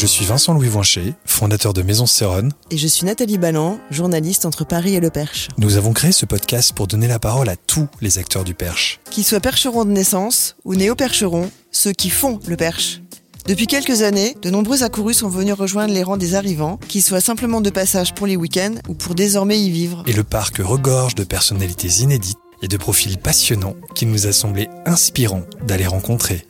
Je 0.00 0.06
suis 0.06 0.24
Vincent 0.24 0.54
Louis 0.54 0.68
Voincher, 0.68 1.12
fondateur 1.26 1.74
de 1.74 1.82
Maison 1.82 2.06
Sérone. 2.06 2.52
Et 2.70 2.78
je 2.78 2.86
suis 2.86 3.04
Nathalie 3.04 3.36
Balland, 3.36 3.78
journaliste 3.90 4.46
entre 4.46 4.64
Paris 4.64 4.94
et 4.94 5.00
le 5.00 5.10
Perche. 5.10 5.48
Nous 5.58 5.76
avons 5.76 5.92
créé 5.92 6.10
ce 6.10 6.24
podcast 6.24 6.72
pour 6.72 6.86
donner 6.86 7.06
la 7.06 7.18
parole 7.18 7.50
à 7.50 7.56
tous 7.56 7.86
les 8.00 8.16
acteurs 8.16 8.42
du 8.42 8.54
Perche. 8.54 8.98
Qu'ils 9.10 9.24
soient 9.24 9.40
percherons 9.40 9.84
de 9.84 9.90
naissance 9.90 10.56
ou 10.64 10.74
néo-percherons, 10.74 11.50
ceux 11.70 11.92
qui 11.92 12.08
font 12.08 12.40
le 12.46 12.56
Perche. 12.56 13.02
Depuis 13.46 13.66
quelques 13.66 14.00
années, 14.00 14.34
de 14.40 14.48
nombreux 14.48 14.84
accourus 14.84 15.12
sont 15.12 15.28
venus 15.28 15.52
rejoindre 15.52 15.92
les 15.92 16.02
rangs 16.02 16.16
des 16.16 16.34
arrivants, 16.34 16.78
qu'ils 16.88 17.02
soient 17.02 17.20
simplement 17.20 17.60
de 17.60 17.68
passage 17.68 18.14
pour 18.14 18.26
les 18.26 18.36
week-ends 18.36 18.76
ou 18.88 18.94
pour 18.94 19.14
désormais 19.14 19.60
y 19.60 19.68
vivre. 19.68 20.02
Et 20.06 20.14
le 20.14 20.24
parc 20.24 20.62
regorge 20.64 21.14
de 21.14 21.24
personnalités 21.24 22.00
inédites 22.00 22.38
et 22.62 22.68
de 22.68 22.76
profils 22.78 23.18
passionnants 23.18 23.76
qu'il 23.94 24.10
nous 24.10 24.26
a 24.26 24.32
semblé 24.32 24.70
inspirant 24.86 25.42
d'aller 25.66 25.86
rencontrer. 25.86 26.46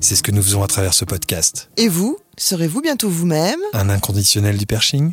C'est 0.00 0.16
ce 0.16 0.24
que 0.24 0.32
nous 0.32 0.42
faisons 0.42 0.64
à 0.64 0.66
travers 0.66 0.94
ce 0.94 1.04
podcast. 1.04 1.70
Et 1.76 1.88
vous, 1.88 2.18
serez-vous 2.38 2.80
bientôt 2.80 3.08
vous-même? 3.08 3.60
Un 3.72 3.88
inconditionnel 3.88 4.56
du 4.56 4.66
perching 4.66 5.12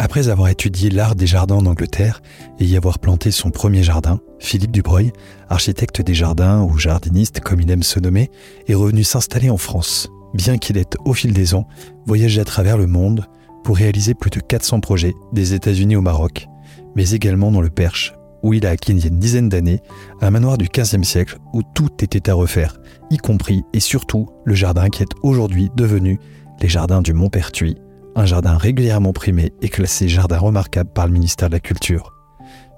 Après 0.00 0.28
avoir 0.28 0.48
étudié 0.48 0.90
l'art 0.90 1.16
des 1.16 1.26
jardins 1.26 1.56
en 1.56 1.66
Angleterre 1.66 2.22
et 2.58 2.64
y 2.64 2.76
avoir 2.76 2.98
planté 2.98 3.30
son 3.30 3.50
premier 3.50 3.82
jardin, 3.82 4.20
Philippe 4.38 4.70
Dubreuil, 4.70 5.12
architecte 5.48 6.00
des 6.00 6.14
jardins 6.14 6.62
ou 6.62 6.78
jardiniste 6.78 7.40
comme 7.40 7.60
il 7.60 7.70
aime 7.70 7.82
se 7.82 7.98
nommer, 7.98 8.30
est 8.68 8.74
revenu 8.74 9.04
s'installer 9.04 9.50
en 9.50 9.56
France, 9.56 10.08
bien 10.34 10.56
qu'il 10.56 10.78
ait 10.78 10.86
au 11.04 11.14
fil 11.14 11.32
des 11.32 11.54
ans 11.54 11.66
voyagé 12.06 12.40
à 12.40 12.44
travers 12.44 12.78
le 12.78 12.86
monde 12.86 13.26
pour 13.64 13.76
réaliser 13.76 14.14
plus 14.14 14.30
de 14.30 14.40
400 14.40 14.80
projets 14.80 15.14
des 15.32 15.52
États-Unis 15.52 15.96
au 15.96 16.00
Maroc, 16.00 16.46
mais 16.94 17.10
également 17.10 17.50
dans 17.50 17.60
le 17.60 17.70
Perche, 17.70 18.14
où 18.42 18.54
il 18.54 18.66
a 18.66 18.70
acquis 18.70 18.92
il 18.92 19.00
y 19.00 19.04
a 19.04 19.08
une 19.08 19.18
dizaine 19.18 19.48
d'années 19.48 19.80
un 20.20 20.30
manoir 20.30 20.58
du 20.58 20.68
XVe 20.68 21.02
siècle 21.02 21.38
où 21.52 21.62
tout 21.74 21.90
était 22.02 22.30
à 22.30 22.34
refaire, 22.34 22.78
y 23.10 23.16
compris 23.16 23.64
et 23.72 23.80
surtout 23.80 24.28
le 24.44 24.54
jardin 24.54 24.88
qui 24.88 25.02
est 25.02 25.12
aujourd'hui 25.22 25.70
devenu 25.76 26.18
les 26.60 26.68
jardins 26.68 27.02
du 27.02 27.12
Montpertuis, 27.12 27.76
un 28.16 28.26
jardin 28.26 28.56
régulièrement 28.56 29.12
primé 29.12 29.52
et 29.62 29.68
classé 29.68 30.08
jardin 30.08 30.38
remarquable 30.38 30.90
par 30.92 31.06
le 31.06 31.12
ministère 31.12 31.48
de 31.48 31.54
la 31.54 31.60
Culture. 31.60 32.12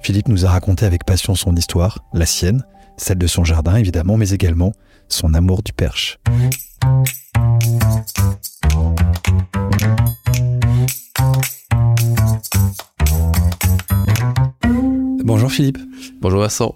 Philippe 0.02 0.28
nous 0.28 0.46
a 0.46 0.50
raconté 0.50 0.86
avec 0.86 1.04
passion 1.04 1.34
son 1.34 1.54
histoire, 1.56 2.04
la 2.12 2.26
sienne, 2.26 2.64
celle 2.96 3.18
de 3.18 3.26
son 3.26 3.44
jardin 3.44 3.76
évidemment, 3.76 4.16
mais 4.16 4.30
également 4.30 4.72
son 5.08 5.34
amour 5.34 5.62
du 5.62 5.72
perche. 5.72 6.18
Bonjour 15.32 15.52
Philippe. 15.52 15.78
Bonjour 16.20 16.40
Vincent. 16.40 16.74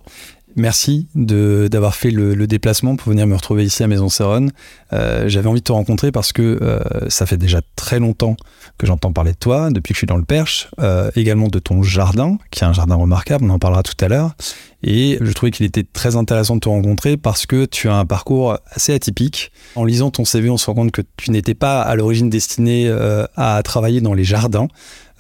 Merci 0.55 1.09
d'avoir 1.17 1.97
fait 1.97 2.13
le, 2.13 2.37
le 2.37 2.47
déplacement 2.47 2.95
pour 2.95 3.11
venir 3.11 3.27
me 3.27 3.35
retrouver 3.35 3.65
ici 3.65 3.83
à 3.83 3.89
Maison 3.89 4.09
Sérone. 4.09 4.53
Euh, 4.93 5.29
J'avais 5.29 5.49
envie 5.49 5.59
de 5.59 5.65
te 5.65 5.73
rencontrer 5.73 6.13
parce 6.13 6.33
que 6.33 6.61
euh, 6.63 6.79
ça 7.09 7.27
fait 7.27 7.37
déjà 7.37 7.63
très 7.75 7.99
longtemps 7.99 8.37
que 8.79 8.87
j'entends 8.87 9.13
parler 9.13 9.33
de 9.33 9.37
toi, 9.37 9.71
depuis 9.71 9.93
que 9.93 9.97
je 9.97 9.99
suis 9.99 10.07
dans 10.07 10.17
le 10.17 10.25
Perche, 10.25 10.69
euh, 10.79 11.11
également 11.17 11.49
de 11.49 11.59
ton 11.59 11.83
jardin, 11.83 12.39
qui 12.53 12.63
est 12.63 12.67
un 12.67 12.73
jardin 12.73 12.95
remarquable, 12.95 13.45
on 13.45 13.51
en 13.51 13.59
parlera 13.59 13.83
tout 13.83 13.97
à 14.01 14.07
l'heure. 14.07 14.37
Et 14.85 15.19
je 15.21 15.33
trouvais 15.33 15.51
qu'il 15.51 15.67
était 15.67 15.83
très 15.83 16.15
intéressant 16.15 16.55
de 16.55 16.61
te 16.61 16.69
rencontrer 16.69 17.17
parce 17.17 17.47
que 17.47 17.65
tu 17.65 17.89
as 17.89 17.97
un 17.97 18.07
parcours 18.07 18.59
assez 18.71 18.95
atypique. 18.95 19.51
En 19.75 19.85
lisant 19.85 20.13
ton 20.13 20.25
CV, 20.25 20.49
on 20.49 20.59
se 20.59 20.67
rend 20.67 20.75
compte 20.75 20.93
que 20.93 21.03
tu 21.17 21.33
n'étais 21.33 21.55
pas 21.55 21.83
à 21.83 21.97
l'origine 21.97 22.31
destiné 22.31 22.89
à 23.35 23.61
travailler 23.65 24.01
dans 24.01 24.15
les 24.15 24.25
jardins. 24.25 24.69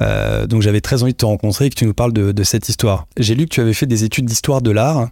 Euh, 0.00 0.46
donc 0.46 0.62
j'avais 0.62 0.80
très 0.80 1.02
envie 1.02 1.12
de 1.12 1.18
te 1.18 1.24
rencontrer 1.24 1.66
et 1.66 1.70
que 1.70 1.76
tu 1.76 1.86
nous 1.86 1.94
parles 1.94 2.12
de, 2.12 2.32
de 2.32 2.42
cette 2.42 2.68
histoire. 2.68 3.06
J'ai 3.16 3.34
lu 3.34 3.44
que 3.44 3.50
tu 3.50 3.60
avais 3.60 3.74
fait 3.74 3.86
des 3.86 4.04
études 4.04 4.26
d'histoire 4.26 4.60
de 4.60 4.70
l'art 4.70 5.08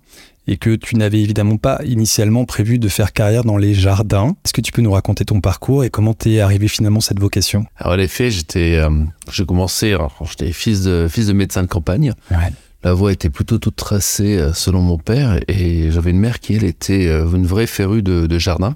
et 0.48 0.56
que 0.56 0.74
tu 0.74 0.96
n'avais 0.96 1.20
évidemment 1.20 1.56
pas 1.56 1.80
initialement 1.84 2.44
prévu 2.44 2.80
de 2.80 2.88
faire 2.88 3.12
carrière 3.12 3.44
dans 3.44 3.56
les 3.56 3.74
jardins. 3.74 4.34
Est-ce 4.44 4.52
que 4.52 4.60
tu 4.60 4.72
peux 4.72 4.82
nous 4.82 4.90
raconter 4.90 5.24
ton 5.24 5.40
parcours 5.40 5.84
et 5.84 5.90
comment 5.90 6.14
t'es 6.14 6.40
arrivé 6.40 6.66
finalement 6.66 6.98
à 6.98 7.02
cette 7.02 7.20
vocation? 7.20 7.64
Alors 7.76 7.94
en 7.94 7.98
effet, 7.98 8.30
j'étais, 8.30 8.74
euh, 8.76 8.90
j'ai 9.30 9.46
commencé, 9.46 9.96
j'étais 10.28 10.52
fils 10.52 10.82
de 10.82 11.06
fils 11.08 11.28
de 11.28 11.32
médecin 11.32 11.62
de 11.62 11.68
campagne. 11.68 12.12
Ouais. 12.30 12.52
La 12.82 12.92
voie 12.92 13.12
était 13.12 13.30
plutôt 13.30 13.58
toute 13.58 13.76
tracée 13.76 14.36
euh, 14.36 14.52
selon 14.52 14.80
mon 14.80 14.98
père 14.98 15.38
et 15.46 15.92
j'avais 15.92 16.10
une 16.10 16.18
mère 16.18 16.40
qui 16.40 16.54
elle 16.54 16.64
était 16.64 17.06
une 17.06 17.46
vraie 17.46 17.68
férue 17.68 18.02
de, 18.02 18.26
de 18.26 18.38
jardin. 18.38 18.74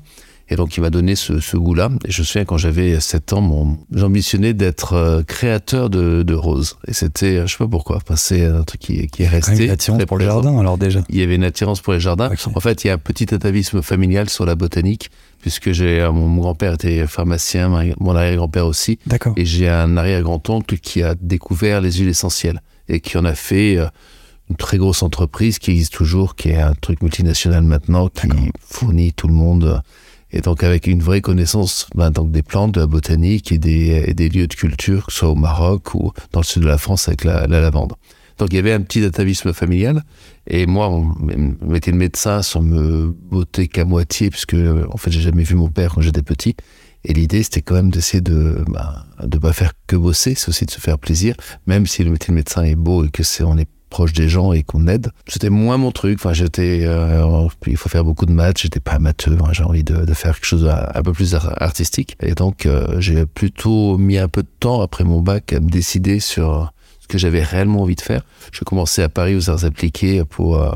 Et 0.49 0.55
donc 0.55 0.77
il 0.77 0.81
m'a 0.81 0.91
donné 0.91 1.17
ce, 1.17 1.41
ce 1.41 1.57
goût-là. 1.57 1.91
Et 2.05 2.13
je 2.13 2.23
me 2.23 2.25
souviens 2.25 2.45
quand 2.45 2.57
j'avais 2.57 3.01
7 3.01 3.33
ans, 3.33 3.41
mon, 3.41 3.79
j'ambitionnais 3.93 4.55
d'être 4.55 4.93
euh, 4.93 5.23
créateur 5.25 5.91
de, 5.91 6.23
de 6.23 6.35
roses. 6.35 6.77
Et 6.87 6.93
c'était, 6.93 7.39
euh, 7.39 7.47
je 7.47 7.53
sais 7.53 7.59
pas 7.59 7.67
pourquoi, 7.67 7.97
enfin, 7.97 8.15
c'est 8.15 8.45
un 8.45 8.63
truc 8.63 8.81
qui, 8.81 9.07
qui 9.09 9.23
est 9.23 9.27
Quand 9.27 9.33
même 9.33 9.43
resté. 9.43 9.65
une 9.65 9.71
attirance 9.71 10.05
pour 10.05 10.19
le 10.19 10.25
présent. 10.25 10.43
jardin 10.43 10.59
alors 10.61 10.79
déjà. 10.79 11.01
Il 11.09 11.17
y 11.17 11.23
avait 11.23 11.35
une 11.35 11.43
attirance 11.45 11.81
pour 11.81 11.95
les 11.95 12.01
jardins. 12.01 12.31
En 12.55 12.61
fait, 12.61 12.85
il 12.85 12.87
y 12.87 12.91
a 12.91 12.95
un 12.95 12.99
petit 12.99 13.35
atavisme 13.35 13.83
familial 13.83 14.31
sur 14.31 14.47
la 14.47 14.55
botanique, 14.55 15.11
puisque 15.41 15.73
j'ai 15.73 16.01
euh, 16.01 16.13
mon, 16.13 16.37
grand-père 16.37 16.75
était 16.75 17.07
pharmacien, 17.09 17.69
ma- 17.69 17.83
mon 17.99 18.15
arrière-grand-père 18.15 18.67
aussi, 18.67 19.01
D'accord. 19.07 19.33
et 19.37 19.45
j'ai 19.45 19.69
un 19.69 19.97
arrière-grand-oncle 19.97 20.79
qui 20.79 21.03
a 21.03 21.17
découvert 21.21 21.81
les 21.81 21.91
huiles 21.93 22.09
essentielles 22.09 22.63
et 22.89 23.01
qui 23.01 23.19
en 23.19 23.25
a 23.25 23.35
fait 23.35 23.79
une 24.49 24.55
très 24.57 24.79
grosse 24.79 25.03
entreprise 25.03 25.59
qui 25.59 25.73
existe 25.73 25.95
toujours, 25.95 26.37
qui 26.37 26.51
est 26.51 26.61
un 26.61 26.75
truc 26.75 27.03
multinational 27.03 27.65
maintenant, 27.65 28.09
qui 28.09 28.29
fournit 28.61 29.13
tout 29.13 29.27
le 29.27 29.35
monde. 29.35 29.83
Et 30.33 30.41
donc 30.41 30.63
avec 30.65 30.87
une 30.87 31.03
vraie 31.03 31.21
connaissance 31.21 31.87
ben, 31.95 32.11
donc 32.11 32.31
des 32.31 32.43
plantes, 32.43 32.73
de 32.73 32.81
la 32.81 32.87
botanique 32.87 33.53
et 33.53 33.59
des, 33.59 34.29
lieux 34.29 34.47
de 34.47 34.55
culture, 34.55 35.07
que 35.07 35.13
ce 35.13 35.21
soit 35.21 35.29
au 35.29 35.35
Maroc 35.35 35.95
ou 35.95 36.13
dans 36.33 36.41
le 36.41 36.45
sud 36.45 36.63
de 36.63 36.69
la 36.69 36.79
France 36.79 37.09
avec 37.09 37.25
la, 37.25 37.47
la 37.47 37.61
lavande. 37.61 37.95
Donc 38.39 38.53
il 38.53 38.57
y 38.57 38.59
avait 38.59 38.73
un 38.73 38.83
petit 38.83 39.05
atavisme 39.05 39.53
familial. 39.53 40.03
Et 40.47 40.67
moi, 40.67 40.89
on 40.89 41.05
me 41.05 41.57
mettait 41.67 41.91
le 41.91 41.97
médecin 41.97 42.43
sans 42.43 42.61
me 42.61 43.07
botter 43.07 43.69
qu'à 43.69 43.85
moitié, 43.85 44.31
puisque 44.31 44.55
en 44.55 44.97
fait, 44.97 45.11
j'ai 45.11 45.23
jamais 45.23 45.43
vu 45.43 45.55
mon 45.55 45.71
père 45.71 45.95
quand 45.95 46.03
j'étais 46.03 46.23
petit. 46.23 46.55
Et 47.05 47.13
l'idée, 47.13 47.43
c'était 47.43 47.63
quand 47.63 47.75
même 47.75 47.91
d'essayer 47.91 48.21
de 48.21 48.65
bah, 48.69 49.07
de 49.23 49.39
pas 49.39 49.53
faire 49.53 49.73
que 49.87 49.97
bosser, 49.97 50.35
c'est 50.35 50.49
aussi 50.49 50.67
de 50.67 50.71
se 50.71 50.81
faire 50.81 50.99
plaisir, 50.99 51.37
même 51.67 51.87
si 51.87 52.05
le 52.05 52.11
métier 52.11 52.33
de 52.33 52.35
médecin 52.35 52.63
est 52.65 52.75
beau 52.75 53.05
et 53.05 53.11
que 53.11 53.23
c'est 53.23 53.45
on 53.45 53.57
est 53.57 53.69
proche 53.91 54.13
des 54.13 54.29
gens 54.29 54.53
et 54.53 54.63
qu'on 54.63 54.87
aide. 54.87 55.11
C'était 55.29 55.51
moins 55.51 55.77
mon 55.77 55.93
truc. 55.93 56.19
Enfin, 56.19 56.33
j'étais, 56.33 56.81
euh, 56.85 57.49
il 57.67 57.77
faut 57.77 57.89
faire 57.89 58.05
beaucoup 58.05 58.27
de 58.27 58.33
maths. 58.33 58.59
J'étais 58.59 58.81
pas 58.81 58.93
amateur. 58.93 59.35
hein, 59.45 59.51
J'ai 59.53 59.63
envie 59.65 59.85
de, 59.85 60.13
faire 60.15 60.35
quelque 60.35 60.45
chose 60.45 60.69
un, 60.69 61.03
peu 61.03 61.13
plus 61.13 61.35
ar- 61.35 61.61
artistique. 61.63 62.17
Et 62.21 62.35
donc, 62.35 62.67
euh, 62.67 63.01
j'ai 63.01 63.27
plutôt 63.27 63.97
mis 63.99 64.19
un 64.19 64.29
peu 64.29 64.43
de 64.43 64.49
temps 64.61 64.81
après 64.81 65.05
mon 65.05 65.21
bac 65.21 65.53
à 65.53 65.61
me 65.61 65.69
décider 65.69 66.21
sur 66.21 66.73
ce 67.01 67.07
que 67.07 67.19
j'avais 67.19 67.43
réellement 67.43 67.83
envie 67.83 67.95
de 67.95 68.01
faire. 68.01 68.23
Je 68.53 68.65
commençais 68.65 69.03
à 69.03 69.09
Paris 69.09 69.37
aux 69.37 69.51
arts 69.51 69.65
appliqués 69.65 70.25
pour 70.25 70.57
euh, 70.61 70.71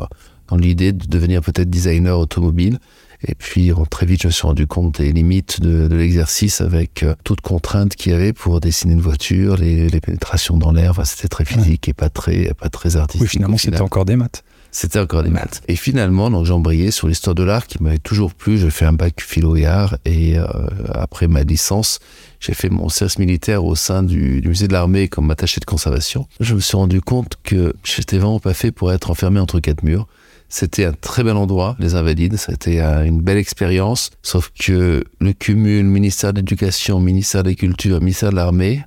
dans 0.48 0.56
l'idée 0.56 0.92
de 0.92 1.06
devenir 1.06 1.40
peut-être 1.42 1.70
designer 1.70 2.18
automobile. 2.18 2.78
Et 3.26 3.34
puis 3.34 3.72
très 3.90 4.06
vite, 4.06 4.22
je 4.22 4.28
me 4.28 4.32
suis 4.32 4.46
rendu 4.46 4.66
compte 4.66 5.00
des 5.00 5.12
limites 5.12 5.60
de, 5.60 5.88
de 5.88 5.96
l'exercice 5.96 6.60
avec 6.60 7.02
euh, 7.02 7.14
toute 7.24 7.40
contrainte 7.40 7.94
qu'il 7.94 8.12
y 8.12 8.14
avait 8.14 8.32
pour 8.32 8.60
dessiner 8.60 8.94
une 8.94 9.00
voiture, 9.00 9.56
les, 9.56 9.88
les 9.88 10.00
pénétrations 10.00 10.56
dans 10.56 10.72
l'air. 10.72 10.92
Enfin, 10.92 11.04
c'était 11.04 11.28
très 11.28 11.44
physique 11.44 11.88
et 11.88 11.92
pas 11.92 12.08
très, 12.08 12.52
pas 12.54 12.68
très 12.68 12.96
artistique. 12.96 13.22
Oui, 13.22 13.28
finalement 13.28 13.58
final. 13.58 13.74
c'était 13.74 13.84
encore 13.84 14.04
des 14.04 14.16
maths. 14.16 14.42
C'était 14.72 15.00
encore 15.00 15.24
des 15.24 15.30
maths. 15.30 15.62
Et 15.66 15.74
finalement, 15.76 16.30
donc 16.30 16.46
j'ai 16.46 16.52
embrayé 16.52 16.92
sur 16.92 17.08
l'histoire 17.08 17.34
de 17.34 17.42
l'art 17.42 17.66
qui 17.66 17.82
m'avait 17.82 17.98
toujours 17.98 18.32
plu. 18.34 18.56
J'ai 18.56 18.70
fait 18.70 18.84
un 18.84 18.92
bac 18.92 19.20
philo 19.20 19.56
et 19.56 19.66
art 19.66 19.98
et 20.04 20.38
euh, 20.38 20.46
après 20.94 21.26
ma 21.26 21.42
licence, 21.42 21.98
j'ai 22.38 22.54
fait 22.54 22.70
mon 22.70 22.88
service 22.88 23.18
militaire 23.18 23.64
au 23.64 23.74
sein 23.74 24.02
du, 24.02 24.40
du 24.40 24.48
musée 24.48 24.68
de 24.68 24.72
l'armée 24.72 25.08
comme 25.08 25.30
attaché 25.30 25.60
de 25.60 25.64
conservation. 25.64 26.26
Je 26.38 26.54
me 26.54 26.60
suis 26.60 26.76
rendu 26.76 27.00
compte 27.00 27.36
que 27.42 27.74
j'étais 27.84 28.18
vraiment 28.18 28.38
pas 28.40 28.54
fait 28.54 28.70
pour 28.70 28.92
être 28.92 29.10
enfermé 29.10 29.40
entre 29.40 29.58
quatre 29.58 29.82
murs. 29.82 30.06
C'était 30.50 30.84
un 30.84 30.92
très 30.92 31.22
bel 31.22 31.36
endroit, 31.36 31.76
les 31.78 31.94
Invalides. 31.94 32.36
C'était 32.36 32.80
euh, 32.80 33.04
une 33.04 33.22
belle 33.22 33.38
expérience. 33.38 34.10
Sauf 34.22 34.50
que 34.50 35.04
le 35.20 35.32
cumul 35.32 35.84
ministère 35.84 36.32
de 36.32 36.40
l'Éducation, 36.40 36.98
ministère 36.98 37.44
de 37.44 37.50
la 37.50 37.54
Culture, 37.54 38.00
ministère 38.00 38.30
de 38.30 38.36
l'Armée, 38.36 38.82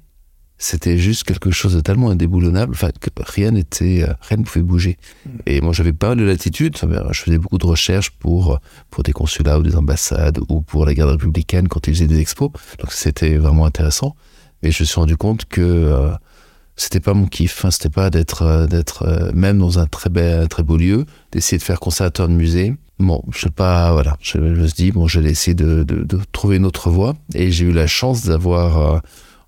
c'était 0.57 0.97
juste 0.97 1.23
quelque 1.23 1.51
chose 1.51 1.73
de 1.73 1.79
tellement 1.79 2.09
indéboulonnable, 2.09 2.73
enfin 2.73 2.89
que 2.99 3.09
rien 3.17 3.51
n'était, 3.51 4.03
euh, 4.03 4.13
rien 4.21 4.37
ne 4.37 4.43
pouvait 4.43 4.61
bouger. 4.61 4.97
Et 5.45 5.61
moi, 5.61 5.71
j'avais 5.73 5.93
pas 5.93 6.09
mal 6.09 6.17
de 6.17 6.23
latitude. 6.25 6.77
Ben, 6.83 7.07
Je 7.11 7.21
faisais 7.21 7.37
beaucoup 7.37 7.57
de 7.57 7.65
recherches 7.65 8.11
pour 8.11 8.59
pour 8.89 9.03
des 9.03 9.13
consulats 9.13 9.57
ou 9.57 9.63
des 9.63 9.75
ambassades 9.77 10.39
ou 10.49 10.61
pour 10.61 10.85
la 10.85 10.93
garde 10.93 11.11
républicaine 11.11 11.69
quand 11.69 11.87
ils 11.87 11.93
faisaient 11.93 12.07
des 12.07 12.19
expos. 12.19 12.51
Donc 12.79 12.91
c'était 12.91 13.37
vraiment 13.37 13.65
intéressant. 13.65 14.15
Mais 14.61 14.71
je 14.71 14.83
me 14.83 14.85
suis 14.85 14.95
rendu 14.95 15.17
compte 15.17 15.45
que 15.45 15.61
euh, 15.61 16.11
c'était 16.75 16.99
pas 16.99 17.13
mon 17.13 17.27
kiff. 17.27 17.65
Hein, 17.65 17.71
c'était 17.71 17.89
pas 17.89 18.09
d'être 18.09 18.43
euh, 18.43 18.67
d'être 18.67 19.03
euh, 19.03 19.31
même 19.33 19.59
dans 19.59 19.79
un 19.79 19.85
très 19.85 20.09
bel, 20.09 20.47
très 20.47 20.63
beau 20.63 20.77
lieu, 20.77 21.05
d'essayer 21.31 21.57
de 21.57 21.63
faire 21.63 21.79
conservateur 21.79 22.27
de 22.27 22.33
musée. 22.33 22.75
Bon, 22.99 23.23
je 23.31 23.41
sais 23.41 23.49
pas, 23.49 23.91
voilà. 23.91 24.17
Je, 24.21 24.37
me 24.37 24.67
suis 24.67 24.75
dit 24.75 24.91
bon, 24.91 25.07
je 25.07 25.19
vais 25.19 25.31
essayer 25.31 25.55
de, 25.55 25.83
de, 25.83 26.19
trouver 26.31 26.57
une 26.57 26.65
autre 26.65 26.89
voie. 26.89 27.15
Et 27.33 27.51
j'ai 27.51 27.65
eu 27.65 27.71
la 27.71 27.87
chance 27.87 28.23
d'avoir 28.23 28.77
euh, 28.77 28.99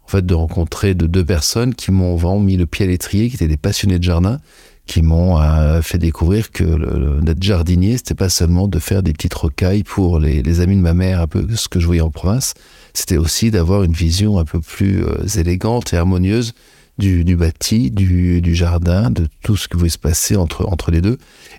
en 0.06 0.08
fait, 0.08 0.26
de 0.26 0.34
rencontrer 0.34 0.94
de 0.94 1.08
deux 1.08 1.26
personnes 1.26 1.74
qui 1.74 1.92
m'ont 1.92 2.16
vraiment 2.16 2.40
mis 2.40 2.58
le 2.58 2.66
pied 2.66 2.86
à 2.86 2.88
l'étrier, 2.88 3.30
qui 3.30 3.36
étaient 3.36 3.48
des 3.48 3.58
passionnés 3.58 3.98
de 3.98 4.04
jardin, 4.04 4.40
qui 4.86 5.02
m'ont 5.02 5.42
euh, 5.42 5.82
fait 5.82 5.98
découvrir 5.98 6.52
que 6.52 7.22
d'être 7.22 7.42
jardinier, 7.42 7.98
c'était 7.98 8.14
pas 8.14 8.30
seulement 8.30 8.68
de 8.68 8.78
faire 8.78 9.02
des 9.02 9.14
petites 9.14 9.34
rocailles 9.34 9.84
pour 9.84 10.20
les, 10.20 10.60
amis 10.60 10.76
de 10.76 10.82
ma 10.82 10.94
mère, 10.94 11.22
un 11.22 11.28
peu 11.28 11.46
ce 11.56 11.68
que 11.68 11.80
je 11.80 11.86
voyais 11.88 12.02
en 12.02 12.12
province, 12.12 12.54
c'était 12.94 13.18
aussi 13.18 13.50
d'avoir 13.50 13.84
une 13.84 13.94
vision 13.94 14.38
un 14.38 14.46
peu 14.46 14.60
plus 14.60 15.04
euh, 15.04 15.26
élégante 15.38 15.94
et 15.94 15.98
harmonieuse 15.98 16.54
du, 16.98 17.24
du 17.24 17.36
bâti, 17.36 17.92
du, 17.92 18.42
du, 18.42 18.56
jardin, 18.56 19.10
de 19.10 19.28
tout 19.44 19.58
ce 19.58 19.68
qui 19.68 19.76
pouvait 19.76 19.90
se 19.90 19.98
passer 19.98 20.36
entre, 20.36 20.66
entre 20.68 20.92
les 20.92 21.02
deux. 21.02 21.18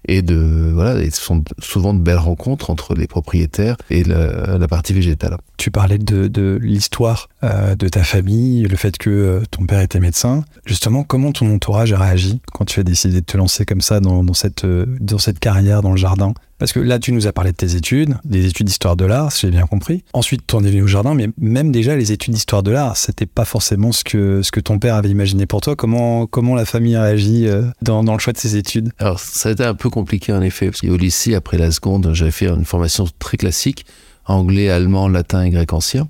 Et 0.09 0.23
de, 0.23 0.71
voilà, 0.73 1.03
et 1.03 1.11
ce 1.11 1.21
sont 1.21 1.43
souvent 1.59 1.95
de 1.95 2.01
belles 2.01 2.19
rencontres 2.19 2.71
entre 2.71 2.95
les 2.95 3.07
propriétaires 3.07 3.77
et 3.91 4.05
la, 4.05 4.59
la 4.59 4.69
partie 4.69 4.93
végétale. 4.93 5.37
Tu 5.57 5.71
parlais 5.71 5.99
de, 5.99 6.59
l'histoire 6.61 7.29
euh, 7.43 7.75
de 7.75 7.89
ta 7.89 8.05
famille, 8.05 8.63
le 8.63 8.77
fait 8.77 8.99
que 8.99 9.11
euh, 9.11 9.43
ton 9.51 9.65
père 9.65 9.81
était 9.81 10.01
médecin. 10.01 10.45
Justement, 10.67 11.03
comment 11.03 11.33
ton 11.33 11.53
entourage 11.55 11.93
a 11.93 11.99
réagi 11.99 12.41
quand 12.53 12.65
tu 12.65 12.81
as 12.81 12.83
décidé 12.83 13.21
de 13.21 13.27
te 13.27 13.37
lancer 13.37 13.65
comme 13.65 13.81
ça 13.81 14.01
dans, 14.01 14.23
euh, 14.23 15.19
cette 15.19 15.39
carrière 15.39 15.83
dans 15.83 15.93
le 15.93 15.97
jardin? 15.97 16.35
Parce 16.59 16.73
que 16.73 16.81
là, 16.81 16.99
tu 16.99 17.13
nous 17.13 17.27
as 17.27 17.33
parlé 17.33 17.53
de 17.53 17.57
tes 17.57 17.75
études, 17.75 18.17
des 18.25 18.47
études 18.47 18.67
d'histoire 18.67 18.97
de 18.97 19.05
l'art, 19.05 19.31
si 19.31 19.43
j'ai 19.43 19.51
bien 19.51 19.67
compris. 19.67 20.05
Ensuite, 20.15 20.47
tu 20.47 20.57
en 20.57 20.65
es 20.65 20.71
venu 20.71 20.83
au 20.83 20.87
jardin, 20.87 21.15
mais 21.15 21.29
même 21.39 21.71
déjà, 21.71 21.97
les 21.97 22.13
études 22.13 22.33
d'histoire 22.33 22.63
de 22.63 22.71
l'art, 22.71 22.97
c'était 22.97 23.27
pas 23.27 23.45
forcément 23.45 23.93
ce 23.93 24.05
que, 24.05 24.61
ton 24.61 24.79
père 24.79 24.95
avait 24.95 25.11
imaginé 25.11 25.45
pour 25.45 25.61
toi. 25.61 25.77
Comment, 25.77 26.55
la 26.55 26.65
famille 26.65 26.97
a 26.97 27.03
réagi 27.03 27.47
dans, 27.83 28.03
dans 28.05 28.15
le 28.15 28.19
choix 28.19 28.33
de 28.33 28.39
ses 28.39 28.57
études? 28.57 28.91
Alors, 28.99 29.21
ça 29.21 29.51
a 29.51 29.53
été 29.53 29.65
un 29.65 29.75
peu 29.75 29.91
compliqué, 29.91 30.33
en 30.33 30.41
effet, 30.41 30.71
parce 30.71 30.81
qu'au 30.81 30.97
lycée, 30.97 31.35
après 31.35 31.59
la 31.59 31.71
seconde, 31.71 32.11
j'avais 32.15 32.31
fait 32.31 32.49
une 32.49 32.65
formation 32.65 33.07
très 33.19 33.37
classique, 33.37 33.85
anglais, 34.27 34.69
allemand, 34.69 35.09
latin 35.09 35.45
et 35.45 35.51
grec 35.51 35.73
ancien. 35.73 36.09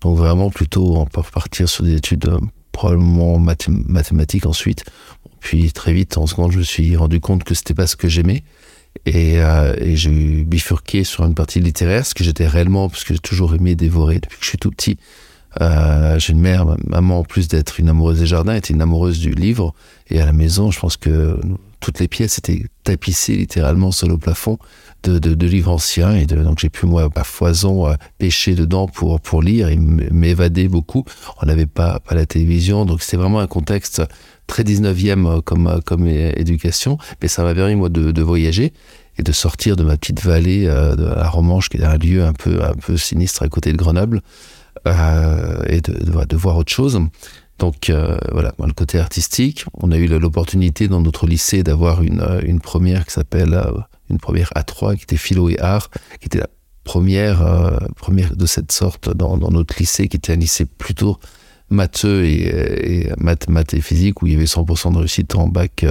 Donc, 0.00 0.16
vraiment, 0.16 0.50
plutôt, 0.50 0.96
on 0.96 1.06
peut 1.06 1.22
partir 1.32 1.68
sur 1.68 1.84
des 1.84 1.94
études 1.96 2.26
euh, 2.26 2.38
probablement 2.72 3.38
mathématiques 3.38 4.46
ensuite. 4.46 4.84
Puis, 5.40 5.72
très 5.72 5.92
vite, 5.92 6.18
en 6.18 6.26
seconde, 6.26 6.52
je 6.52 6.58
me 6.58 6.62
suis 6.62 6.96
rendu 6.96 7.20
compte 7.20 7.44
que 7.44 7.54
c'était 7.54 7.74
pas 7.74 7.86
ce 7.86 7.96
que 7.96 8.08
j'aimais. 8.08 8.44
Et, 9.06 9.40
euh, 9.40 9.74
et 9.78 9.96
j'ai 9.96 10.44
bifurqué 10.44 11.04
sur 11.04 11.24
une 11.24 11.34
partie 11.34 11.60
littéraire, 11.60 12.06
ce 12.06 12.14
que 12.14 12.24
j'étais 12.24 12.46
réellement, 12.46 12.88
parce 12.88 13.04
que 13.04 13.14
j'ai 13.14 13.20
toujours 13.20 13.54
aimé 13.54 13.74
dévorer 13.74 14.18
depuis 14.20 14.38
que 14.38 14.44
je 14.44 14.48
suis 14.48 14.58
tout 14.58 14.70
petit. 14.70 14.98
Euh, 15.60 16.18
j'ai 16.18 16.32
une 16.32 16.40
mère, 16.40 16.66
ma 16.66 16.76
maman, 16.86 17.20
en 17.20 17.24
plus 17.24 17.48
d'être 17.48 17.80
une 17.80 17.88
amoureuse 17.88 18.20
des 18.20 18.26
jardins, 18.26 18.54
était 18.54 18.74
une 18.74 18.82
amoureuse 18.82 19.18
du 19.18 19.30
livre. 19.30 19.74
Et 20.10 20.20
à 20.20 20.26
la 20.26 20.32
maison, 20.32 20.70
je 20.70 20.78
pense 20.78 20.96
que 20.96 21.38
toutes 21.80 22.00
les 22.00 22.08
pièces 22.08 22.38
étaient 22.38 22.64
tapissées 22.84 23.36
littéralement 23.36 23.90
sur 23.90 24.08
le 24.08 24.18
plafond 24.18 24.58
de, 25.02 25.18
de, 25.18 25.46
livres 25.46 25.70
anciens. 25.70 26.14
Et 26.14 26.26
de, 26.26 26.42
donc 26.42 26.58
j'ai 26.58 26.70
pu, 26.70 26.86
moi, 26.86 27.08
à 27.14 27.24
foison, 27.24 27.88
euh, 27.88 27.94
pêcher 28.18 28.54
dedans 28.54 28.86
pour, 28.86 29.20
pour 29.20 29.42
lire 29.42 29.68
et 29.68 29.76
m'évader 29.76 30.68
beaucoup. 30.68 31.04
On 31.42 31.46
n'avait 31.46 31.66
pas, 31.66 32.00
pas 32.00 32.14
la 32.14 32.26
télévision, 32.26 32.84
donc 32.84 33.02
c'était 33.02 33.16
vraiment 33.16 33.40
un 33.40 33.46
contexte 33.46 34.02
très 34.46 34.62
19e 34.62 35.42
comme, 35.42 35.80
comme 35.84 36.06
éducation, 36.06 36.98
mais 37.22 37.28
ça 37.28 37.44
m'a 37.44 37.54
permis, 37.54 37.76
moi, 37.76 37.88
de, 37.88 38.10
de, 38.10 38.22
voyager 38.22 38.72
et 39.18 39.22
de 39.22 39.32
sortir 39.32 39.76
de 39.76 39.84
ma 39.84 39.96
petite 39.96 40.22
vallée 40.24 40.66
euh, 40.66 40.96
de 40.96 41.04
la 41.04 41.28
Romanche, 41.28 41.68
qui 41.68 41.76
est 41.76 41.84
un 41.84 41.98
lieu 41.98 42.24
un 42.24 42.32
peu, 42.32 42.64
un 42.64 42.74
peu 42.74 42.96
sinistre 42.96 43.42
à 43.42 43.48
côté 43.48 43.72
de 43.72 43.76
Grenoble, 43.76 44.22
euh, 44.86 45.62
et 45.66 45.80
de, 45.80 46.24
de, 46.24 46.36
voir 46.36 46.56
autre 46.56 46.72
chose. 46.72 47.00
Donc 47.58 47.90
euh, 47.90 48.16
voilà, 48.32 48.54
le 48.58 48.72
côté 48.72 48.98
artistique. 48.98 49.64
On 49.74 49.90
a 49.90 49.96
eu 49.96 50.06
l'opportunité 50.06 50.88
dans 50.88 51.00
notre 51.00 51.26
lycée 51.26 51.62
d'avoir 51.62 52.02
une, 52.02 52.24
une 52.44 52.60
première 52.60 53.04
qui 53.04 53.12
s'appelle 53.12 53.54
euh, 53.54 53.72
une 54.10 54.18
première 54.18 54.50
A3, 54.54 54.96
qui 54.96 55.02
était 55.02 55.16
philo 55.16 55.48
et 55.48 55.58
art, 55.58 55.90
qui 56.20 56.26
était 56.26 56.38
la 56.38 56.48
première, 56.84 57.42
euh, 57.42 57.76
première 57.96 58.36
de 58.36 58.46
cette 58.46 58.72
sorte 58.72 59.14
dans, 59.14 59.36
notre 59.36 59.78
lycée, 59.78 60.08
qui 60.08 60.16
était 60.16 60.32
un 60.32 60.36
lycée 60.36 60.64
plutôt 60.64 61.18
matheux 61.70 62.24
et, 62.24 63.10
maths, 63.18 63.74
et 63.74 63.80
physique, 63.80 64.22
où 64.22 64.26
il 64.26 64.32
y 64.32 64.36
avait 64.36 64.46
100% 64.46 64.92
de 64.92 64.98
réussite 64.98 65.34
en 65.34 65.48
bac 65.48 65.84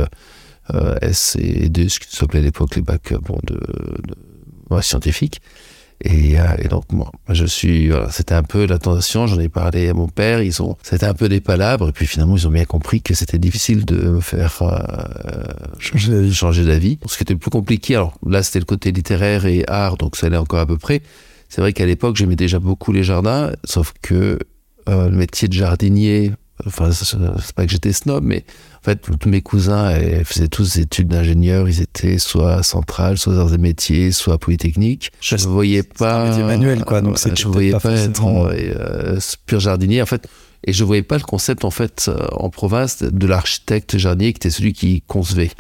euh, 0.74 0.96
S 1.02 1.38
et 1.40 1.70
D, 1.70 1.88
ce 1.90 2.00
qui 2.00 2.16
s'appelait 2.16 2.40
à 2.40 2.44
l'époque 2.44 2.76
les 2.76 2.82
bacs 2.82 3.14
bon, 3.14 3.38
de, 3.44 4.82
scientifiques. 4.82 5.42
Et, 6.02 6.40
euh, 6.40 6.44
et, 6.60 6.68
donc 6.68 6.92
moi, 6.92 7.12
je 7.30 7.46
suis, 7.46 7.90
voilà, 7.90 8.12
c'était 8.12 8.36
un 8.36 8.44
peu 8.44 8.66
la 8.66 8.78
tentation. 8.78 9.26
J'en 9.26 9.40
ai 9.40 9.50
parlé 9.50 9.90
à 9.90 9.94
mon 9.94 10.08
père. 10.08 10.42
Ils 10.42 10.62
ont, 10.62 10.78
c'était 10.84 11.06
un 11.06 11.14
peu 11.14 11.28
des 11.28 11.42
palabres. 11.42 11.90
Et 11.90 11.92
puis 11.92 12.06
finalement, 12.06 12.38
ils 12.38 12.48
ont 12.48 12.52
bien 12.52 12.66
compris 12.66 13.02
que 13.02 13.14
c'était 13.14 13.40
difficile 13.40 13.84
de 13.86 13.96
me 13.96 14.22
faire 14.22 14.62
euh, 14.62 15.44
changer 15.80 16.12
d'avis. 16.12 16.34
Changer 16.34 16.66
d'avis. 16.66 17.00
Ce 17.08 17.18
qui 17.18 17.24
était 17.24 17.34
le 17.34 17.40
plus 17.40 17.52
compliqué. 17.52 17.96
Alors 17.96 18.14
là, 18.26 18.44
c'était 18.44 18.60
le 18.60 18.66
côté 18.66 18.92
littéraire 18.92 19.46
et 19.46 19.64
art, 19.68 19.98
donc 19.98 20.16
ça 20.16 20.28
allait 20.28 20.38
encore 20.38 20.60
à 20.60 20.66
peu 20.66 20.78
près. 20.78 21.02
C'est 21.50 21.62
vrai 21.62 21.74
qu'à 21.74 21.86
l'époque, 21.86 22.16
j'aimais 22.16 22.36
déjà 22.36 22.60
beaucoup 22.60 22.92
les 22.92 23.04
jardins, 23.04 23.52
sauf 23.64 23.94
que 24.02 24.38
euh, 24.90 25.10
le 25.10 25.18
métier 25.18 25.48
de 25.48 25.54
jardinier, 25.54 26.34
enfin, 26.66 26.92
c'est 26.92 27.56
pas 27.56 27.66
que 27.66 27.72
j'étais 27.72 27.94
snob, 27.94 28.24
mais 28.24 28.46
fait, 28.92 29.18
tous 29.20 29.30
mes 29.30 29.42
cousins 29.42 29.92
faisaient 30.24 30.48
tous 30.48 30.76
des 30.76 30.82
études 30.82 31.08
d'ingénieur. 31.08 31.68
Ils 31.68 31.82
étaient 31.82 32.18
soit 32.18 32.56
à 32.56 32.64
Centrale, 32.64 33.18
soit 33.18 33.36
dans 33.36 33.50
des 33.50 33.58
métiers, 33.58 34.12
soit 34.12 34.36
à 34.36 34.38
Polytechnique. 34.38 35.12
Je 35.22 35.36
ne 35.36 35.42
voyais 35.42 35.84
pas. 35.84 36.34
C'est 36.34 36.44
manuel, 36.44 36.84
quoi. 36.84 37.02
Donc, 37.02 37.18
euh, 37.26 37.32
je 37.36 37.48
ne 37.48 37.54
voyais 37.54 37.72
pas, 37.72 37.80
pas 37.80 37.94
être 37.94 38.24
en, 38.24 38.48
euh, 38.48 39.20
pur 39.46 39.60
jardinier. 39.60 40.02
En 40.02 40.06
fait, 40.06 40.28
et 40.64 40.74
je 40.74 40.84
voyais 40.84 41.04
pas 41.04 41.18
le 41.18 41.24
concept, 41.24 41.66
en 41.66 41.72
fait, 41.72 42.10
en 42.32 42.50
province, 42.50 43.04
de 43.04 43.28
l'architecte 43.28 43.98
jardinier 43.98 44.34
qui 44.34 44.38
était 44.38 44.50
celui 44.50 44.74
qui 44.74 45.02
concevait. 45.02 45.52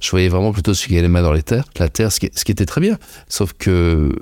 Je 0.00 0.10
voyais 0.10 0.28
vraiment 0.28 0.52
plutôt 0.52 0.72
celui 0.72 0.90
qui 0.90 0.94
avait 0.94 1.02
les 1.02 1.08
mains 1.08 1.22
dans 1.22 1.32
les 1.32 1.42
terres, 1.42 1.64
la 1.78 1.88
terre, 1.88 2.12
ce 2.12 2.20
qui, 2.20 2.30
ce 2.32 2.44
qui 2.44 2.52
était 2.52 2.66
très 2.66 2.80
bien. 2.80 2.96
Sauf 3.28 3.52
que, 3.54 4.12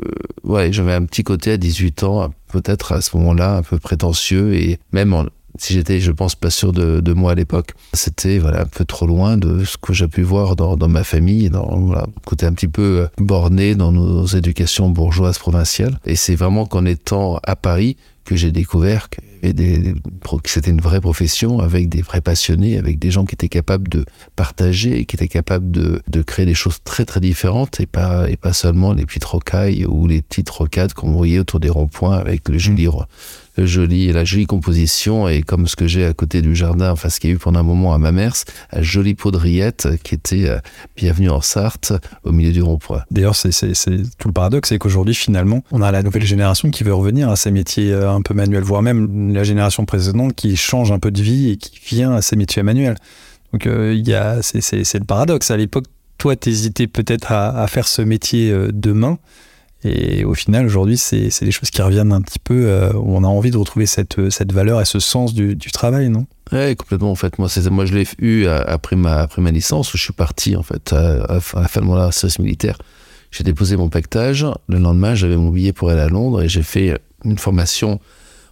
ouais, 0.43 0.73
j'avais 0.73 0.95
un 0.95 1.05
petit 1.05 1.23
côté 1.23 1.53
à 1.53 1.57
18 1.59 2.05
ans, 2.05 2.33
peut-être 2.51 2.93
à 2.93 3.03
ce 3.03 3.17
moment-là, 3.19 3.57
un 3.57 3.63
peu 3.63 3.79
prétentieux 3.79 4.55
et 4.55 4.79
même 4.93 5.13
en, 5.13 5.27
si 5.59 5.75
j'étais, 5.75 6.01
je 6.01 6.13
pense, 6.13 6.35
pas 6.35 6.51
sûr 6.51 6.73
de, 6.73 7.01
de 7.01 7.13
moi 7.13 7.33
à 7.33 7.35
l'époque. 7.35 7.75
C'était 7.93 8.39
voilà 8.39 8.63
un 8.63 8.67
peu 8.67 8.85
trop 8.85 9.07
loin 9.07 9.37
de 9.37 9.65
ce 9.65 9.77
que 9.77 9.93
j'ai 9.93 10.09
pu 10.09 10.23
voir 10.23 10.57
dans, 10.57 10.77
dans 10.77 10.89
ma 10.89 11.05
famille, 11.05 11.51
dans 11.51 11.79
voilà, 11.79 12.07
côté 12.25 12.47
un 12.47 12.53
petit 12.53 12.69
peu 12.69 13.09
borné 13.19 13.75
dans 13.75 13.93
nos 13.93 14.27
éducations 14.27 14.89
bourgeoises 14.91 15.39
provinciales. 15.39 15.99
Et 16.05 16.17
c'est 16.17 16.35
vraiment 16.35 16.67
qu'en 16.67 16.85
étant 16.85 17.39
à 17.45 17.57
Paris 17.57 17.97
que 18.29 18.37
j'ai 18.37 18.53
découvert 18.53 19.09
que, 19.09 19.23
des, 19.51 19.95
que 19.95 20.51
c'était 20.51 20.71
une 20.71 20.83
vraie 20.83 21.01
profession 21.01 21.61
avec 21.61 21.89
des 21.89 22.03
vrais 22.03 22.21
passionnés, 22.21 22.77
avec 22.77 22.99
des 22.99 23.11
gens 23.11 23.25
qui 23.25 23.35
étaient 23.35 23.49
capables 23.49 23.89
de 23.89 24.05
partager, 24.37 25.07
qui 25.07 25.17
étaient 25.17 25.29
capables 25.29 25.71
de, 25.71 26.03
de 26.09 26.21
créer 26.21 26.45
des 26.45 26.53
choses 26.53 26.77
très 26.85 27.07
très 27.07 27.21
différentes 27.21 27.81
et 27.81 27.87
pas, 27.87 28.29
et 28.29 28.37
pas 28.37 28.53
seulement 28.53 28.93
les 28.93 29.07
petites 29.07 29.25
rocailles 29.25 29.87
ou 29.87 30.07
les 30.07 30.21
petites 30.21 30.51
rocades 30.51 30.93
qu'on 30.93 31.13
voyait 31.13 31.39
autour 31.39 31.59
des 31.59 31.71
ronds-points 31.71 32.19
avec 32.19 32.47
le 32.51 32.59
joli, 32.59 32.85
le 32.85 32.91
la 33.59 34.25
jolie 34.25 34.47
composition 34.47 35.29
et 35.29 35.43
comme 35.43 35.67
ce 35.67 35.77
que 35.77 35.87
j'ai 35.87 36.05
à 36.05 36.15
côté 36.15 36.43
du 36.43 36.55
jardin, 36.55 36.91
enfin 36.93 37.09
ce 37.09 37.21
qu'il 37.21 37.31
y 37.31 37.33
a 37.33 37.37
eu 37.37 37.39
pendant 37.39 37.61
un 37.61 37.65
moment 37.65 37.93
à 37.93 37.99
Mamers, 37.99 38.45
un 38.73 38.83
joli 38.83 39.15
poudriette 39.15 39.89
qui 40.03 40.15
était 40.15 40.49
euh, 40.49 40.59
bienvenue 40.97 41.31
en 41.31 41.41
Sarthe 41.41 41.93
au 42.25 42.33
milieu 42.33 42.53
du 42.53 42.63
rond-point. 42.63 43.03
D'ailleurs, 43.11 43.37
c'est 43.37 43.51
tout 44.19 44.29
le 44.29 44.33
paradoxe, 44.33 44.69
c'est 44.69 44.79
qu'aujourd'hui 44.79 45.15
finalement, 45.15 45.63
on 45.73 45.83
a 45.83 45.91
la 45.91 46.03
nouvelle 46.03 46.25
génération 46.25 46.71
qui 46.71 46.85
veut 46.85 46.95
revenir 46.95 47.29
à 47.29 47.37
ces 47.37 47.51
métiers 47.51 47.93
euh, 47.93 48.11
un 48.11 48.23
peu 48.23 48.35
manuels, 48.35 48.63
voire 48.63 48.83
même 48.83 49.33
la 49.33 49.45
génération 49.45 49.85
précédente 49.85 50.35
qui 50.35 50.57
change 50.57 50.93
un 50.93 50.99
peu 50.99 51.11
de 51.11 51.23
vie 51.23 51.51
et 51.51 51.57
qui 51.57 51.79
vient 51.95 52.13
à 52.13 52.23
ces 52.23 52.37
métiers 52.37 52.63
manuels. 52.63 52.97
Donc 53.53 53.67
euh, 53.67 54.01
c'est 54.43 54.99
le 54.99 55.05
paradoxe. 55.05 55.51
À 55.51 55.57
l'époque, 55.57 55.87
toi, 56.19 56.37
t'hésitais 56.37 56.87
peut-être 56.87 57.33
à, 57.33 57.63
à, 57.63 57.67
faire 57.67 57.89
ce 57.89 58.03
métier 58.03 58.51
euh, 58.51 58.71
de 58.73 58.93
main. 58.93 59.19
Et 59.85 60.25
au 60.25 60.35
final, 60.35 60.67
aujourd'hui, 60.67 60.99
c'est 60.99 61.31
des 61.43 61.51
choses 61.51 61.71
qui 61.71 61.81
reviennent 61.83 62.13
un 62.13 62.21
petit 62.21 62.41
peu, 62.41 62.67
euh, 62.67 62.93
où 62.95 63.17
on 63.17 63.23
a 63.23 63.29
envie 63.29 63.53
de 63.53 63.57
retrouver 63.57 63.87
cette, 63.87 64.31
cette 64.31 64.53
valeur 64.53 64.81
et 64.81 64.85
ce 64.85 64.99
sens 64.99 65.35
du, 65.35 65.57
travail, 65.73 66.09
non? 66.09 66.27
Ouais, 66.51 66.75
complètement, 66.77 67.11
en 67.11 67.15
fait. 67.15 67.39
Moi, 67.39 67.49
moi 67.71 67.85
je 67.87 67.95
l'ai 67.95 68.07
eu 68.19 68.47
après 68.47 68.97
ma, 68.97 69.21
après 69.21 69.41
ma 69.41 69.51
licence, 69.51 69.95
où 69.95 69.97
je 69.97 70.03
suis 70.03 70.13
parti, 70.13 70.57
en 70.57 70.63
fait, 70.63 70.93
à, 70.93 71.25
à, 71.25 71.35
la 71.55 71.69
fin 71.69 71.81
de 71.81 71.87
mon 71.87 72.11
service 72.11 72.39
militaire. 72.39 72.79
J'ai 73.31 73.45
déposé 73.45 73.77
mon 73.77 73.89
pactage. 73.89 74.47
Le 74.69 74.79
lendemain, 74.79 75.15
j'avais 75.15 75.37
mon 75.37 75.51
billet 75.51 75.73
pour 75.73 75.91
aller 75.91 76.01
à 76.01 76.09
Londres 76.09 76.43
et 76.43 76.49
j'ai 76.49 76.63
fait 76.63 76.99
une 77.25 77.39
formation 77.39 78.01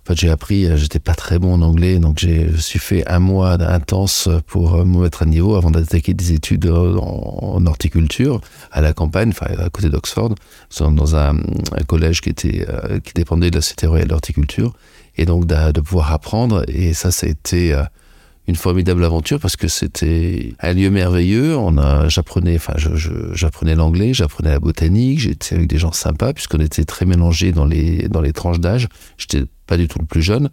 fait, 0.06 0.20
j'ai 0.20 0.30
appris, 0.30 0.68
j'étais 0.76 0.98
pas 0.98 1.14
très 1.14 1.38
bon 1.38 1.54
en 1.54 1.62
anglais, 1.62 1.98
donc 1.98 2.18
j'ai, 2.18 2.48
je 2.52 2.60
suis 2.60 2.78
fait 2.78 3.06
un 3.08 3.18
mois 3.18 3.52
intense 3.52 4.28
pour 4.46 4.84
me 4.84 5.02
mettre 5.02 5.22
à 5.22 5.26
niveau 5.26 5.56
avant 5.56 5.70
d'attaquer 5.70 6.14
des 6.14 6.32
études 6.32 6.66
en, 6.66 7.64
horticulture 7.66 8.40
à 8.70 8.80
la 8.80 8.92
campagne, 8.92 9.30
enfin 9.30 9.46
à 9.58 9.68
côté 9.70 9.88
d'Oxford, 9.88 10.34
dans 10.80 11.16
un, 11.16 11.36
collège 11.86 12.20
qui 12.20 12.30
était 12.30 12.66
euh, 12.68 13.00
qui 13.00 13.12
dépendait 13.14 13.50
de 13.50 13.56
la 13.56 13.62
Cité 13.62 13.86
royale 13.86 14.08
d'horticulture, 14.08 14.72
et 15.16 15.26
donc 15.26 15.46
de, 15.46 15.80
pouvoir 15.80 16.12
apprendre. 16.12 16.64
Et 16.68 16.94
ça, 16.94 17.10
ça 17.10 17.26
a 17.26 17.30
été 17.30 17.72
euh, 17.74 17.82
une 18.46 18.56
formidable 18.56 19.04
aventure 19.04 19.40
parce 19.40 19.56
que 19.56 19.68
c'était 19.68 20.54
un 20.60 20.72
lieu 20.72 20.90
merveilleux. 20.90 21.56
On 21.56 21.78
a, 21.78 22.08
j'apprenais, 22.08 22.56
enfin, 22.56 22.74
j'apprenais 23.32 23.74
l'anglais, 23.74 24.14
j'apprenais 24.14 24.50
la 24.50 24.60
botanique, 24.60 25.20
j'étais 25.20 25.56
avec 25.56 25.68
des 25.68 25.78
gens 25.78 25.92
sympas 25.92 26.32
puisqu'on 26.32 26.60
était 26.60 26.84
très 26.84 27.06
mélangés 27.06 27.52
dans 27.52 27.66
les 27.66 28.08
dans 28.08 28.20
les 28.20 28.32
tranches 28.32 28.60
d'âge. 28.60 28.88
J'étais 29.18 29.44
pas 29.66 29.76
du 29.76 29.88
tout 29.88 29.98
le 29.98 30.06
plus 30.06 30.22
jeune. 30.22 30.50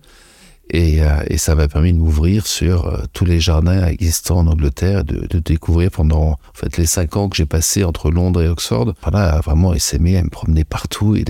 Et, 0.70 1.02
euh, 1.02 1.38
ça 1.38 1.56
m'a 1.56 1.68
permis 1.68 1.94
de 1.94 1.98
m'ouvrir 1.98 2.48
sur 2.48 2.88
euh, 2.88 3.04
tous 3.12 3.26
les 3.26 3.40
jardins 3.40 3.86
existants 3.88 4.40
en 4.40 4.48
Angleterre, 4.48 5.04
de, 5.04 5.40
découvrir 5.40 5.92
pendant 5.92 6.38
les 6.78 6.86
cinq 6.86 7.18
ans 7.18 7.28
que 7.28 7.36
j'ai 7.36 7.46
passé 7.46 7.84
entre 7.84 8.10
Londres 8.12 8.42
et 8.42 8.48
Oxford, 8.48 8.94
voilà, 9.02 9.34
à 9.34 9.42
vraiment 9.42 9.78
s'aimer, 9.78 10.18
à 10.18 10.24
me 10.24 10.30
promener 10.30 10.64
partout 10.64 11.16
et 11.16 11.26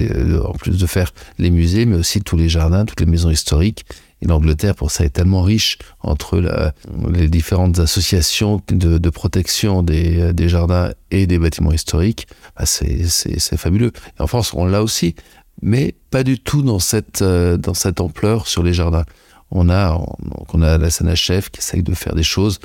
en 0.45 0.53
plus 0.53 0.77
de 0.77 0.85
faire 0.85 1.11
les 1.39 1.49
musées, 1.49 1.85
mais 1.85 1.97
aussi 1.97 2.21
tous 2.21 2.37
les 2.37 2.47
jardins, 2.47 2.85
toutes 2.85 2.99
les 2.99 3.07
maisons 3.07 3.31
historiques 3.31 3.85
Et 4.21 4.27
l'Angleterre, 4.27 4.75
pour 4.75 4.91
ça, 4.91 5.03
est 5.03 5.09
tellement 5.09 5.41
riche 5.41 5.79
entre 6.01 6.41
les 7.11 7.27
différentes 7.27 7.79
associations 7.79 8.61
de, 8.67 9.09
protection 9.09 9.81
des, 9.81 10.47
jardins 10.47 10.91
et 11.09 11.25
des 11.25 11.39
bâtiments 11.39 11.71
historiques. 11.71 12.27
Bah 12.55 12.65
c'est 12.67 13.57
fabuleux. 13.57 13.91
Et 14.19 14.21
en 14.21 14.27
France, 14.27 14.53
on 14.53 14.65
l'a 14.65 14.83
aussi, 14.83 15.15
mais 15.61 15.95
pas 16.09 16.23
du 16.23 16.39
tout 16.39 16.61
dans 16.61 16.79
cette, 16.79 17.21
euh, 17.21 17.57
dans 17.57 17.73
cette 17.73 18.01
ampleur 18.01 18.47
sur 18.47 18.63
les 18.63 18.73
jardins. 18.73 19.05
On 19.51 19.69
a, 19.69 19.91
donc 19.91 20.53
on 20.53 20.61
a 20.61 20.77
la 20.77 20.89
SNHF 20.89 21.49
qui 21.49 21.59
essaye 21.59 21.83
de 21.83 21.93
faire 21.93 22.15
des 22.15 22.23
choses, 22.23 22.59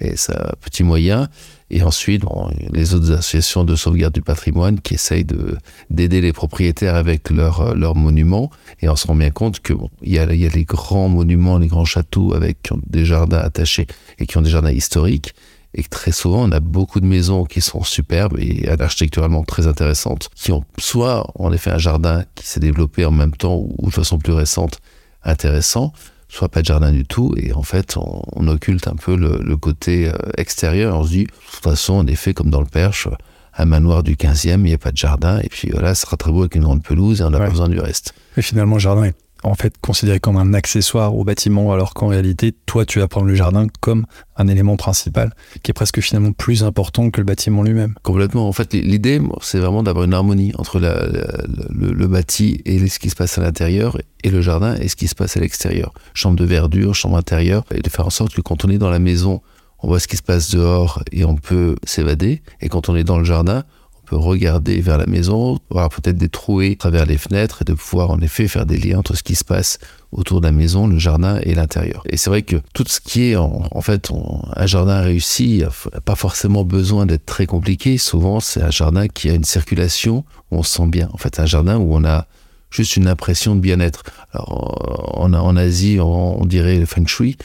mais 0.00 0.16
ça 0.16 0.54
petit 0.60 0.82
moyen. 0.82 1.28
Et 1.70 1.82
ensuite, 1.82 2.22
bon, 2.22 2.50
les 2.72 2.94
autres 2.94 3.10
associations 3.12 3.64
de 3.64 3.74
sauvegarde 3.74 4.12
du 4.12 4.20
patrimoine 4.20 4.80
qui 4.80 4.94
essayent 4.94 5.24
de, 5.24 5.56
d'aider 5.90 6.20
les 6.20 6.32
propriétaires 6.32 6.94
avec 6.94 7.30
leurs 7.30 7.74
leur 7.74 7.96
monuments. 7.96 8.50
Et 8.80 8.88
on 8.88 8.96
se 8.96 9.06
rend 9.06 9.14
bien 9.14 9.30
compte 9.30 9.60
que 9.60 9.72
bon, 9.72 9.90
y 10.02 10.18
a, 10.18 10.32
y 10.34 10.46
a 10.46 10.50
les 10.50 10.64
grands 10.64 11.08
monuments, 11.08 11.58
les 11.58 11.68
grands 11.68 11.86
châteaux 11.86 12.34
avec 12.34 12.62
qui 12.62 12.74
ont 12.74 12.80
des 12.86 13.04
jardins 13.04 13.38
attachés 13.38 13.86
et 14.18 14.26
qui 14.26 14.36
ont 14.36 14.42
des 14.42 14.50
jardins 14.50 14.70
historiques. 14.70 15.34
Et 15.74 15.82
que 15.82 15.88
très 15.88 16.12
souvent, 16.12 16.48
on 16.48 16.52
a 16.52 16.60
beaucoup 16.60 17.00
de 17.00 17.06
maisons 17.06 17.44
qui 17.44 17.60
sont 17.60 17.82
superbes 17.82 18.38
et 18.38 18.68
architecturalement 18.78 19.42
très 19.42 19.66
intéressantes, 19.66 20.30
qui 20.34 20.52
ont 20.52 20.64
soit 20.78 21.26
en 21.34 21.52
effet 21.52 21.70
un 21.70 21.78
jardin 21.78 22.24
qui 22.34 22.46
s'est 22.46 22.60
développé 22.60 23.04
en 23.04 23.10
même 23.10 23.34
temps 23.34 23.64
ou 23.78 23.88
de 23.88 23.92
façon 23.92 24.18
plus 24.18 24.32
récente 24.32 24.80
intéressant, 25.24 25.92
soit 26.28 26.48
pas 26.48 26.60
de 26.60 26.66
jardin 26.66 26.92
du 26.92 27.04
tout, 27.04 27.34
et 27.36 27.52
en 27.52 27.62
fait, 27.62 27.96
on, 27.96 28.22
on 28.32 28.48
occulte 28.48 28.88
un 28.88 28.96
peu 28.96 29.16
le, 29.16 29.40
le 29.42 29.56
côté 29.56 30.08
euh, 30.08 30.12
extérieur. 30.36 30.96
On 30.96 31.04
se 31.04 31.10
dit, 31.10 31.24
de 31.24 31.30
toute 31.30 31.62
façon, 31.62 31.94
en 31.94 32.06
effet, 32.06 32.34
comme 32.34 32.50
dans 32.50 32.60
le 32.60 32.66
Perche, 32.66 33.08
un 33.56 33.64
manoir 33.64 34.02
du 34.02 34.16
15e, 34.16 34.58
il 34.58 34.62
n'y 34.62 34.74
a 34.74 34.78
pas 34.78 34.92
de 34.92 34.96
jardin, 34.96 35.40
et 35.40 35.48
puis 35.48 35.70
voilà, 35.70 35.94
ce 35.94 36.02
sera 36.02 36.16
très 36.16 36.32
beau 36.32 36.40
avec 36.40 36.54
une 36.54 36.62
grande 36.62 36.82
pelouse, 36.82 37.20
et 37.20 37.24
on 37.24 37.30
n'a 37.30 37.38
ouais. 37.38 37.44
pas 37.44 37.50
besoin 37.50 37.68
du 37.68 37.80
reste. 37.80 38.14
Et 38.36 38.42
finalement, 38.42 38.76
le 38.76 38.80
jardin 38.80 39.04
est 39.04 39.14
en 39.44 39.54
fait 39.54 39.74
considéré 39.80 40.20
comme 40.20 40.36
un 40.36 40.54
accessoire 40.54 41.14
au 41.14 41.24
bâtiment, 41.24 41.72
alors 41.72 41.94
qu'en 41.94 42.08
réalité, 42.08 42.52
toi, 42.66 42.84
tu 42.84 42.98
vas 42.98 43.08
prendre 43.08 43.26
le 43.26 43.34
jardin 43.34 43.66
comme 43.80 44.06
un 44.36 44.48
élément 44.48 44.76
principal, 44.76 45.32
qui 45.62 45.70
est 45.70 45.74
presque 45.74 46.00
finalement 46.00 46.32
plus 46.32 46.64
important 46.64 47.10
que 47.10 47.20
le 47.20 47.24
bâtiment 47.24 47.62
lui-même. 47.62 47.94
Complètement. 48.02 48.48
En 48.48 48.52
fait, 48.52 48.72
l'idée, 48.72 49.20
c'est 49.42 49.58
vraiment 49.58 49.82
d'avoir 49.82 50.06
une 50.06 50.14
harmonie 50.14 50.52
entre 50.58 50.80
le, 50.80 51.26
le, 51.70 52.06
bâti 52.06 52.62
et 52.64 52.86
ce 52.88 52.98
qui 52.98 53.10
se 53.10 53.16
passe 53.16 53.38
à 53.38 53.42
l'intérieur, 53.42 53.98
et 54.22 54.30
le 54.30 54.40
jardin 54.40 54.74
et 54.76 54.88
ce 54.88 54.96
qui 54.96 55.08
se 55.08 55.14
passe 55.14 55.36
à 55.36 55.40
l'extérieur. 55.40 55.92
Chambre 56.14 56.36
de 56.36 56.44
verdure, 56.44 56.94
chambre 56.94 57.16
intérieure, 57.16 57.64
et 57.72 57.80
de 57.80 57.88
faire 57.88 58.06
en 58.06 58.10
sorte 58.10 58.34
que 58.34 58.40
quand 58.40 58.64
on 58.64 58.70
est 58.70 58.78
dans 58.78 58.90
la 58.90 58.98
maison, 58.98 59.42
on 59.80 59.88
voit 59.88 60.00
ce 60.00 60.08
qui 60.08 60.16
se 60.16 60.22
passe 60.22 60.50
dehors 60.50 61.02
et 61.12 61.26
on 61.26 61.36
peut 61.36 61.76
s'évader, 61.84 62.42
et 62.62 62.68
quand 62.68 62.88
on 62.88 62.96
est 62.96 63.04
dans 63.04 63.18
le 63.18 63.24
jardin, 63.24 63.64
peut 64.04 64.16
regarder 64.16 64.80
vers 64.80 64.98
la 64.98 65.06
maison, 65.06 65.58
voir 65.70 65.88
peut-être 65.88 66.16
des 66.16 66.28
trouées 66.28 66.72
à 66.72 66.76
travers 66.76 67.06
les 67.06 67.18
fenêtres 67.18 67.62
et 67.62 67.64
de 67.64 67.74
pouvoir 67.74 68.10
en 68.10 68.20
effet 68.20 68.48
faire 68.48 68.66
des 68.66 68.76
liens 68.76 68.98
entre 68.98 69.16
ce 69.16 69.22
qui 69.22 69.34
se 69.34 69.44
passe 69.44 69.78
autour 70.12 70.40
de 70.40 70.46
la 70.46 70.52
maison, 70.52 70.86
le 70.86 70.98
jardin 70.98 71.40
et 71.42 71.54
l'intérieur. 71.54 72.02
Et 72.08 72.16
c'est 72.16 72.30
vrai 72.30 72.42
que 72.42 72.56
tout 72.72 72.84
ce 72.86 73.00
qui 73.00 73.30
est 73.30 73.36
en, 73.36 73.80
fait 73.80 74.10
un 74.54 74.66
jardin 74.66 75.00
réussi 75.00 75.64
n'a 75.92 76.00
pas 76.00 76.14
forcément 76.14 76.64
besoin 76.64 77.06
d'être 77.06 77.26
très 77.26 77.46
compliqué. 77.46 77.98
Souvent 77.98 78.40
c'est 78.40 78.62
un 78.62 78.70
jardin 78.70 79.08
qui 79.08 79.28
a 79.30 79.34
une 79.34 79.44
circulation 79.44 80.24
où 80.50 80.58
on 80.58 80.62
se 80.62 80.76
sent 80.76 80.86
bien. 80.86 81.08
En 81.12 81.18
fait 81.18 81.40
un 81.40 81.46
jardin 81.46 81.78
où 81.78 81.94
on 81.94 82.04
a 82.04 82.26
juste 82.70 82.96
une 82.96 83.08
impression 83.08 83.56
de 83.56 83.60
bien-être. 83.60 84.04
Alors 84.32 85.18
en, 85.18 85.32
en 85.32 85.56
Asie 85.56 85.98
on, 86.00 86.42
on, 86.42 86.46
dirait 86.46 86.78
le 86.78 86.86
feng 86.86 87.06
shui 87.06 87.36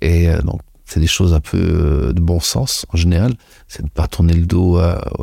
et 0.00 0.28
euh, 0.28 0.40
donc 0.42 0.60
c'est 0.88 1.00
des 1.00 1.06
choses 1.06 1.34
un 1.34 1.40
peu 1.40 1.58
euh, 1.58 2.12
de 2.12 2.20
bon 2.20 2.40
sens 2.40 2.86
en 2.92 2.96
général. 2.96 3.34
C'est 3.68 3.82
de 3.82 3.86
ne 3.86 3.90
pas 3.90 4.08
tourner 4.08 4.32
le 4.32 4.46
dos 4.46 4.80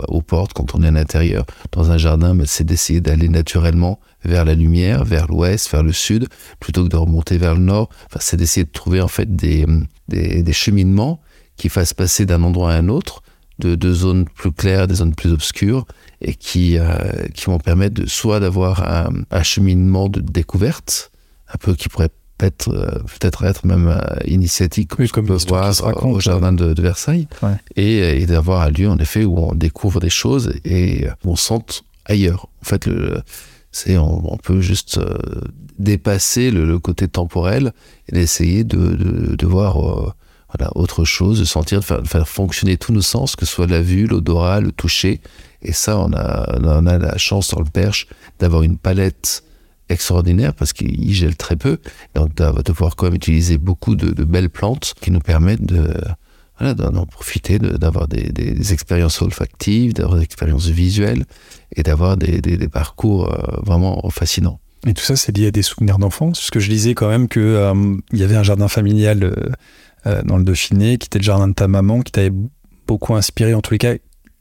aux 0.08 0.22
portes 0.22 0.54
quand 0.54 0.76
on 0.76 0.84
est 0.84 0.88
à 0.88 0.92
l'intérieur. 0.92 1.46
Dans 1.72 1.92
un 1.92 1.98
jardin, 1.98 2.36
mais 2.36 2.46
c'est 2.46 2.64
d'essayer 2.64 3.02
d'aller 3.02 3.28
naturellement 3.28 4.00
vers 4.24 4.46
la 4.46 4.54
lumière, 4.54 5.04
vers 5.04 5.28
l'ouest, 5.28 5.70
vers 5.72 5.82
le 5.82 5.92
sud, 5.92 6.28
plutôt 6.60 6.84
que 6.84 6.90
de 6.90 6.96
remonter 6.96 7.38
vers 7.38 7.56
le 7.56 7.62
nord. 7.62 7.90
Enfin, 8.06 8.20
c'est 8.22 8.38
d'essayer 8.38 8.64
de 8.64 8.72
trouver 8.72 9.02
en 9.02 9.08
fait 9.08 9.36
des, 9.36 9.66
des, 10.08 10.44
des 10.44 10.54
cheminements 10.54 11.20
qui 11.58 11.70
fassent 11.70 11.94
passer 11.94 12.26
d'un 12.26 12.44
endroit 12.44 12.74
à 12.74 12.78
un 12.78 12.88
autre, 12.88 13.24
de, 13.60 13.76
de 13.76 13.94
zones 13.94 14.26
plus 14.26 14.52
claires, 14.52 14.88
des 14.88 14.96
zones 14.96 15.16
plus 15.16 15.32
obscures, 15.32 15.86
et 16.22 16.36
qui, 16.36 16.78
euh, 16.78 16.88
qui 17.34 17.46
vont 17.46 17.58
permettre 17.58 18.02
de, 18.02 18.06
soit 18.06 18.40
d'avoir 18.40 18.84
un, 18.84 19.10
un 19.32 19.44
cheminement 19.44 20.10
de 20.10 20.20
découverte, 20.20 21.12
un 21.54 21.58
peu 21.58 21.74
qui 21.74 21.90
pourrait 21.90 22.10
peut-être 22.38 22.70
euh, 22.70 23.00
peut-être 23.20 23.44
être 23.46 23.66
même 23.66 23.88
euh, 23.88 24.00
initiatique 24.26 24.98
oui, 25.00 25.08
comme 25.08 25.26
peut 25.26 25.38
voir 25.48 25.74
raconte, 25.74 26.16
au 26.16 26.20
jardin 26.20 26.52
de, 26.52 26.74
de 26.74 26.82
Versailles. 26.82 27.28
Ouais. 27.42 27.56
et, 27.76 28.22
et 28.22 28.26
d'avoir 28.26 28.62
un 28.62 28.70
lieu 28.70 28.90
en 28.90 28.98
effet 28.98 29.24
où 29.26 29.38
on 29.38 29.54
découvre 29.54 30.00
des 30.00 30.10
choses 30.10 30.54
et 30.66 31.08
où 31.24 31.32
on 31.32 31.36
sente 31.36 31.84
ailleurs. 32.06 32.48
En 32.62 32.66
fait 32.66 32.86
le 32.86 33.22
c'est 33.72 33.98
on, 33.98 34.34
on, 34.34 34.38
peut 34.38 34.62
juste 34.62 35.00
euh, 35.00 35.18
dépasser 35.80 36.50
le, 36.50 36.66
le, 36.66 36.80
côté 36.80 37.10
temporel 37.10 37.74
et 38.08 38.14
d'essayer 38.14 38.64
de, 38.64 38.78
de, 38.78 39.36
de 39.36 39.46
voir 39.46 39.78
euh, 39.84 40.14
voilà 40.54 40.72
autre 40.76 41.04
chose 41.04 41.40
de 41.40 41.46
sentir 41.46 41.82
de 41.82 41.84
faire, 41.84 42.02
de 42.02 42.08
faire, 42.08 42.28
fonctionner 42.28 42.78
tous 42.78 42.94
nos 42.94 43.02
sens 43.02 43.36
que 43.36 43.46
ce 43.46 43.54
soit 43.54 43.68
la 43.68 43.82
vue 43.82 44.08
l'odorat 44.08 44.62
le 44.62 44.72
toucher. 44.72 45.20
Et 45.62 45.74
ça 45.74 45.98
on 45.98 46.14
a 46.14 46.58
on 46.62 46.86
a 46.86 46.98
la 46.98 47.18
chance 47.18 47.50
dans 47.50 47.60
le 47.60 47.70
perche 47.70 48.08
d'avoir 48.40 48.64
une 48.64 48.78
palette 48.78 49.44
extraordinaire 49.90 50.54
parce 50.54 50.74
qu'il 50.74 51.14
gèle 51.14 51.36
très 51.36 51.56
peu 51.56 51.78
donc 52.16 52.34
de, 52.36 52.62
de 52.62 52.72
pouvoir 52.72 52.96
quand 52.96 53.06
même 53.06 53.16
utiliser 53.16 53.58
beaucoup 53.58 53.96
de, 53.96 54.12
de 54.12 54.24
belles 54.24 54.50
plantes 54.50 54.94
qui 55.02 55.12
nous 55.12 55.20
permettent 55.20 55.66
de 55.66 55.94
voilà, 56.60 56.74
d'en 56.74 57.06
profiter 57.06 57.60
d'avoir 57.60 58.08
de, 58.08 58.18
des, 58.18 58.32
des, 58.32 58.52
des 58.52 58.74
expériences 58.74 59.22
olfactives 59.22 59.94
d'avoir 59.94 60.18
des 60.18 60.24
expériences 60.24 60.68
visuelles 60.68 61.26
et 61.76 61.84
d'avoir 61.84 62.18
des, 62.18 62.68
parcours 62.70 63.32
euh, 63.32 63.60
vraiment 63.64 64.02
fascinants. 64.10 64.60
Et 64.88 64.94
tout 64.94 65.04
ça 65.04 65.16
c'est 65.16 65.36
lié 65.36 65.48
à 65.48 65.52
des 65.52 65.64
souvenirs 65.64 65.98
d'enfance? 65.98 66.40
Parce 66.40 66.52
que 66.52 66.60
je 66.60 66.70
disais 66.70 66.94
quand 66.94 67.10
même 67.10 67.28
que 67.28 67.40
euh, 67.40 67.96
y 68.14 68.24
avait 68.24 68.36
un 68.36 68.44
jardin 68.44 68.68
familial 68.68 69.24
euh, 69.24 69.34
euh, 70.08 70.22
dans 70.24 70.38
le 70.38 70.44
Dauphiné 70.44 70.98
qui 70.98 71.08
était 71.08 71.20
le 71.20 71.24
jardin 71.24 71.48
de 71.48 71.54
ta 71.54 71.68
maman 71.68 72.02
qui 72.02 72.12
t'avait 72.12 72.34
beaucoup 72.88 73.16
inspiré 73.16 73.54
en 73.54 73.62
tous 73.62 73.72
les 73.72 73.80
cas 73.80 73.96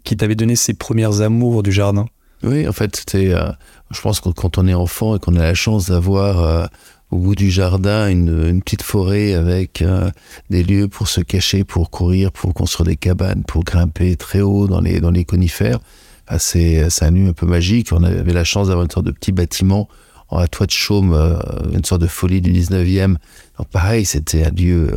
qui 0.04 0.16
t'avait 0.16 0.34
donné 0.34 0.54
ses 0.54 0.74
premières 0.74 1.22
amours 1.22 1.62
du 1.62 1.72
jardin. 1.72 2.06
Oui 2.42 2.68
en 2.68 2.72
fait 2.72 2.94
c'était 2.96 3.32
euh, 3.32 3.50
je 3.90 4.00
pense 4.00 4.20
que 4.20 4.28
quand 4.30 4.58
on 4.58 4.66
est 4.66 4.74
enfant 4.74 5.16
et 5.16 5.18
qu'on 5.18 5.36
a 5.36 5.42
la 5.42 5.54
chance 5.54 5.86
d'avoir 5.90 6.40
euh, 6.40 6.66
au 7.10 7.18
bout 7.18 7.34
du 7.34 7.50
jardin 7.50 8.08
une, 8.08 8.48
une 8.48 8.62
petite 8.62 8.82
forêt 8.82 9.34
avec 9.34 9.82
euh, 9.82 10.10
des 10.50 10.62
lieux 10.62 10.88
pour 10.88 11.08
se 11.08 11.20
cacher 11.20 11.64
pour 11.64 11.90
courir 11.90 12.32
pour 12.32 12.54
construire 12.54 12.86
des 12.86 12.96
cabanes 12.96 13.44
pour 13.44 13.64
grimper 13.64 14.16
très 14.16 14.40
haut 14.40 14.66
dans 14.66 14.80
les 14.80 15.00
dans 15.00 15.10
les 15.10 15.24
conifères 15.24 15.78
ah, 16.26 16.38
c'est 16.38 16.88
un 17.02 17.10
lieu 17.10 17.28
un 17.28 17.32
peu 17.34 17.44
magique. 17.44 17.92
On 17.92 18.02
avait 18.02 18.32
la 18.32 18.44
chance 18.44 18.68
d'avoir 18.68 18.84
une 18.84 18.90
sorte 18.90 19.04
de 19.04 19.10
petit 19.10 19.30
bâtiment 19.30 19.90
à 20.30 20.48
toit 20.48 20.64
de 20.64 20.72
chaume 20.72 21.12
euh, 21.12 21.38
une 21.72 21.84
sorte 21.84 22.00
de 22.00 22.06
folie 22.08 22.40
du 22.40 22.50
19e 22.50 23.16
donc 23.58 23.68
pareil 23.70 24.04
c'était 24.04 24.44
un 24.44 24.50
lieu 24.50 24.90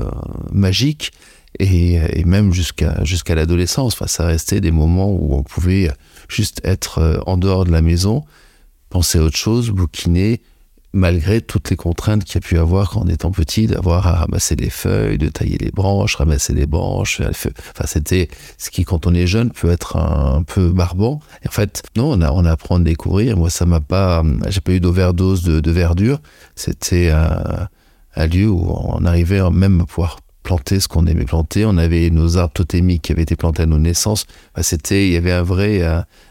magique. 0.52 1.12
Et, 1.60 1.96
et 1.96 2.24
même 2.24 2.54
jusqu'à 2.54 3.04
jusqu'à 3.04 3.36
l'adolescence 3.36 3.94
enfin 3.94 4.08
ça 4.08 4.26
restait 4.26 4.62
des 4.62 4.72
moments 4.72 5.12
où 5.12 5.36
on 5.36 5.44
pouvait 5.44 5.92
juste 6.28 6.62
être 6.64 7.22
en 7.28 7.38
dehors 7.38 7.66
de 7.66 7.72
la 7.72 7.82
maison 7.82 8.24
penser 8.90 9.20
à 9.20 9.24
autre 9.24 9.38
chose, 9.38 9.70
bouquiner, 9.70 10.42
malgré 10.94 11.42
toutes 11.42 11.70
les 11.70 11.76
contraintes 11.76 12.24
qu'il 12.24 12.36
y 12.36 12.38
a 12.44 12.48
pu 12.48 12.58
avoir 12.58 12.98
on 12.98 13.08
étant 13.08 13.32
petit, 13.32 13.68
d'avoir 13.68 14.08
à 14.08 14.14
ramasser 14.14 14.56
les 14.56 14.70
feuilles, 14.70 15.18
de 15.18 15.30
tailler 15.30 15.58
les 15.58 15.72
branches, 15.72 16.16
ramasser 16.16 16.54
les 16.54 16.66
branches. 16.66 17.22
Enfin, 17.22 17.86
c'était 17.86 18.30
ce 18.58 18.70
qui, 18.70 18.84
quand 18.84 19.06
on 19.08 19.14
est 19.14 19.28
jeune, 19.28 19.52
peut 19.52 19.70
être 19.70 19.98
un, 19.98 20.44
peu 20.44 20.72
barbant. 20.72 21.20
Et 21.44 21.48
en 21.48 21.52
fait, 21.52 21.84
non, 21.96 22.20
on, 22.20 22.46
a, 22.46 22.52
apprend 22.52 22.78
à 22.78 22.80
découvrir. 22.80 23.38
Moi, 23.38 23.50
ça 23.50 23.66
m'a 23.66 23.80
pas, 23.80 24.24
j'ai 24.48 24.62
pas 24.62 24.72
eu 24.72 24.80
d'overdose 24.80 25.44
de, 25.44 25.72
verdure. 25.72 26.20
C'était 26.56 27.10
un, 27.10 27.68
lieu 28.28 28.50
où 28.50 28.66
on 28.68 29.06
arrivait 29.06 29.48
même 29.52 29.82
à 29.82 29.86
pouvoir 29.86 30.18
planter 30.42 30.80
ce 30.80 30.88
qu'on 30.88 31.06
aimait 31.06 31.26
planter. 31.26 31.66
On 31.66 31.78
avait 31.78 32.10
nos 32.10 32.38
arbres 32.38 32.54
totémiques 32.54 33.04
qui 33.04 33.12
avaient 33.12 33.24
été 33.24 33.36
plantés 33.36 33.64
à 33.64 33.66
nos 33.66 33.78
naissances. 33.78 34.26
C'était, 34.62 35.08
il 35.08 35.14
y 35.14 35.18
avait 35.18 35.34
un 35.34 35.44
vrai, 35.44 35.84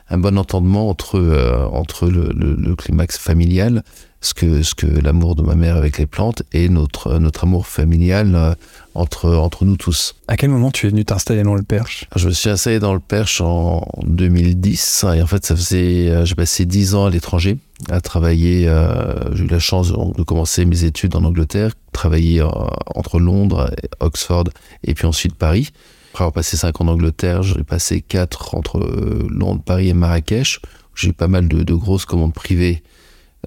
un, 0.08 0.18
bon 0.18 0.38
entendement 0.38 0.88
entre 0.88 1.18
euh, 1.18 1.66
entre 1.66 2.08
le, 2.08 2.30
le, 2.34 2.54
le 2.54 2.76
climax 2.76 3.18
familial 3.18 3.82
ce 4.26 4.34
que 4.34 4.62
ce 4.62 4.74
que 4.74 4.86
l'amour 4.86 5.36
de 5.36 5.42
ma 5.42 5.54
mère 5.54 5.76
avec 5.76 5.98
les 5.98 6.06
plantes 6.06 6.42
et 6.52 6.68
notre 6.68 7.18
notre 7.18 7.44
amour 7.44 7.66
familial 7.66 8.34
euh, 8.34 8.54
entre 8.94 9.34
entre 9.34 9.64
nous 9.64 9.76
tous. 9.76 10.16
À 10.26 10.36
quel 10.36 10.50
moment 10.50 10.70
tu 10.70 10.86
es 10.86 10.90
venu 10.90 11.04
t'installer 11.04 11.42
dans 11.42 11.54
le 11.54 11.62
perche? 11.62 12.06
Je 12.16 12.26
me 12.28 12.32
suis 12.32 12.50
installé 12.50 12.78
dans 12.78 12.94
le 12.94 13.00
perche 13.00 13.40
en 13.40 13.86
2010 14.04 15.06
et 15.14 15.22
en 15.22 15.26
fait 15.26 15.44
ça 15.44 15.54
faisait 15.54 16.08
euh, 16.08 16.24
j'ai 16.24 16.34
passé 16.34 16.64
dix 16.64 16.94
ans 16.94 17.06
à 17.06 17.10
l'étranger 17.10 17.58
à 17.90 18.00
travailler 18.00 18.68
euh, 18.68 19.34
j'ai 19.34 19.44
eu 19.44 19.48
la 19.48 19.58
chance 19.58 19.92
de, 19.92 20.22
commencer 20.22 20.64
mes 20.64 20.84
études 20.84 21.14
en 21.14 21.24
angleterre 21.24 21.72
travailler 21.92 22.42
entre 22.42 23.18
londres 23.18 23.70
oxford 24.00 24.44
et 24.82 24.94
puis 24.94 25.06
ensuite 25.06 25.34
paris 25.34 25.70
après 26.16 26.22
avoir 26.22 26.32
passé 26.32 26.56
cinq 26.56 26.80
ans 26.80 26.86
d'Angleterre, 26.86 27.42
j'ai 27.42 27.62
passé 27.62 28.00
quatre 28.00 28.54
entre 28.54 28.78
euh, 28.78 29.28
Londres, 29.28 29.60
Paris 29.62 29.90
et 29.90 29.92
Marrakech. 29.92 30.62
J'ai 30.94 31.10
eu 31.10 31.12
pas 31.12 31.28
mal 31.28 31.46
de 31.46 31.74
grosses 31.74 32.06
commandes 32.06 32.32
privées 32.32 32.82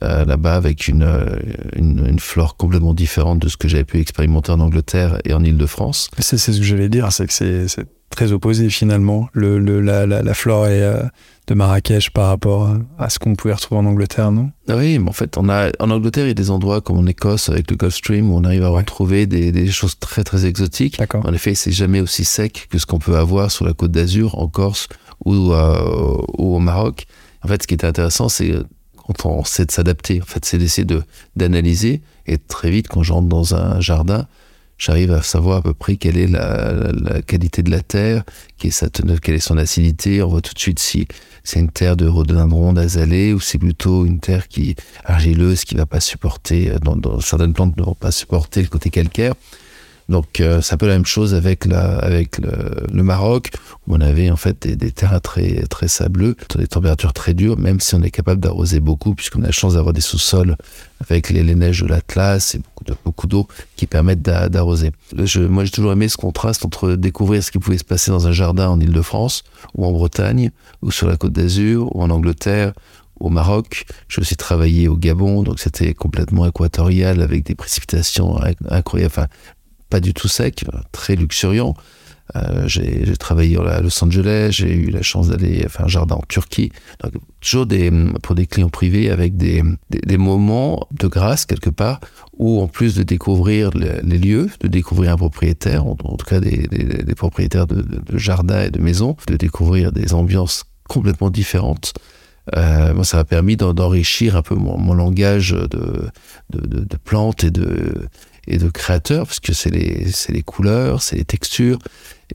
euh, 0.03 0.25
là-bas 0.25 0.55
avec 0.55 0.87
une, 0.87 1.07
une, 1.75 2.05
une, 2.07 2.19
flore 2.19 2.57
complètement 2.57 2.93
différente 2.93 3.39
de 3.39 3.47
ce 3.49 3.57
que 3.57 3.67
j'avais 3.67 3.83
pu 3.83 3.99
expérimenter 3.99 4.51
en 4.51 4.59
Angleterre 4.59 5.19
et 5.25 5.33
en 5.33 5.43
Île-de-France. 5.43 6.09
C'est 6.19 6.37
ce 6.37 6.51
que 6.51 6.63
j'allais 6.63 6.89
dire, 6.89 7.11
c'est 7.11 7.27
que 7.27 7.33
c'est 7.33 7.85
très 8.09 8.31
opposé 8.31 8.69
finalement, 8.69 9.29
le, 9.33 9.59
le 9.59 9.81
la, 9.81 10.05
la, 10.05 10.23
la, 10.23 10.33
flore 10.33 10.67
est, 10.67 10.81
de 11.49 11.55
Marrakech 11.55 12.11
par 12.11 12.27
rapport 12.27 12.75
à 12.97 13.09
ce 13.09 13.17
qu'on 13.17 13.35
pouvait 13.35 13.53
retrouver 13.53 13.81
en 13.81 13.85
Angleterre, 13.85 14.31
non? 14.31 14.51
Oui, 14.67 14.99
mais 14.99 15.09
en 15.09 15.13
fait, 15.13 15.35
on 15.37 15.49
a, 15.49 15.69
en 15.79 15.89
Angleterre, 15.89 16.25
il 16.25 16.29
y 16.29 16.31
a 16.31 16.35
des 16.35 16.51
endroits 16.51 16.79
comme 16.79 16.97
en 16.97 17.05
Écosse 17.07 17.49
avec 17.49 17.69
le 17.71 17.75
Gulf 17.75 17.95
Stream 17.95 18.31
où 18.31 18.35
on 18.35 18.43
arrive 18.43 18.63
à 18.63 18.69
retrouver 18.69 19.25
des, 19.25 19.51
des, 19.51 19.67
choses 19.67 19.97
très 19.97 20.23
très 20.23 20.45
exotiques. 20.45 20.99
En 21.13 21.33
effet, 21.33 21.55
c'est 21.55 21.71
jamais 21.71 22.01
aussi 22.01 22.23
sec 22.23 22.67
que 22.69 22.77
ce 22.77 22.85
qu'on 22.85 22.99
peut 22.99 23.17
avoir 23.17 23.49
sur 23.51 23.65
la 23.65 23.73
côte 23.73 23.91
d'Azur, 23.91 24.37
en 24.37 24.47
Corse 24.47 24.87
ou, 25.25 25.51
euh, 25.53 26.17
ou 26.37 26.55
au 26.55 26.59
Maroc. 26.59 27.07
En 27.43 27.47
fait, 27.47 27.63
ce 27.63 27.67
qui 27.67 27.73
est 27.73 27.85
intéressant, 27.85 28.29
c'est 28.29 28.53
on 29.25 29.43
sait 29.43 29.65
de 29.65 29.71
s'adapter. 29.71 30.21
En 30.21 30.25
fait, 30.25 30.45
c'est 30.45 30.57
d'essayer 30.57 30.85
de 30.85 31.03
d'analyser 31.35 32.01
et 32.29 32.37
très 32.37 32.69
vite, 32.69 32.87
quand 32.87 33.01
j'entre 33.01 33.27
dans 33.27 33.55
un 33.55 33.81
jardin, 33.81 34.27
j'arrive 34.77 35.11
à 35.11 35.23
savoir 35.23 35.57
à 35.57 35.61
peu 35.63 35.73
près 35.73 35.95
quelle 35.95 36.15
est 36.15 36.27
la, 36.27 37.21
qualité 37.25 37.63
de 37.63 37.71
la 37.71 37.81
terre, 37.81 38.23
quelle 38.59 38.71
est, 38.71 39.39
son 39.39 39.57
acidité. 39.57 40.21
On 40.21 40.29
voit 40.29 40.41
tout 40.41 40.53
de 40.53 40.59
suite 40.59 40.77
si 40.77 41.07
c'est 41.43 41.59
une 41.59 41.71
terre 41.71 41.97
de 41.97 42.07
rhododendron 42.07 42.73
d'azalée 42.73 43.33
ou 43.33 43.39
c'est 43.39 43.57
plutôt 43.57 44.05
une 44.05 44.19
terre 44.19 44.47
qui 44.47 44.75
argileuse 45.05 45.63
qui 45.63 45.73
va 45.73 45.87
pas 45.87 45.99
supporter, 45.99 46.71
dans, 46.83 46.95
dans 46.95 47.19
certaines 47.19 47.53
plantes 47.53 47.75
ne 47.77 47.83
vont 47.83 47.95
pas 47.95 48.11
supporter 48.11 48.61
le 48.61 48.67
côté 48.67 48.91
calcaire. 48.91 49.33
Donc 50.09 50.41
euh, 50.41 50.59
c'est 50.61 50.73
un 50.73 50.77
peu 50.77 50.87
la 50.87 50.93
même 50.93 51.05
chose 51.05 51.35
avec 51.35 51.65
le, 51.65 53.03
Maroc 53.03 53.51
où 53.87 53.95
on 53.95 54.01
avait 54.01 54.29
en 54.29 54.35
fait 54.35 54.61
des, 54.61 54.75
des, 54.75 54.91
terrains 54.91 55.19
très 55.19 55.61
très 55.69 55.87
sableux, 55.87 56.35
des 56.57 56.67
températures 56.67 57.13
très 57.13 57.33
dures, 57.33 57.57
même 57.57 57.79
si 57.79 57.95
on 57.95 58.01
est 58.01 58.11
capable 58.11 58.41
d'arroser 58.41 58.79
beaucoup 58.79 59.13
puisqu'on 59.13 59.43
a 59.43 59.47
la 59.47 59.51
chance 59.51 59.75
d'avoir 59.75 59.93
des 59.93 60.01
sous-sols 60.01 60.57
avec 60.99 61.29
les, 61.29 61.43
neiges 61.55 61.81
de 61.81 61.87
l'Atlas 61.87 62.55
et 62.55 62.57
beaucoup 62.57 62.83
de 62.83 62.95
beaucoup 63.05 63.27
d'eau 63.27 63.47
qui 63.75 63.85
permettent 63.85 64.21
d'arroser. 64.21 64.91
Moi 65.15 65.63
j'ai 65.63 65.71
toujours 65.71 65.91
aimé 65.91 66.09
ce 66.09 66.17
contraste 66.17 66.65
entre 66.65 66.93
découvrir 66.93 67.43
ce 67.43 67.51
qui 67.51 67.59
pouvait 67.59 67.77
se 67.77 67.83
passer 67.83 68.09
dans 68.11 68.27
un 68.27 68.31
jardin 68.31 68.67
en 68.67 68.79
Île-de-France 68.79 69.43
ou 69.75 69.85
en 69.85 69.91
Bretagne 69.91 70.49
ou 70.81 70.91
sur 70.91 71.07
la 71.07 71.17
Côte 71.17 71.33
d'Azur 71.33 71.95
ou 71.95 72.01
en 72.01 72.09
Angleterre 72.09 72.73
au 73.19 73.29
Maroc. 73.29 73.85
J'ai 74.07 74.21
aussi 74.21 74.35
travaillé 74.35 74.87
au 74.87 74.95
Gabon, 74.95 75.43
donc 75.43 75.59
c'était 75.59 75.93
complètement 75.93 76.45
équatorial 76.45 77.21
avec 77.21 77.43
des 77.43 77.55
précipitations 77.55 78.39
incroyables. 78.69 79.29
Pas 79.89 79.99
du 79.99 80.13
tout 80.13 80.27
sec, 80.27 80.65
très 80.91 81.15
luxuriant. 81.15 81.75
Euh, 82.35 82.67
j'ai 82.67 83.17
travaillé 83.17 83.57
à 83.57 83.81
Los 83.81 84.03
Angeles, 84.03 84.49
j'ai 84.51 84.71
eu 84.71 84.89
la 84.91 85.01
chance 85.01 85.29
d'aller 85.29 85.67
faire 85.67 85.85
un 85.85 85.87
jardin 85.87 86.15
en 86.15 86.23
Turquie. 86.27 86.71
Donc, 87.01 87.13
toujours 87.41 87.65
pour 88.21 88.35
des 88.35 88.45
clients 88.45 88.69
privés 88.69 89.09
avec 89.09 89.35
des, 89.35 89.63
des, 89.89 90.17
moments 90.17 90.87
de 90.91 91.07
grâce 91.07 91.45
quelque 91.45 91.71
part 91.71 91.99
où 92.37 92.61
en 92.61 92.67
plus 92.67 92.93
de 92.95 93.01
découvrir 93.01 93.71
les 93.71 94.17
lieux, 94.17 94.49
de 94.59 94.67
découvrir 94.67 95.13
un 95.13 95.17
propriétaire, 95.17 95.87
en, 95.87 95.95
tout 95.95 96.25
cas 96.25 96.39
des, 96.39 96.67
des 96.67 97.15
propriétaires 97.15 97.65
de, 97.65 97.81
de, 97.81 97.99
de 97.99 98.17
jardins 98.17 98.61
et 98.61 98.69
de 98.69 98.79
maisons, 98.79 99.15
de 99.27 99.35
découvrir 99.35 99.91
des 99.91 100.13
ambiances 100.13 100.65
complètement 100.87 101.31
différentes. 101.31 101.93
Euh, 102.55 102.93
moi, 102.93 103.03
ça 103.03 103.17
m'a 103.17 103.25
permis 103.25 103.57
d'enrichir 103.57 104.35
un 104.35 104.41
peu 104.41 104.55
mon, 104.55 104.77
mon 104.77 104.93
langage 104.93 105.51
de, 105.51 106.09
de, 106.49 106.83
de, 106.83 106.97
plantes 106.97 107.43
et 107.43 107.51
de, 107.51 108.07
et 108.49 108.57
de 108.57 108.69
créateur, 108.69 109.25
parce 109.25 109.39
que 109.39 109.53
c'est 109.53 109.69
les, 109.69 110.07
les 110.29 110.41
couleurs, 110.41 111.01
c'est 111.01 111.15
les 111.15 111.25
textures, 111.25 111.79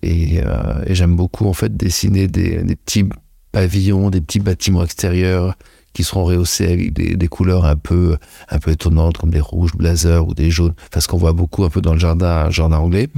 et, 0.02 0.40
euh, 0.40 0.84
j'aime 0.88 1.16
beaucoup 1.16 1.46
en 1.46 1.52
fait 1.52 1.76
dessiner 1.76 2.28
des, 2.28 2.58
petits 2.84 3.04
pavillons, 3.52 4.10
des 4.10 4.20
petits 4.20 4.40
bâtiments 4.40 4.84
extérieurs 4.84 5.54
qui 5.92 6.02
seront 6.02 6.24
rehaussés 6.24 6.72
avec 6.72 6.92
des, 6.92 7.28
couleurs 7.28 7.64
un 7.64 7.76
peu 7.76 8.16
un 8.48 8.58
peu 8.58 8.72
étonnantes 8.72 9.16
comme 9.16 9.30
des 9.30 9.40
rouges 9.40 9.74
blazer 9.76 10.26
ou 10.26 10.34
des 10.34 10.50
jaunes, 10.50 10.74
parce 10.90 11.06
qu'on 11.06 11.18
voit 11.18 11.32
beaucoup 11.32 11.64
un 11.64 11.70
peu 11.70 11.80
dans 11.80 11.92
le 11.92 12.00
jardin, 12.00 12.50
jardin 12.50 12.78
anglais. 12.78 13.08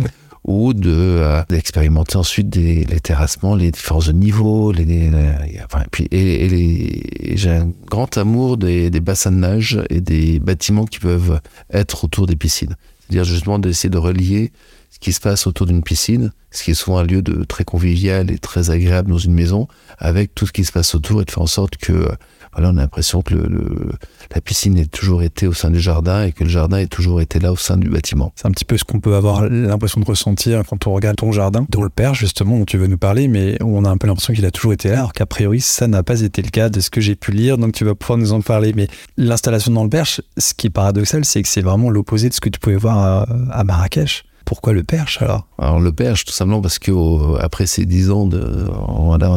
Ou 0.47 0.75
de 0.75 0.93
euh, 0.95 1.43
d'expérimenter 1.49 2.17
ensuite 2.17 2.49
des, 2.49 2.85
les 2.85 3.01
terrassements, 3.01 3.57
les 3.57 3.73
les, 3.73 4.85
les 4.85 5.61
enfin, 5.65 5.83
et 6.13 7.37
j'ai 7.37 7.51
un 7.51 7.73
grand 7.91 8.17
amour 8.17 8.57
des, 8.57 8.89
des 8.91 9.01
bassins 9.01 9.33
de 9.33 9.39
nage 9.39 9.83
et 9.91 10.01
des 10.01 10.39
bâtiments 10.39 10.85
qui 10.85 11.01
peuvent 11.01 11.41
être 11.73 12.05
autour 12.05 12.27
des 12.27 12.37
piscines. 12.37 12.77
C'est-à-dire 13.01 13.25
justement 13.25 13.59
d'essayer 13.59 13.91
de 13.91 13.99
relier 13.99 14.53
ce 14.91 14.99
qui 14.99 15.13
se 15.13 15.21
passe 15.21 15.47
autour 15.47 15.67
d'une 15.67 15.83
piscine, 15.83 16.33
ce 16.51 16.63
qui 16.65 16.71
est 16.71 16.75
souvent 16.75 16.99
un 16.99 17.05
lieu 17.05 17.23
de 17.23 17.45
très 17.45 17.65
convivial 17.65 18.31
et 18.31 18.39
très 18.39 18.71
agréable 18.71 19.11
dans 19.11 19.19
une 19.19 19.35
maison, 19.35 19.69
avec 19.99 20.35
tout 20.35 20.47
ce 20.47 20.53
qui 20.53 20.65
se 20.65 20.73
passe 20.73 20.95
autour 20.95 21.21
et 21.21 21.25
de 21.25 21.31
faire 21.31 21.43
en 21.43 21.47
sorte 21.47 21.77
que 21.77 22.09
voilà, 22.57 22.73
on 22.73 22.79
a 22.79 22.81
l'impression 22.81 23.21
que 23.21 23.35
le, 23.35 23.47
le, 23.49 23.93
la 24.35 24.41
piscine 24.41 24.79
ait 24.79 24.87
toujours 24.87 25.23
été 25.23 25.47
au 25.47 25.53
sein 25.53 25.71
du 25.71 25.79
jardin 25.79 26.25
et 26.25 26.33
que 26.33 26.43
le 26.43 26.51
jardin 26.51 26.79
ait 26.79 26.87
toujours 26.87 27.21
été 27.21 27.39
là 27.39 27.53
au 27.53 27.57
sein 27.57 27.77
du 27.77 27.91
bâtiment. 27.91 28.33
C'est 28.35 28.47
un 28.47 28.51
petit 28.51 28.65
peu 28.65 28.79
ce 28.79 28.85
qu'on 28.85 28.99
peut 28.99 29.15
avoir 29.15 29.49
l'impression 29.49 30.01
de 30.01 30.07
ressentir 30.07 30.63
quand 30.67 30.87
on 30.87 30.95
regarde 30.95 31.17
ton 31.17 31.33
jardin, 31.33 31.67
dont 31.69 31.83
le 31.83 31.91
père 31.91 32.15
justement 32.15 32.59
dont 32.59 32.65
tu 32.65 32.79
veux 32.79 32.87
nous 32.87 32.97
parler, 32.97 33.29
mais 33.29 33.59
on 33.63 33.85
a 33.85 33.91
un 33.91 33.99
peu 33.99 34.07
l'impression 34.07 34.33
qu'il 34.33 34.47
a 34.47 34.51
toujours 34.51 34.73
été 34.73 34.89
là, 34.89 35.01
alors 35.01 35.13
qu'a 35.13 35.27
priori 35.27 35.61
ça 35.61 35.87
n'a 35.87 36.03
pas 36.03 36.23
été 36.23 36.41
le 36.41 36.49
cas 36.49 36.71
de 36.71 36.81
ce 36.81 36.89
que 36.89 37.03
j'ai 37.03 37.15
pu 37.15 37.33
lire, 37.33 37.59
donc 37.59 37.73
tu 37.73 37.85
vas 37.85 37.95
pouvoir 37.95 38.19
nous 38.19 38.33
en 38.33 38.41
parler. 38.41 38.73
Mais 38.75 38.89
l'installation 39.19 39.73
dans 39.73 39.85
le 39.85 39.91
perche, 39.91 40.23
ce 40.39 40.55
qui 40.55 40.69
est 40.69 40.71
paradoxal, 40.71 41.25
c'est 41.27 41.43
que 41.43 41.49
c'est 41.49 41.61
vraiment 41.61 41.91
l'opposé 41.91 42.31
de 42.31 42.35
ce 42.35 42.41
que 42.41 42.49
tu 42.49 42.59
pouvais 42.59 42.77
voir 42.77 42.99
à, 42.99 43.27
à 43.51 43.65
Marrakech. 43.65 44.25
Pourquoi 44.47 44.73
le 44.73 44.85
perche 44.85 45.21
alors? 45.21 45.47
Alors 45.59 45.81
le 45.81 45.91
perche, 45.93 46.25
tout 46.25 46.33
simplement 46.33 46.63
parce 46.63 46.79
que 46.79 46.93
au, 46.93 47.37
après 47.37 47.67
ces 47.67 47.85
dix 47.85 48.11
ans 48.11 48.27
de, 48.27 48.39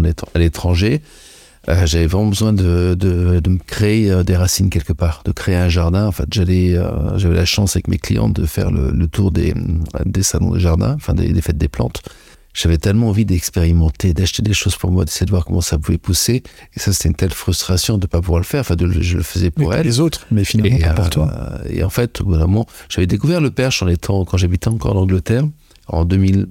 est 0.06 0.24
à 0.36 0.40
l'étranger, 0.40 1.02
euh, 1.68 1.86
j'avais 1.86 2.08
vraiment 2.08 2.30
besoin 2.30 2.54
de, 2.54 2.96
de, 2.98 3.40
de, 3.40 3.50
me 3.50 3.58
créer 3.58 4.10
euh, 4.10 4.24
des 4.24 4.36
racines 4.36 4.70
quelque 4.70 4.94
part, 4.94 5.22
de 5.26 5.32
créer 5.32 5.56
un 5.56 5.70
jardin. 5.70 6.08
En 6.08 6.12
fait, 6.12 6.26
j'allais, 6.32 6.78
euh, 6.78 7.18
j'avais 7.18 7.36
la 7.36 7.46
chance 7.46 7.76
avec 7.76 7.88
mes 7.88 7.98
clients 7.98 8.30
de 8.30 8.46
faire 8.46 8.72
le, 8.72 8.92
le 8.92 9.08
tour 9.08 9.32
des, 9.32 9.54
des 10.06 10.24
salons 10.24 10.52
de 10.52 10.60
jardin, 10.60 10.94
enfin 10.96 11.14
des, 11.14 11.32
des 11.32 11.42
fêtes 11.42 11.58
des 11.58 11.68
plantes. 11.68 12.02
J'avais 12.54 12.78
tellement 12.78 13.10
envie 13.10 13.26
d'expérimenter, 13.26 14.14
d'acheter 14.14 14.42
des 14.42 14.54
choses 14.54 14.76
pour 14.76 14.92
moi, 14.92 15.06
d'essayer 15.06 15.26
de 15.26 15.32
voir 15.32 15.46
comment 15.46 15.62
ça 15.62 15.78
pouvait 15.78 16.00
pousser. 16.00 16.44
Et 16.76 16.80
ça, 16.80 16.92
c'était 16.92 17.10
une 17.10 17.16
telle 17.16 17.32
frustration 17.32 17.98
de 17.98 18.04
ne 18.04 18.08
pas 18.08 18.22
pouvoir 18.22 18.40
le 18.40 18.46
faire. 18.46 18.62
Enfin, 18.62 18.76
de, 18.76 18.90
je 19.02 19.18
le 19.18 19.24
faisais 19.24 19.52
pour 19.52 19.70
mais 19.70 19.78
elle. 19.78 19.86
les 19.86 20.00
autres, 20.00 20.26
mais 20.32 20.44
finalement 20.44 20.78
et, 20.78 20.82
pas 20.82 20.94
pour 20.94 21.06
euh, 21.06 21.10
toi. 21.10 21.52
Et 21.70 21.84
en 21.84 21.90
fait, 21.90 22.22
au 22.22 22.26
bout 22.26 22.34
d'un 22.34 22.48
moment, 22.48 22.66
j'avais 22.90 23.08
découvert 23.08 23.40
le 23.40 23.52
perche 23.52 23.84
en 23.84 23.88
étant, 23.88 24.26
quand 24.26 24.38
j'habitais 24.38 24.68
encore 24.68 24.96
en 24.96 25.02
Angleterre, 25.02 25.44
en 25.88 26.06
2000, 26.06 26.48
c'était 26.48 26.50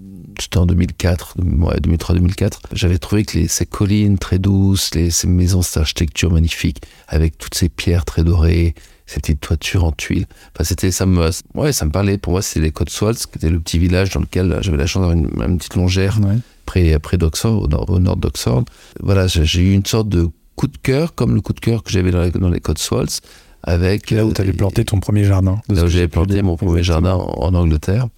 en 0.56 0.66
2004, 0.66 1.36
ouais, 1.38 1.76
2003-2004, 1.80 2.52
j'avais 2.72 2.98
trouvé 2.98 3.24
que 3.24 3.38
les, 3.38 3.48
ces 3.48 3.66
collines 3.66 4.18
très 4.18 4.38
douces, 4.38 4.94
les, 4.94 5.10
ces 5.10 5.26
maisons 5.26 5.60
d'architecture 5.74 6.30
magnifiques, 6.32 6.82
avec 7.08 7.38
toutes 7.38 7.54
ces 7.54 7.68
pierres 7.68 8.04
très 8.04 8.24
dorées, 8.24 8.74
ces 9.06 9.20
petites 9.20 9.40
toitures 9.40 9.84
en 9.84 9.92
tuiles. 9.92 10.26
Enfin, 10.54 10.64
c'était, 10.64 10.90
ça 10.90 11.06
me, 11.06 11.30
ouais, 11.54 11.72
ça 11.72 11.84
me 11.86 11.90
parlait. 11.90 12.18
Pour 12.18 12.32
moi, 12.32 12.42
c'était 12.42 12.60
les 12.60 12.72
Cotswolds, 12.72 13.16
qui 13.16 13.36
était 13.38 13.48
le 13.50 13.58
petit 13.58 13.78
village 13.78 14.10
dans 14.10 14.20
lequel 14.20 14.58
j'avais 14.60 14.76
la 14.76 14.86
chance 14.86 15.00
d'avoir 15.02 15.16
une, 15.16 15.30
une, 15.50 15.58
petite 15.58 15.76
longère 15.76 16.18
Ouais. 16.20 16.36
près, 16.66 16.98
près 16.98 17.16
d'Oxford, 17.16 17.62
au 17.88 17.98
nord, 17.98 18.16
d'Oxford. 18.16 18.64
Voilà, 19.00 19.26
j'ai 19.26 19.62
eu 19.62 19.72
une 19.72 19.86
sorte 19.86 20.08
de 20.08 20.28
coup 20.56 20.66
de 20.66 20.76
cœur, 20.76 21.14
comme 21.14 21.34
le 21.34 21.40
coup 21.40 21.52
de 21.52 21.60
cœur 21.60 21.82
que 21.82 21.90
j'avais 21.90 22.10
dans, 22.10 22.20
les, 22.22 22.30
dans 22.30 22.50
les 22.50 22.60
Cotswolds, 22.60 23.20
avec 23.62 24.10
Là 24.10 24.24
où 24.26 24.32
tu 24.32 24.40
avais 24.40 24.52
planté 24.52 24.84
ton 24.84 25.00
premier 25.00 25.24
jardin. 25.24 25.60
là 25.68 25.84
où 25.84 25.88
j'avais 25.88 26.08
planté 26.08 26.42
mon 26.42 26.56
premier 26.56 26.82
jardin 26.82 27.14
en, 27.14 27.28
en 27.44 27.54
Angleterre. 27.54 28.08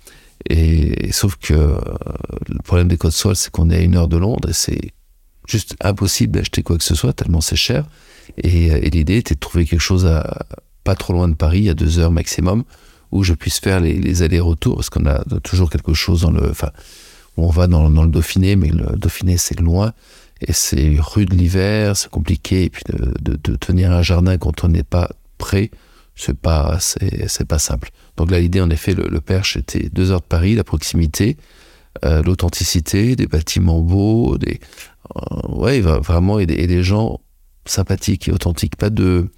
Et, 0.49 1.13
sauf 1.13 1.37
que 1.37 1.55
euh, 1.55 1.79
le 2.49 2.59
problème 2.63 2.89
des 2.89 2.97
Cotswolds, 2.97 3.37
c'est 3.37 3.51
qu'on 3.51 3.71
est 3.71 3.77
à 3.77 3.81
une 3.81 3.97
heure 3.97 4.09
de 4.09 4.17
Londres 4.17 4.49
et 4.49 4.55
c'est 4.55 4.93
juste 5.47 5.77
impossible 5.81 6.39
d'acheter 6.39 6.63
quoi 6.63 6.79
que 6.79 6.85
ce 6.85 6.95
soit 6.95 7.13
tellement 7.13 7.41
c'est 7.41 7.57
cher. 7.57 7.85
Et, 8.39 8.67
et 8.67 8.91
l'idée 8.91 9.17
était 9.17 9.35
de 9.35 9.41
trouver 9.41 9.65
quelque 9.67 9.81
chose 9.81 10.09
pas 10.85 10.95
trop 10.95 11.13
loin 11.13 11.29
de 11.29 11.35
Paris, 11.35 11.69
à 11.69 11.75
deux 11.75 11.99
heures 11.99 12.11
maximum, 12.11 12.65
où 13.13 13.25
je 13.25 13.35
puisse 13.35 13.59
faire 13.59 13.81
les, 13.81 14.23
allers-retours 14.23 14.77
parce 14.77 14.91
qu'on 14.91 15.07
a 15.07 15.23
toujours 15.43 15.71
quelque 15.71 15.95
chose 15.95 16.23
dans 16.23 16.31
le, 16.31 16.49
enfin, 16.51 16.71
on 17.37 17.49
va 17.49 17.67
dans, 17.67 17.89
le 17.89 18.11
Dauphiné, 18.11 18.57
mais 18.57 18.69
le 18.69 18.97
Dauphiné 18.97 19.37
c'est 19.37 19.59
loin 19.59 19.93
et 20.41 20.53
c'est 20.53 20.97
rude 20.99 21.33
l'hiver, 21.33 21.97
c'est 21.97 22.11
compliqué 22.11 22.65
et 22.65 22.71
puis 22.71 22.83
de, 22.87 23.57
tenir 23.57 23.93
un 23.93 24.03
jardin 24.03 24.39
quand 24.39 24.65
on 24.65 24.69
n'est 24.69 24.85
pas 24.85 25.11
prêt, 25.39 25.71
c'est 26.15 26.39
pas, 26.39 26.79
c'est 26.81 27.45
pas 27.47 27.59
simple. 27.59 27.91
Donc 28.21 28.31
là, 28.31 28.39
l'idée, 28.39 28.61
en 28.61 28.69
effet, 28.69 28.93
le, 28.93 29.21
Perche 29.23 29.57
était 29.57 29.89
deux 29.89 30.11
heures 30.11 30.21
de 30.21 30.27
Paris, 30.27 30.55
la 30.55 30.63
proximité, 30.63 31.39
euh, 32.05 32.23
l'authenticité, 32.23 33.17
des 33.17 33.27
bâtiments 33.27 33.81
beaux, 33.81 34.37
des, 34.37 34.61
euh, 35.17 35.49
ouais, 35.49 35.81
vraiment, 35.81 36.39
et 36.39 36.45
des, 36.45 36.83
gens 36.83 37.21
sympathiques 37.65 38.29
et 38.29 38.33
authentiques. 38.33 38.77
Pas 38.77 38.91
de, 38.91 39.31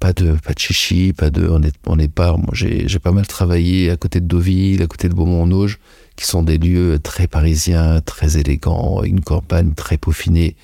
pas 0.00 0.12
de, 0.12 0.32
pas 0.32 0.54
de 0.54 0.58
chichi, 0.58 1.12
pas 1.12 1.30
de, 1.30 1.46
on 1.48 1.62
est, 1.62 1.76
on 1.86 2.00
est 2.00 2.12
pas, 2.12 2.36
moi, 2.36 2.48
j'ai, 2.50 2.88
pas 2.98 3.12
mal 3.12 3.28
travaillé 3.28 3.90
à 3.90 3.96
côté 3.96 4.18
de 4.18 4.26
Deauville, 4.26 4.82
à 4.82 4.88
côté 4.88 5.08
de 5.08 5.14
Beaumont-en-Auge, 5.14 5.78
qui 6.16 6.26
sont 6.26 6.42
des 6.42 6.58
lieux 6.58 6.98
très 6.98 7.28
parisiens, 7.28 8.00
très 8.00 8.38
élégants, 8.38 9.04
une 9.04 9.20
campagne 9.20 9.72
très 9.74 9.98
peaufinée, 9.98 10.56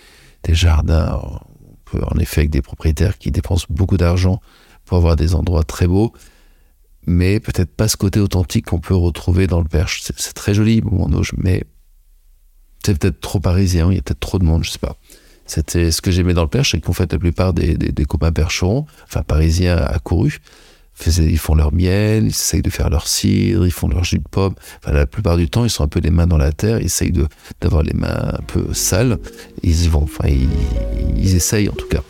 des 0.43 0.55
jardins, 0.57 1.23
en 1.95 2.19
effet, 2.19 2.40
avec 2.40 2.51
des 2.51 2.61
propriétaires 2.61 3.19
qui 3.19 3.31
dépensent 3.31 3.66
beaucoup 3.71 3.99
d'argent 3.99 4.40
pour 4.85 4.97
avoir 4.97 5.14
des 5.14 5.37
endroits 5.37 5.62
très 5.62 5.87
beaux 5.87 6.12
mais 7.07 7.41
peut-être 7.41 7.75
pas 7.75 7.89
ce 7.89 7.97
côté 7.97 8.21
authentique 8.21 8.67
qu'on 8.67 8.81
peut 8.81 8.95
retrouver 8.95 9.47
dans 9.47 9.61
le 9.61 9.69
Perche. 9.69 10.03
C'est, 10.03 10.33
très 10.33 10.55
joli, 10.55 10.81
Beaumont-en-Auge, 10.81 11.33
mais 11.37 11.65
c'est 12.85 12.99
peut-être 12.99 13.21
trop 13.21 13.41
parisien, 13.41 13.91
il 13.91 13.97
y 13.97 13.99
a 13.99 14.03
peut-être 14.03 14.21
trop 14.21 14.39
de 14.39 14.45
monde, 14.45 14.65
je 14.65 14.71
sais 14.71 14.79
pas. 14.79 14.97
C'était 15.47 15.91
ce 15.91 16.01
que 16.01 16.11
j'aimais 16.11 16.35
dans 16.35 16.43
le 16.43 16.49
perche, 16.49 16.73
c'est 16.73 16.81
qu'en 16.81 16.93
fait 16.93 17.13
la 17.13 17.19
plupart 17.19 17.53
des, 17.53 17.75
des, 17.75 18.05
copains 18.05 18.31
percherons, 18.31 18.87
enfin 19.03 19.23
parisiens 19.25 19.77
accourus, 19.77 20.39
ils 21.07 21.39
font 21.39 21.55
leur 21.55 21.73
miel, 21.73 22.25
ils 22.25 22.29
essayent 22.29 22.63
de 22.63 22.71
faire 22.71 22.89
leur 22.89 23.09
cidre, 23.09 23.67
ils 23.67 23.73
font 23.73 23.89
leur 23.89 24.05
jus 24.05 24.19
de 24.19 24.29
pomme. 24.31 24.55
Enfin, 24.79 24.93
la 24.93 25.07
plupart 25.07 25.37
du 25.37 25.49
temps, 25.49 25.65
ils 25.65 25.71
sont 25.71 25.83
un 25.83 25.89
peu 25.89 25.99
les 25.99 26.11
mains 26.11 26.27
dans 26.27 26.39
la 26.39 26.53
terre, 26.53 26.79
ils 26.79 26.87
essayent 26.87 27.13
d'avoir 27.61 27.83
les 27.83 27.95
mains 27.95 28.35
un 28.39 28.43
peu 28.47 28.73
sales. 28.75 29.19
Ils 29.63 29.85
y 29.85 29.89
vont, 29.89 30.03
enfin, 30.03 30.29
ils, 30.29 30.49
ils 31.17 31.35
essayent 31.35 31.69
en 31.69 31.75
tout 31.75 31.89
cas. 31.89 32.03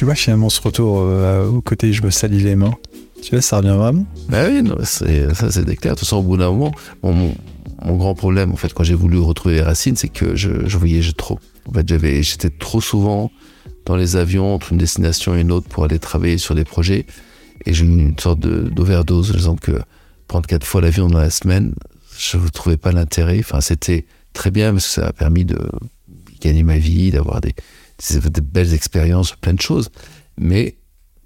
Tu 0.00 0.06
vois, 0.06 0.14
finalement, 0.14 0.48
ce 0.48 0.62
retour 0.62 1.00
euh, 1.00 1.46
au 1.46 1.60
côté 1.60 1.92
je 1.92 2.02
me 2.02 2.08
salis 2.08 2.40
les 2.40 2.56
mains, 2.56 2.72
tu 3.20 3.32
vois, 3.32 3.42
ça 3.42 3.58
revient 3.58 3.76
vraiment 3.76 4.06
Bah 4.30 4.46
oui, 4.48 4.66
ça 4.82 5.50
c'est 5.50 5.62
clair. 5.76 5.92
De 5.92 5.98
toute 5.98 5.98
façon, 5.98 6.16
au 6.16 6.22
bout 6.22 6.38
d'un 6.38 6.50
moment, 6.50 6.72
mon, 7.02 7.34
grand 7.98 8.14
problème, 8.14 8.50
en 8.50 8.56
fait, 8.56 8.72
quand 8.72 8.82
j'ai 8.82 8.94
voulu 8.94 9.18
retrouver 9.18 9.56
les 9.56 9.60
racines, 9.60 9.96
c'est 9.96 10.08
que 10.08 10.36
je, 10.36 10.66
je 10.66 10.78
voyageais 10.78 11.12
trop. 11.12 11.38
En 11.68 11.74
fait, 11.74 12.22
j'étais 12.22 12.48
trop 12.48 12.80
souvent 12.80 13.30
dans 13.84 13.94
les 13.94 14.16
avions 14.16 14.54
entre 14.54 14.72
une 14.72 14.78
destination 14.78 15.36
et 15.36 15.42
une 15.42 15.52
autre 15.52 15.68
pour 15.68 15.84
aller 15.84 15.98
travailler 15.98 16.38
sur 16.38 16.54
des 16.54 16.64
projets. 16.64 17.04
Et 17.66 17.74
j'ai 17.74 17.84
eu 17.84 17.88
une 17.88 18.18
sorte 18.18 18.40
d'overdose, 18.40 19.32
disant 19.36 19.56
que 19.56 19.82
prendre 20.28 20.46
quatre 20.46 20.66
fois 20.66 20.80
l'avion 20.80 21.08
dans 21.08 21.18
la 21.18 21.28
semaine, 21.28 21.74
je 22.16 22.38
ne 22.38 22.48
trouvais 22.48 22.78
pas 22.78 22.92
l'intérêt. 22.92 23.40
Enfin, 23.40 23.60
c'était 23.60 24.06
très 24.32 24.50
bien 24.50 24.72
parce 24.72 24.86
que 24.86 24.92
ça 24.94 25.08
a 25.08 25.12
permis 25.12 25.44
de 25.44 25.58
gagner 26.40 26.62
ma 26.62 26.78
vie, 26.78 27.10
d'avoir 27.10 27.42
des, 27.42 27.54
des 28.08 28.40
belles 28.40 28.74
expériences, 28.74 29.32
plein 29.36 29.54
de 29.54 29.60
choses, 29.60 29.90
mais 30.38 30.76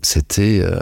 c'était 0.02 0.60
euh, 0.62 0.78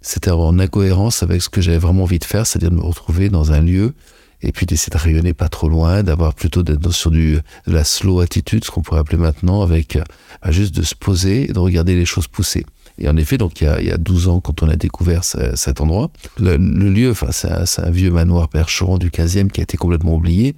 c'était 0.00 0.30
en 0.30 0.58
incohérence 0.58 1.22
avec 1.22 1.42
ce 1.42 1.48
que 1.48 1.60
j'avais 1.60 1.78
vraiment 1.78 2.04
envie 2.04 2.18
de 2.18 2.24
faire, 2.24 2.46
c'est-à-dire 2.46 2.70
de 2.70 2.76
me 2.76 2.82
retrouver 2.82 3.28
dans 3.30 3.52
un 3.52 3.60
lieu 3.60 3.94
et 4.40 4.52
puis 4.52 4.66
d'essayer 4.66 4.92
de 4.92 4.98
rayonner 4.98 5.34
pas 5.34 5.48
trop 5.48 5.68
loin, 5.68 6.04
d'avoir 6.04 6.32
plutôt 6.32 6.62
d'être 6.62 6.92
sur 6.92 7.10
du, 7.10 7.38
de 7.66 7.72
la 7.72 7.82
slow 7.82 8.20
attitude, 8.20 8.64
ce 8.64 8.70
qu'on 8.70 8.82
pourrait 8.82 9.00
appeler 9.00 9.18
maintenant, 9.18 9.62
avec 9.62 9.96
euh, 9.96 10.04
juste 10.50 10.74
de 10.76 10.82
se 10.82 10.94
poser 10.94 11.50
et 11.50 11.52
de 11.52 11.58
regarder 11.58 11.96
les 11.96 12.04
choses 12.04 12.28
pousser. 12.28 12.64
Et 12.98 13.08
en 13.08 13.16
effet, 13.16 13.36
donc 13.36 13.60
il 13.60 13.64
y 13.64 13.66
a, 13.66 13.80
il 13.80 13.86
y 13.88 13.90
a 13.90 13.96
12 13.96 14.28
ans, 14.28 14.40
quand 14.40 14.62
on 14.62 14.68
a 14.68 14.76
découvert 14.76 15.24
cet 15.24 15.80
endroit, 15.80 16.10
le, 16.38 16.56
lieu, 16.56 17.10
enfin 17.10 17.28
c'est 17.32 17.50
un, 17.50 17.64
un, 17.84 17.90
vieux 17.90 18.10
manoir 18.10 18.48
percheron 18.48 18.98
du 18.98 19.10
15e 19.10 19.48
qui 19.50 19.60
a 19.60 19.62
été 19.64 19.76
complètement 19.76 20.14
oublié. 20.14 20.54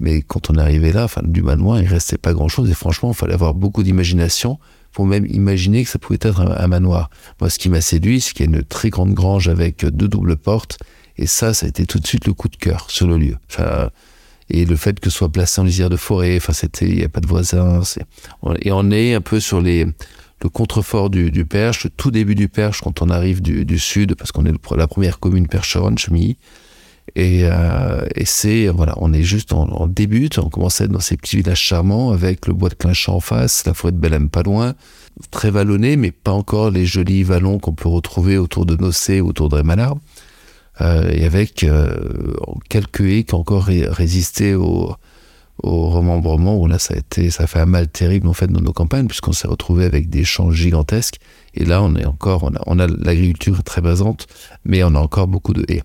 Mais 0.00 0.22
quand 0.22 0.50
on 0.50 0.56
arrivé 0.56 0.92
là, 0.92 1.04
enfin, 1.04 1.22
du 1.24 1.42
manoir, 1.42 1.80
il 1.80 1.88
restait 1.88 2.18
pas 2.18 2.32
grand 2.32 2.48
chose. 2.48 2.70
Et 2.70 2.74
franchement, 2.74 3.10
il 3.10 3.16
fallait 3.16 3.34
avoir 3.34 3.54
beaucoup 3.54 3.82
d'imagination 3.82 4.58
pour 4.92 5.06
même 5.06 5.26
imaginer 5.26 5.84
que 5.84 5.90
ça 5.90 5.98
pouvait 5.98 6.18
être 6.20 6.40
un, 6.40 6.66
manoir. 6.68 7.10
Moi, 7.40 7.50
ce 7.50 7.58
qui 7.58 7.68
m'a 7.68 7.80
séduit, 7.80 8.20
c'est 8.20 8.32
qu'il 8.32 8.50
y 8.50 8.54
a 8.54 8.56
une 8.56 8.64
très 8.64 8.90
grande 8.90 9.12
grange 9.12 9.48
avec 9.48 9.84
deux 9.84 10.08
doubles 10.08 10.36
portes. 10.36 10.78
Et 11.16 11.26
ça, 11.26 11.52
ça 11.52 11.66
a 11.66 11.68
été 11.68 11.84
tout 11.84 11.98
de 11.98 12.06
suite 12.06 12.26
le 12.26 12.32
coup 12.32 12.48
de 12.48 12.56
cœur 12.56 12.90
sur 12.90 13.06
le 13.06 13.18
lieu. 13.18 13.36
Enfin, 13.50 13.90
et 14.50 14.64
le 14.64 14.76
fait 14.76 14.98
que 14.98 15.10
ce 15.10 15.16
soit 15.16 15.28
placé 15.28 15.60
en 15.60 15.64
lisière 15.64 15.90
de 15.90 15.96
forêt, 15.96 16.36
enfin, 16.36 16.52
c'était, 16.52 16.88
il 16.88 16.96
n'y 16.96 17.04
a 17.04 17.08
pas 17.08 17.20
de 17.20 17.26
voisins. 17.26 17.82
Et 18.62 18.72
on 18.72 18.90
est 18.90 19.14
un 19.14 19.20
peu 19.20 19.40
sur 19.40 19.60
les, 19.60 19.86
le 20.42 20.48
contrefort 20.48 21.10
du, 21.10 21.44
Perche, 21.44 21.84
le 21.84 21.90
tout 21.90 22.10
début 22.10 22.34
du 22.34 22.48
Perche 22.48 22.80
quand 22.80 23.02
on 23.02 23.10
arrive 23.10 23.42
du, 23.42 23.64
du 23.64 23.78
sud, 23.78 24.14
parce 24.14 24.32
qu'on 24.32 24.46
est 24.46 24.52
la 24.76 24.86
première 24.86 25.18
commune 25.18 25.48
percheronne, 25.48 25.98
Chemilly. 25.98 26.38
Et, 27.14 27.40
euh, 27.44 28.04
et 28.14 28.24
c'est 28.24 28.68
voilà, 28.68 28.94
on 28.98 29.12
est 29.12 29.22
juste 29.22 29.52
en, 29.52 29.68
en, 29.68 29.86
début, 29.86 30.28
on 30.38 30.48
commence 30.48 30.80
à 30.80 30.84
être 30.84 30.92
dans 30.92 31.00
ces 31.00 31.16
petits 31.16 31.36
villages 31.36 31.60
charmants 31.60 32.10
avec 32.10 32.46
le 32.46 32.52
bois 32.52 32.68
de 32.68 32.74
Clinchamp 32.74 33.14
en 33.14 33.20
face, 33.20 33.64
la 33.66 33.74
forêt 33.74 33.92
de 33.92 33.98
Belém 33.98 34.28
pas 34.28 34.42
loin, 34.42 34.74
très 35.30 35.50
vallonné, 35.50 35.96
mais 35.96 36.10
pas 36.10 36.32
encore 36.32 36.70
les 36.70 36.86
jolis 36.86 37.22
vallons 37.22 37.58
qu'on 37.58 37.72
peut 37.72 37.88
retrouver 37.88 38.36
autour 38.38 38.66
de 38.66 38.76
Nocé, 38.76 39.20
autour 39.20 39.48
de 39.48 39.56
Rémalard, 39.56 39.96
euh, 40.80 41.10
et 41.10 41.24
avec 41.24 41.64
euh, 41.64 41.96
quelques 42.68 43.00
haies 43.00 43.24
qui 43.24 43.34
ont 43.34 43.38
encore 43.38 43.64
résisté 43.64 44.54
au, 44.54 44.94
au 45.62 45.88
remembrement. 45.88 46.56
Où 46.58 46.66
là 46.66 46.78
ça 46.78 46.94
a 46.94 46.98
été, 46.98 47.30
ça 47.30 47.46
fait 47.46 47.60
un 47.60 47.66
mal 47.66 47.88
terrible 47.88 48.28
en 48.28 48.34
fait 48.34 48.48
dans 48.48 48.60
nos 48.60 48.72
campagnes 48.72 49.06
puisqu'on 49.06 49.32
s'est 49.32 49.48
retrouvé 49.48 49.84
avec 49.84 50.08
des 50.10 50.24
champs 50.24 50.50
gigantesques. 50.50 51.18
Et 51.54 51.64
là 51.64 51.82
on 51.82 51.96
est 51.96 52.04
encore, 52.04 52.44
on 52.44 52.54
a, 52.54 52.60
on 52.66 52.78
a 52.78 52.86
l'agriculture 52.86 53.62
très 53.64 53.80
basante, 53.80 54.26
mais 54.64 54.84
on 54.84 54.94
a 54.94 54.98
encore 54.98 55.26
beaucoup 55.26 55.54
de 55.54 55.64
haies. 55.68 55.82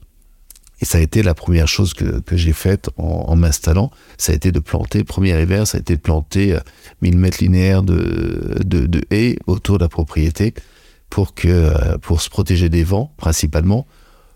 Et 0.84 0.86
ça 0.86 0.98
a 0.98 1.02
été 1.02 1.24
la 1.24 1.34
première 1.34 1.70
chose 1.70 1.94
que, 1.94 2.20
que 2.20 2.36
j'ai 2.36 2.52
faite 2.52 2.90
en, 2.98 3.38
m'installant. 3.38 3.90
Ça 4.18 4.34
a 4.34 4.36
été 4.36 4.52
de 4.52 4.60
planter, 4.60 5.06
premier 5.06 5.30
hiver, 5.42 5.66
ça 5.66 5.78
a 5.78 5.80
été 5.80 5.96
de 5.96 6.02
planter 6.02 6.58
1000 7.02 7.16
euh, 7.16 7.18
mètres 7.18 7.38
linéaires 7.40 7.84
de, 7.84 8.58
de, 8.66 8.86
de 8.86 9.02
haies 9.10 9.38
autour 9.48 9.78
de 9.78 9.86
la 9.86 9.88
propriété 9.88 10.54
pour, 11.10 11.36
que, 11.36 11.48
euh, 11.48 11.98
pour 12.00 12.22
se 12.22 12.30
protéger 12.30 12.68
des 12.68 12.84
vents, 12.84 13.14
principalement. 13.16 13.88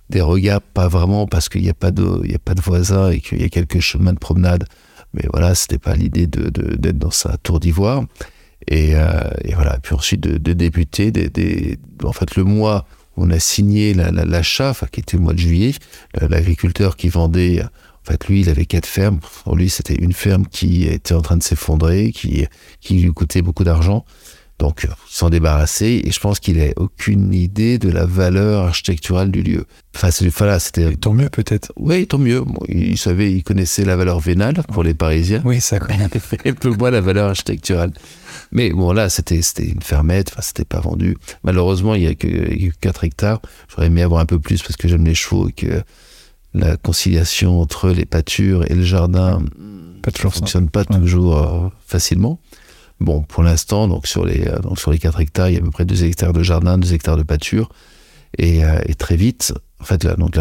Des 0.10 0.22
regards, 0.22 0.62
pas 0.62 0.88
vraiment, 0.88 1.28
parce 1.28 1.50
qu'il 1.50 1.64
n'y 1.64 1.70
a, 1.70 1.74
pas 1.74 1.92
de, 1.92 2.34
a 2.34 2.40
pas 2.40 2.54
de 2.54 2.62
voisins 2.62 3.10
et 3.10 3.20
qu'il 3.20 3.42
y 3.42 3.44
a 3.44 3.50
quelques 3.50 3.82
chemins 3.82 4.14
de 4.14 4.18
promenade. 4.18 4.64
Mais 5.14 5.24
voilà, 5.34 5.54
c'était 5.54 5.80
pas 5.80 5.96
l'idée 5.96 6.28
d'être 6.28 6.50
de, 6.54 6.78
d'être 6.78 6.98
dans 6.98 7.12
sa 7.12 7.36
tour 7.36 7.60
d'ivoire. 7.60 8.06
Et, 8.70 8.96
euh, 8.96 9.20
et, 9.44 9.54
voilà. 9.54 9.80
Puis 9.84 9.96
ensuite 9.96 10.22
de, 10.22 10.38
de 10.38 10.54
débuter, 10.54 11.12
des, 11.12 11.28
des, 11.28 11.78
en 12.06 12.14
fait, 12.14 12.38
le 12.38 12.46
mois 12.46 12.88
on 13.18 13.30
a 13.32 13.40
signé 13.40 13.94
l'achat, 13.94 14.70
enfin, 14.70 14.88
qui 14.92 15.02
était 15.02 15.18
le 15.18 15.24
mois 15.24 15.34
de 15.34 15.40
juillet, 15.40 15.74
l'agriculteur 16.14 16.96
qui 16.96 17.10
vendait, 17.10 17.62
en 17.64 18.12
fait, 18.12 18.28
lui, 18.28 18.42
il 18.42 18.50
avait 18.50 18.66
quatre 18.66 18.86
fermes. 18.86 19.20
Pour 19.44 19.56
lui, 19.56 19.70
c'était 19.70 19.96
une 19.96 20.14
ferme 20.14 20.46
qui 20.46 20.86
était 20.86 21.14
en 21.14 21.22
train 21.22 21.36
de 21.36 21.44
s'effondrer, 21.44 22.12
qui, 22.12 22.46
qui 22.80 23.00
lui 23.00 23.12
coûtait 23.12 23.42
beaucoup 23.42 23.64
d'argent. 23.64 24.06
Donc, 24.60 24.88
s'en 25.08 25.30
débarrasser. 25.30 26.02
Et 26.04 26.12
je 26.12 26.20
pense 26.20 26.40
qu'il 26.40 26.58
n'a 26.58 26.72
aucune 26.78 27.34
idée 27.34 27.78
de 27.78 27.90
la 27.90 28.06
valeur 28.06 28.64
architecturale 28.64 29.30
du 29.30 29.44
lieu. 29.44 29.66
Enfin, 29.96 30.10
voilà, 30.36 30.60
c'était. 30.60 30.96
Tant 30.96 31.14
mieux, 31.14 31.30
peut-être. 31.30 31.72
Oui, 31.76 32.08
tant 32.08 32.18
mieux. 32.18 32.44
il 32.68 32.98
savait, 32.98 33.32
il 33.32 33.44
connaissait 33.44 33.86
la 33.86 33.96
valeur 33.96 34.20
vénale 34.20 34.64
pour 34.74 34.84
les 34.84 34.94
Parisiens. 34.94 35.42
Oui, 35.46 35.62
ça 35.62 35.80
connaît. 35.80 36.08
un 36.46 36.54
peu 36.54 36.70
moins 36.70 36.90
la 36.90 37.02
valeur 37.02 37.30
architecturale. 37.30 37.94
Mais 38.52 38.72
bon, 38.72 38.94
là, 38.94 39.10
c'était 39.10 39.40
une 39.60 39.82
fermette, 39.82 40.30
enfin, 40.32 40.42
c'était 40.42 40.66
pas 40.66 40.80
vendu. 40.80 41.18
Malheureusement, 41.44 41.96
il 41.96 42.04
y 42.04 42.08
a 42.08 42.16
que, 42.16 42.72
4 42.82 43.04
hectares. 43.04 43.42
J'aurais 43.70 43.88
aimé 43.88 44.02
avoir 44.02 44.22
un 44.22 44.26
peu 44.26 44.40
plus 44.40 44.62
parce 44.62 44.76
que 44.76 44.88
j'aime 44.88 45.06
les 45.06 45.16
chevaux 45.16 45.50
et 45.50 45.52
que 45.52 45.84
la 46.54 46.78
conciliation 46.78 47.62
entre 47.62 47.90
les 47.90 48.06
pâtures 48.06 48.70
et 48.70 48.74
le 48.74 48.84
jardin 48.84 49.40
ne 50.06 50.30
fonctionne 50.30 50.70
pas 50.70 50.86
toujours 50.86 51.38
euh, 51.38 51.70
facilement. 51.86 52.40
Bon, 53.00 53.22
pour 53.22 53.44
l'instant, 53.44 53.88
donc 53.88 54.08
sur 54.08 54.26
les 54.26 54.48
euh, 54.48 54.60
donc 54.60 54.80
sur 54.80 54.92
les 54.92 54.98
4 54.98 55.20
hectares, 55.20 55.50
il 55.50 55.54
y 55.54 55.58
a 55.58 55.60
à 55.60 55.64
peu 55.64 55.72
près 55.72 55.86
2 55.86 56.04
hectares 56.04 56.34
de 56.34 56.44
jardin, 56.44 56.78
2 56.78 56.94
hectares 56.94 57.18
de 57.18 57.24
pâture. 57.24 57.70
Et, 58.38 58.66
euh, 58.66 58.80
et 58.86 58.94
très 58.94 59.16
vite, 59.16 59.54
en 59.80 59.86
fait, 59.86 60.04
là, 60.04 60.16
donc 60.16 60.36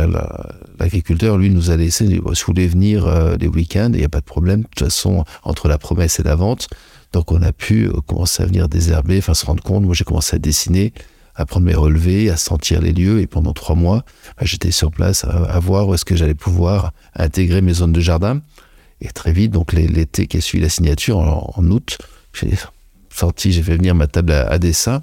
l'agriculteur, 0.79 1.39
lui, 1.39 1.51
nous 1.51 1.71
a 1.71 1.77
laissé, 1.77 2.07
si 2.09 2.19
vous 2.19 2.33
voulez 2.47 2.67
venir 2.67 3.07
les 3.39 3.47
week-ends, 3.47 3.91
il 3.93 3.99
n'y 3.99 4.05
a 4.05 4.09
pas 4.09 4.21
de 4.21 4.25
problème. 4.25 4.63
De 4.63 4.67
toute 4.67 4.81
façon, 4.81 5.25
entre 5.45 5.69
la 5.69 5.79
promesse 5.79 6.19
et 6.19 6.23
la 6.23 6.35
vente, 6.35 6.69
donc 7.13 7.33
on 7.33 7.41
a 7.43 7.53
pu 7.53 7.87
euh, 7.87 7.93
commencer 8.07 8.43
à 8.43 8.47
venir 8.47 8.69
désherber, 8.69 9.19
enfin 9.19 9.35
se 9.35 9.47
rendre 9.47 9.63
compte. 9.63 9.85
Moi 9.85 9.95
j'ai 9.95 10.05
commencé 10.05 10.37
à 10.37 10.39
dessiner, 10.39 10.93
à 11.35 11.47
prendre 11.47 11.67
mes 11.67 11.75
relevés, 11.75 12.31
à 12.31 12.37
sentir 12.37 12.81
les 12.81 12.93
lieux. 12.93 13.21
Et 13.21 13.27
pendant 13.27 13.53
trois 13.53 13.75
mois, 13.75 14.05
bah, 14.39 14.43
j'étais 14.43 14.71
sur 14.71 14.91
place 14.91 15.25
à, 15.25 15.59
voir 15.59 15.89
où 15.89 15.95
est-ce 15.95 16.05
que 16.05 16.17
j'allais 16.17 16.35
pouvoir 16.35 16.93
intégrer 17.15 17.63
mes 17.63 17.75
zones 17.75 17.93
de 17.93 18.01
jardin. 18.01 18.41
Et 19.01 19.09
très 19.09 19.33
vite, 19.33 19.51
donc 19.51 19.73
l'été 19.73 20.27
qui 20.27 20.39
a 20.39 20.41
suivi 20.41 20.63
la 20.63 20.71
signature, 20.71 21.19
en, 21.19 21.71
août, 21.71 21.99
j'ai 22.41 22.57
sorti, 23.11 23.53
j'ai 23.53 23.63
fait 23.63 23.77
venir 23.77 23.95
ma 23.95 24.07
table 24.07 24.33
à, 24.33 24.59
dessin. 24.59 25.03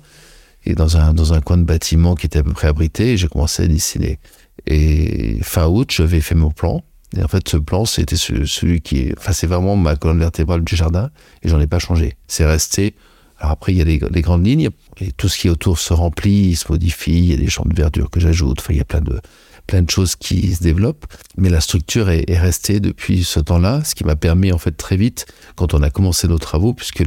Et 0.66 0.76
dans 0.76 0.98
un, 0.98 1.14
dans 1.14 1.34
un 1.34 1.42
coin 1.42 1.58
de 1.58 1.64
bâtiment 1.64 2.16
qui 2.16 2.26
était 2.26 2.40
à 2.40 2.44
peu 2.44 2.54
près 2.54 2.68
abrité, 2.68 3.18
j'ai 3.18 3.28
commencé 3.28 3.64
à 3.64 3.68
dessiner. 3.68 4.20
Et 4.66 5.40
fin 5.42 5.68
août, 5.68 5.92
j'avais 5.92 6.22
fait 6.22 6.36
mon 6.36 6.52
plan. 6.52 6.84
Et 7.18 7.24
en 7.24 7.28
fait, 7.28 7.48
ce 7.48 7.58
plan, 7.58 7.86
c'était 7.86 8.16
celui 8.16 8.82
qui 8.82 9.12
enfin, 9.18 9.34
c'est 9.34 9.48
vraiment 9.48 9.76
ma 9.76 9.96
colonne 9.96 10.20
vertébrale 10.20 10.64
du 10.64 10.76
jardin, 10.76 11.12
et 11.44 11.50
j'en 11.50 11.60
ai 11.60 11.68
pas 11.68 11.80
changé. 11.80 12.16
C'est 12.28 12.46
resté. 12.46 12.96
Alors 13.40 13.52
après, 13.52 13.74
il 13.74 13.78
y 13.78 13.82
a 13.82 13.86
les, 13.86 14.22
grandes 14.22 14.46
lignes, 14.46 14.70
et 15.00 15.12
tout 15.12 15.28
ce 15.28 15.38
qui 15.38 15.48
est 15.48 15.50
autour 15.50 15.78
se 15.78 15.94
remplit, 15.94 16.56
se 16.56 16.72
modifie, 16.72 17.18
il 17.18 17.26
y 17.26 17.34
a 17.34 17.38
des 17.38 17.50
champs 17.50 17.66
de 17.66 17.76
verdure 17.76 18.10
que 18.10 18.20
j'ajoute, 18.20 18.60
enfin, 18.62 18.74
il 18.74 18.78
y 18.78 18.82
a 18.82 18.86
plein 18.86 19.02
de, 19.02 19.20
plein 19.68 19.82
de 19.82 19.90
choses 19.90 20.16
qui 20.16 20.56
se 20.56 20.64
développent. 20.64 21.06
Mais 21.38 21.50
la 21.50 21.62
structure 21.62 22.10
est, 22.10 22.30
est 22.30 22.40
restée 22.40 22.80
depuis 22.80 23.24
ce 23.24 23.40
temps-là, 23.40 23.84
ce 23.84 23.96
qui 23.96 24.04
m'a 24.04 24.16
permis, 24.16 24.52
en 24.52 24.58
fait, 24.58 24.72
très 24.72 24.98
vite, 24.98 25.26
quand 25.56 25.74
on 25.74 25.82
a 25.82 25.90
commencé 25.90 26.28
nos 26.28 26.40
travaux, 26.40 26.74
puisque 26.74 27.04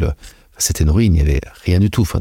c'était 0.58 0.84
une 0.84 0.90
ruine, 0.90 1.14
il 1.14 1.22
n'y 1.22 1.28
avait 1.28 1.40
rien 1.64 1.80
du 1.80 1.90
tout. 1.90 2.02
Enfin, 2.02 2.20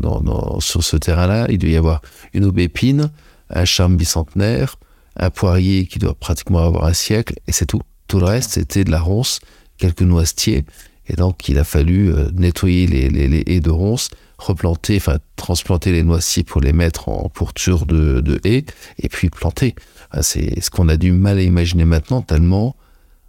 sur 0.59 0.83
ce 0.83 0.97
terrain-là, 0.97 1.47
il 1.49 1.57
devait 1.57 1.73
y 1.73 1.77
avoir 1.77 2.01
une 2.33 2.45
aubépine, 2.45 3.11
un 3.49 3.65
charme 3.65 3.95
bicentenaire, 3.95 4.77
un 5.17 5.29
poirier 5.29 5.85
qui 5.85 5.99
doit 5.99 6.15
pratiquement 6.15 6.59
avoir 6.59 6.85
un 6.85 6.93
siècle, 6.93 7.35
et 7.47 7.51
c'est 7.51 7.65
tout. 7.65 7.81
Tout 8.07 8.19
le 8.19 8.25
reste, 8.25 8.51
c'était 8.51 8.83
de 8.83 8.91
la 8.91 8.99
ronce, 8.99 9.39
quelques 9.77 10.01
noisetiers, 10.01 10.65
et 11.07 11.15
donc 11.15 11.47
il 11.49 11.57
a 11.57 11.63
fallu 11.63 12.13
euh, 12.13 12.29
nettoyer 12.33 12.87
les, 12.87 13.43
haies 13.47 13.59
de 13.59 13.69
ronces, 13.69 14.09
replanter, 14.37 14.97
enfin 14.97 15.17
transplanter 15.35 15.91
les 15.91 16.03
noisetiers 16.03 16.43
pour 16.43 16.61
les 16.61 16.73
mettre 16.73 17.09
en 17.09 17.29
pourture 17.29 17.85
de, 17.85 18.19
de 18.21 18.39
haies, 18.43 18.65
et 18.99 19.09
puis 19.09 19.29
planter. 19.29 19.75
C'est 20.21 20.61
ce 20.61 20.69
qu'on 20.69 20.89
a 20.89 20.97
du 20.97 21.11
mal 21.11 21.37
à 21.37 21.41
imaginer 21.41 21.85
maintenant, 21.85 22.21
tellement, 22.21 22.75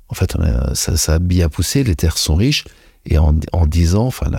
en 0.08 0.14
fait, 0.14 0.36
ça, 0.74 0.96
ça, 0.96 1.14
a 1.14 1.18
bien 1.18 1.48
poussé, 1.48 1.82
les 1.84 1.96
terres 1.96 2.18
sont 2.18 2.36
riches, 2.36 2.64
et 3.06 3.18
en, 3.18 3.34
en 3.52 3.66
10 3.66 3.96
ans, 3.96 4.06
enfin, 4.06 4.30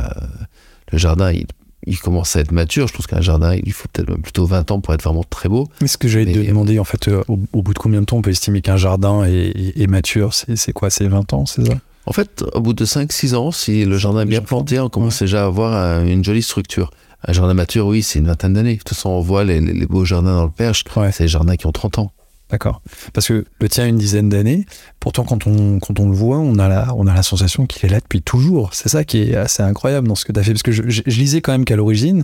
le 0.92 0.98
jardin, 0.98 1.32
il, 1.32 1.46
il 1.88 2.00
commence 2.00 2.36
à 2.36 2.42
être 2.42 2.52
mature. 2.52 2.88
Je 2.88 2.94
trouve 2.94 3.08
qu'un 3.08 3.22
jardin, 3.22 3.56
il 3.56 3.72
faut 3.72 3.88
peut-être 3.92 4.14
plutôt 4.22 4.46
20 4.46 4.72
ans 4.72 4.82
pour 4.82 4.94
être 4.94 5.04
vraiment 5.04 5.24
très 5.24 5.50
beau. 5.50 5.68
Mais 5.82 5.88
ce 5.88 5.98
que 5.98 6.08
j'allais 6.08 6.32
te 6.32 6.40
demander, 6.40 6.80
en 6.80 6.84
fait, 6.84 7.08
euh, 7.08 7.24
au, 7.28 7.38
bout 7.38 7.74
de 7.74 7.80
combien 7.80 8.02
de 8.02 8.06
temps 8.06 8.18
on 8.18 8.22
peut 8.22 8.30
estimer 8.30 8.62
qu'un 8.62 8.78
jardin 8.78 9.24
est, 9.24 9.88
mature? 9.90 10.34
C'est 10.34 10.74
quoi 10.74 10.90
C'est 10.90 11.08
20 11.08 11.34
ans, 11.34 11.46
c'est 11.46 11.66
ça? 11.66 11.74
En 12.06 12.14
fait, 12.14 12.44
au 12.54 12.62
bout 12.62 12.74
de 12.74 12.86
5-6 12.86 13.36
ans, 13.36 13.52
si 13.52 13.84
le 13.84 13.98
jardin 13.98 14.22
est 14.22 14.26
bien 14.26 14.42
planté, 14.42 14.80
on 14.80 14.90
commence 14.90 15.20
déjà 15.20 15.44
à 15.44 15.48
avoir 15.48 16.02
une 16.06 16.24
jolie 16.24 16.44
structure. 16.44 16.92
Un 17.26 17.34
jardin 17.34 17.54
mature, 17.54 17.88
oui, 17.88 18.04
c'est 18.04 18.20
une 18.20 18.28
vingtaine 18.28 18.54
d'années. 18.54 18.74
De 18.74 18.78
toute 18.78 18.90
façon, 18.90 19.10
on 19.10 19.22
voit 19.22 19.44
les, 19.44 19.60
beaux 19.88 20.06
jardins 20.06 20.36
dans 20.36 20.46
le 20.46 20.52
Perche, 20.52 20.84
c'est 21.12 21.22
les 21.22 21.28
jardins 21.28 21.56
qui 21.56 21.66
ont 21.66 21.72
30 21.72 22.00
ans. 22.00 22.12
D'accord. 22.50 22.82
Parce 23.14 23.28
que 23.28 23.46
le 23.60 23.70
tien 23.70 23.84
a 23.84 23.88
une 23.88 23.98
dizaine 23.98 24.30
d'années. 24.30 24.66
Pourtant, 25.02 25.26
quand 25.26 25.48
on, 25.48 25.80
quand 25.80 26.00
on 26.00 26.10
le 26.10 26.16
voit, 26.16 26.38
on 26.38 26.58
a 26.60 26.70
la, 26.70 26.96
on 26.96 27.06
a 27.06 27.14
la 27.14 27.24
sensation 27.24 27.66
qu'il 27.66 27.86
est 27.86 27.92
là 27.92 28.00
depuis 28.00 28.22
toujours. 28.22 28.74
C'est 28.74 28.88
ça 28.88 29.04
qui 29.04 29.22
est 29.22 29.36
assez 29.36 29.62
incroyable 29.64 30.08
dans 30.08 30.16
ce 30.16 30.24
que 30.24 30.32
tu 30.32 30.40
as 30.40 30.44
fait. 30.44 30.54
Parce 30.54 30.64
que 30.64 30.72
je, 30.72 31.02
lisais 31.06 31.42
quand 31.42 31.52
même 31.52 31.66
qu'à 31.66 31.76
l'origine, 31.76 32.24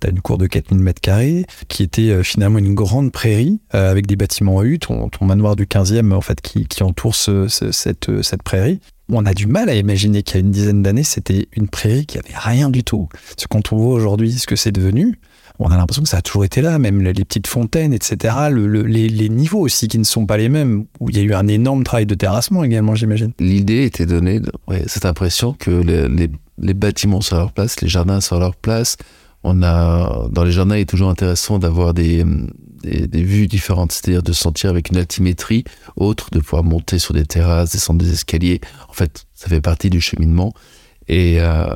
tu 0.00 0.06
as 0.06 0.10
une 0.10 0.20
cour 0.20 0.38
de 0.38 0.46
4000 0.46 0.78
mètres 0.80 1.00
carrés 1.00 1.44
qui 1.66 1.82
était 1.82 2.10
euh, 2.10 2.22
finalement 2.22 2.58
une 2.58 2.74
grande 2.74 3.10
prairie 3.10 3.60
euh, 3.74 3.90
avec 3.90 4.06
des 4.06 4.14
bâtiments 4.14 4.60
à 4.60 4.64
U, 4.64 4.78
ton, 4.78 5.10
manoir 5.22 5.56
du 5.56 5.66
15e, 5.66 6.12
en 6.12 6.20
fait, 6.20 6.40
qui, 6.40 6.66
entoure 6.82 7.16
euh, 7.28 7.48
cette 7.48 8.42
prairie. 8.44 8.80
On 9.08 9.26
a 9.26 9.34
du 9.34 9.46
mal 9.46 9.68
à 9.68 9.74
imaginer 9.74 10.22
qu'il 10.22 10.36
y 10.36 10.38
a 10.38 10.40
une 10.40 10.52
dizaine 10.52 10.82
d'années, 10.82 11.02
c'était 11.02 11.48
une 11.52 11.68
prairie 11.68 12.06
qui 12.06 12.18
avait 12.18 12.34
rien 12.34 12.70
du 12.70 12.84
tout. 12.84 13.08
Parce 13.10 13.46
que 13.46 13.48
quand 13.48 13.72
on 13.72 13.76
voit 13.76 13.94
aujourd'hui 13.94 14.32
ce 14.32 14.46
que 14.46 14.56
c'est 14.56 14.72
devenu, 14.72 15.18
on 15.58 15.70
a 15.70 15.76
l'impression 15.76 16.02
que 16.02 16.08
ça 16.08 16.18
a 16.18 16.22
toujours 16.22 16.44
été 16.44 16.62
là, 16.62 16.78
même 16.78 17.00
les, 17.00 17.12
petites 17.12 17.46
fontaines, 17.46 17.92
etc. 17.92 18.34
les, 18.50 19.28
niveaux 19.28 19.60
aussi 19.60 19.86
qui 19.86 19.98
ne 19.98 20.04
sont 20.04 20.26
pas 20.26 20.36
les 20.36 20.48
mêmes, 20.48 20.86
il 21.08 21.16
y 21.16 21.20
a 21.20 21.22
eu 21.22 21.34
un 21.34 21.46
énorme 21.46 21.84
travail 21.84 22.06
de 22.06 22.14
terrassement 22.14 22.64
également, 22.64 22.94
j'imagine. 22.94 23.32
L'idée 23.38 23.84
était 23.84 24.06
donnée, 24.06 24.40
cette 24.86 25.06
impression 25.06 25.52
que 25.52 25.70
les, 25.70 26.74
bâtiments 26.74 27.20
sont 27.20 27.36
à 27.36 27.38
leur 27.38 27.52
place, 27.52 27.80
les 27.80 27.88
jardins 27.88 28.20
sont 28.20 28.36
à 28.36 28.40
leur 28.40 28.56
place. 28.56 28.96
On 29.44 29.62
a, 29.62 30.28
dans 30.30 30.42
les 30.42 30.52
jardins, 30.52 30.76
il 30.76 30.80
est 30.80 30.88
toujours 30.88 31.10
intéressant 31.10 31.58
d'avoir 31.58 31.94
des, 31.94 32.24
des, 32.82 33.22
vues 33.22 33.46
différentes, 33.46 33.92
c'est-à-dire 33.92 34.22
de 34.22 34.32
sentir 34.32 34.70
avec 34.70 34.90
une 34.90 34.96
altimétrie 34.96 35.64
autre, 35.96 36.30
de 36.30 36.40
pouvoir 36.40 36.64
monter 36.64 36.98
sur 36.98 37.14
des 37.14 37.26
terrasses, 37.26 37.72
descendre 37.72 38.02
des 38.02 38.12
escaliers. 38.12 38.60
En 38.88 38.92
fait, 38.92 39.26
ça 39.34 39.48
fait 39.48 39.60
partie 39.60 39.90
du 39.90 40.00
cheminement. 40.00 40.52
Et, 41.06 41.36
euh, 41.40 41.66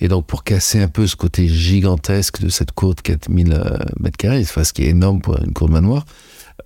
et 0.00 0.08
donc, 0.08 0.26
pour 0.26 0.44
casser 0.44 0.80
un 0.80 0.88
peu 0.88 1.06
ce 1.06 1.16
côté 1.16 1.48
gigantesque 1.48 2.40
de 2.40 2.48
cette 2.48 2.72
cour 2.72 2.94
de 2.94 3.00
4000 3.00 3.52
euh, 3.52 3.78
mètres 3.98 4.18
carrés, 4.18 4.44
ce 4.44 4.72
qui 4.72 4.82
est 4.82 4.88
énorme 4.88 5.20
pour 5.20 5.38
une 5.38 5.52
cour 5.52 5.68
de 5.68 5.72
manoir, 5.72 6.04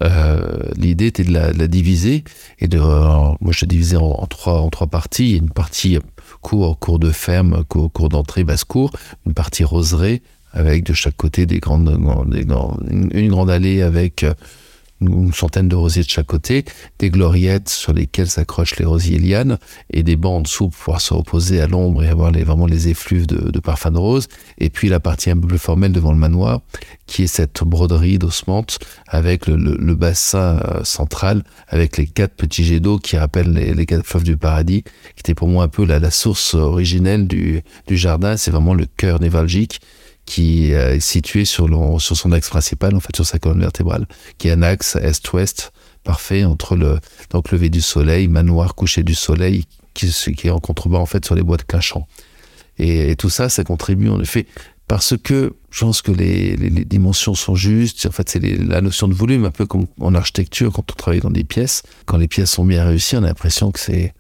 euh, 0.03 0.59
l'idée 0.77 1.07
était 1.07 1.25
de 1.25 1.33
la, 1.33 1.53
diviser 1.69 2.25
et 2.59 2.69
de, 2.69 2.79
moi 2.79 3.53
je 3.53 3.65
divisais 3.67 3.97
en, 3.97 4.27
trois 4.27 4.61
en 4.61 4.71
trois 4.71 4.87
parties. 4.87 5.37
Une 5.37 5.51
partie 5.51 5.99
cour, 6.41 6.79
cour 6.79 6.99
de 6.99 7.11
ferme, 7.11 7.65
cour, 7.65 8.09
d'entrée, 8.09 8.45
basse 8.45 8.65
cour, 8.65 8.93
une 9.27 9.35
partie 9.35 9.65
roseraie 9.65 10.23
avec 10.53 10.85
de 10.85 10.95
chaque 10.95 11.17
côté 11.17 11.47
des 11.47 11.61
grandes, 11.61 11.97
des 12.31 12.47
une 12.91 13.29
grande 13.29 13.51
allée 13.51 13.83
avec 13.83 14.25
euh, 14.25 14.35
une 15.01 15.33
centaine 15.33 15.69
de 15.69 15.77
rosiers 15.77 16.03
de 16.03 16.09
chaque 16.09 16.27
côté, 16.27 16.65
des 16.99 17.11
gloriettes 17.11 17.69
sur 17.69 17.93
lesquelles 17.93 18.29
s'accrochent 18.29 18.77
les 18.77 18.85
rosiers 18.85 19.19
lianes, 19.19 19.59
et 19.91 20.03
des 20.03 20.17
bancs 20.17 20.39
en 20.39 20.41
dessous 20.43 20.69
pour 20.69 20.79
pouvoir 20.79 21.01
se 21.01 21.15
reposer 21.15 21.61
à 21.61 21.67
l'ombre 21.67 22.05
et 22.05 22.09
avoir 22.09 22.31
les, 22.31 22.45
vraiment 22.45 22.67
les 22.67 22.89
effluves 22.89 23.27
de, 23.27 23.51
de 23.51 23.61
parfum 23.61 23.91
de 23.91 23.99
rose, 23.99 24.29
et 24.59 24.71
puis 24.71 24.89
la 24.89 25.01
partie 25.01 25.31
un 25.31 25.39
peu 25.39 25.49
plus 25.49 25.59
formelle 25.59 25.93
devant 25.93 26.13
le 26.13 26.19
manoir, 26.19 26.61
qui 27.07 27.25
est 27.25 27.27
cette 27.27 27.65
broderie 27.65 28.19
d'osmante 28.19 28.79
avec 29.09 29.47
le, 29.47 29.95
bassin 29.95 30.61
euh, 30.65 30.85
central, 30.85 31.43
avec 31.69 31.97
les 31.97 32.07
quatre 32.07 32.35
petits 32.35 32.65
jets 32.65 32.81
d'eau 32.81 32.99
qui 32.99 33.17
rappellent 33.17 33.53
les, 33.53 33.87
quatre 33.87 34.07
fleuves 34.07 34.25
du 34.25 34.37
paradis, 34.37 34.83
qui 34.83 35.21
était 35.21 35.35
pour 35.35 35.49
moi 35.49 35.65
un 35.65 35.69
peu 35.69 35.85
la, 35.85 36.11
source 36.11 36.55
originelle 36.55 37.27
du, 37.27 37.63
du 37.87 37.97
jardin, 37.97 38.37
c'est 38.37 38.51
vraiment 38.51 38.75
le 38.75 38.87
cœur 38.97 39.21
névralgique, 39.21 39.81
qui 40.31 40.73
euh, 40.75 40.95
est 40.95 41.01
situé 41.01 41.45
sur, 41.45 41.69
son 41.99 42.31
axe 42.31 42.51
principal, 42.51 42.95
en 42.95 43.01
fait, 43.01 43.17
sur 43.17 43.27
sa 43.27 43.41
colonne 43.41 43.59
vertébrale, 43.59 44.07
qui 44.39 44.47
est 44.47 44.53
un 44.53 44.63
axe 44.63 44.95
est-ouest 44.95 45.73
parfait 46.05 46.45
entre 46.45 46.77
le 46.77 47.01
donc 47.31 47.51
lever 47.51 47.69
du 47.69 47.81
soleil, 47.81 48.29
manoir, 48.29 48.77
coucher 48.77 49.03
du 49.03 49.17
soleil, 49.17 49.65
qui, 49.93 50.09
qui 50.37 50.47
est 50.47 50.51
en 50.51 50.61
contrebas 50.61 50.99
en 50.99 51.07
fait 51.07 51.25
sur 51.25 51.35
les 51.35 51.43
bois 51.43 51.57
de 51.57 51.63
Clinchamp. 51.63 52.07
Et, 52.79 53.17
tout 53.17 53.29
ça, 53.29 53.49
ça 53.49 53.65
contribue 53.65 54.09
en 54.09 54.21
effet 54.21 54.47
parce 54.87 55.17
que 55.17 55.57
je 55.73 55.81
pense 55.81 56.01
que 56.01 56.13
les, 56.13 56.55
les, 56.55 56.85
dimensions 56.85 57.35
sont 57.35 57.57
justes. 57.57 58.07
En 58.07 58.13
fait, 58.13 58.29
c'est 58.29 58.39
la 58.39 58.81
notion 58.81 59.09
de 59.09 59.15
volume, 59.15 59.47
un 59.47 59.51
peu 59.51 59.67
comme 59.67 59.87
en 59.99 60.15
architecture 60.15 60.73
quand 60.73 60.93
on 60.93 60.95
travaille 60.95 61.21
dans 61.21 61.31
des 61.31 61.45
pièces. 61.45 61.83
Quand 62.07 62.19
les 62.19 62.29
pièces 62.29 62.53
sont 62.53 62.65
bien 62.65 62.85
réussies, 62.85 63.17
on 63.17 63.25
a 63.25 63.27
l'impression 63.27 63.73
que 63.73 63.81
c'est 63.81 64.15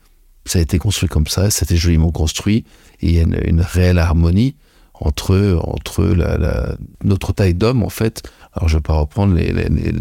ça 0.44 0.58
a 0.58 0.62
été 0.62 0.78
construit 0.78 1.08
comme 1.08 1.28
ça, 1.28 1.50
c'était 1.50 1.76
joliment 1.76 2.10
construit, 2.10 2.64
et 3.00 3.06
il 3.06 3.12
y 3.12 3.20
a 3.20 3.22
une 3.22 3.60
réelle 3.60 3.98
harmonie 3.98 4.56
entre 5.00 5.58
entre 5.62 6.14
notre 7.02 7.32
taille 7.32 7.54
d'homme 7.54 7.82
en 7.82 7.88
fait. 7.88 8.22
Alors 8.52 8.68
je 8.68 8.76
vais 8.76 8.82
pas 8.82 8.94
reprendre 8.94 9.34
les 9.34 9.52
les, 9.52 9.68
les, 9.68 9.92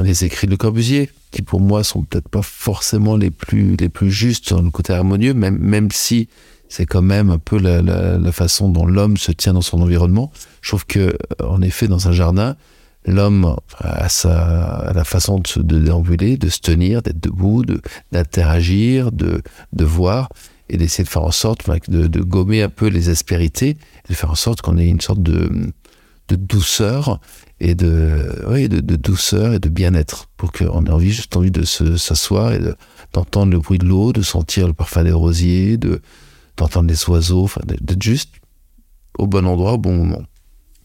les, 0.00 0.24
écrits 0.24 0.46
de 0.46 0.56
Corbusier 0.56 1.10
qui 1.30 1.42
pour 1.42 1.60
moi 1.60 1.84
sont 1.84 2.02
peut-être 2.02 2.28
pas 2.28 2.42
forcément 2.42 3.16
les 3.16 3.30
plus 3.30 3.76
les 3.76 3.88
plus 3.88 4.10
justes 4.10 4.46
sur 4.46 4.62
le 4.62 4.70
côté 4.70 4.92
harmonieux, 4.92 5.34
même 5.34 5.58
même 5.58 5.90
si 5.90 6.28
c'est 6.68 6.86
quand 6.86 7.02
même 7.02 7.30
un 7.30 7.38
peu 7.38 7.58
la, 7.58 7.82
la, 7.82 8.32
façon 8.32 8.68
dont 8.68 8.86
l'homme 8.86 9.16
se 9.16 9.30
tient 9.30 9.52
dans 9.52 9.60
son 9.60 9.80
environnement. 9.80 10.32
Je 10.60 10.70
trouve 10.70 10.86
que 10.86 11.16
en 11.42 11.60
effet 11.60 11.86
dans 11.86 12.08
un 12.08 12.12
jardin, 12.12 12.56
l'homme 13.04 13.56
a 13.78 14.08
sa 14.08 14.90
la 14.94 15.04
façon 15.04 15.38
de 15.38 15.46
se 15.46 15.60
de 15.60 15.78
déambuler, 15.78 16.36
de 16.36 16.48
se 16.48 16.60
tenir, 16.60 17.02
d'être 17.02 17.20
debout, 17.20 17.64
de 17.64 17.80
d'interagir, 18.12 19.12
de 19.12 19.42
de 19.72 19.84
voir 19.84 20.30
et 20.68 20.76
d'essayer 20.76 21.04
de 21.04 21.08
faire 21.08 21.24
en 21.24 21.30
sorte 21.30 21.68
de, 21.88 22.06
de, 22.06 22.20
gommer 22.20 22.62
un 22.62 22.68
peu 22.68 22.86
les 22.86 23.08
aspérités, 23.08 23.76
de 24.08 24.14
faire 24.14 24.30
en 24.30 24.36
sorte 24.36 24.62
qu'on 24.62 24.78
ait 24.78 24.88
une 24.88 25.00
sorte 25.00 25.22
de, 25.22 25.72
de 26.28 26.36
douceur 26.36 27.20
et 27.60 27.74
de, 27.74 28.44
oui, 28.48 28.68
de, 28.68 28.80
de 28.80 28.96
douceur 28.96 29.52
et 29.52 29.58
de 29.58 29.68
bien-être 29.68 30.28
pour 30.36 30.52
qu'on 30.52 30.84
ait 30.86 30.90
envie, 30.90 31.12
juste 31.12 31.36
envie 31.36 31.50
de 31.50 31.64
s'asseoir 31.64 32.52
et 32.52 32.60
d'entendre 33.12 33.52
le 33.52 33.58
bruit 33.58 33.78
de 33.78 33.86
l'eau, 33.86 34.12
de 34.12 34.22
sentir 34.22 34.66
le 34.66 34.72
parfum 34.72 35.04
des 35.04 35.12
rosiers, 35.12 35.76
de 35.76 36.00
d'entendre 36.56 36.88
les 36.88 37.08
oiseaux, 37.08 37.50
d'être 37.66 38.02
juste 38.02 38.34
au 39.18 39.26
bon 39.26 39.44
endroit 39.46 39.72
au 39.72 39.78
bon 39.78 39.96
moment. 39.96 40.22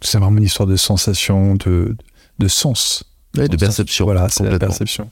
C'est 0.02 0.18
vraiment 0.18 0.38
une 0.38 0.44
histoire 0.44 0.68
de 0.68 0.76
sensation, 0.76 1.56
de, 1.56 1.96
de 2.40 2.48
sens. 2.48 3.04
Oui, 3.38 3.48
de 3.48 3.58
perception. 3.58 4.06
Voilà, 4.06 4.28
c'est 4.30 4.50
la 4.50 4.58
perception. 4.58 5.10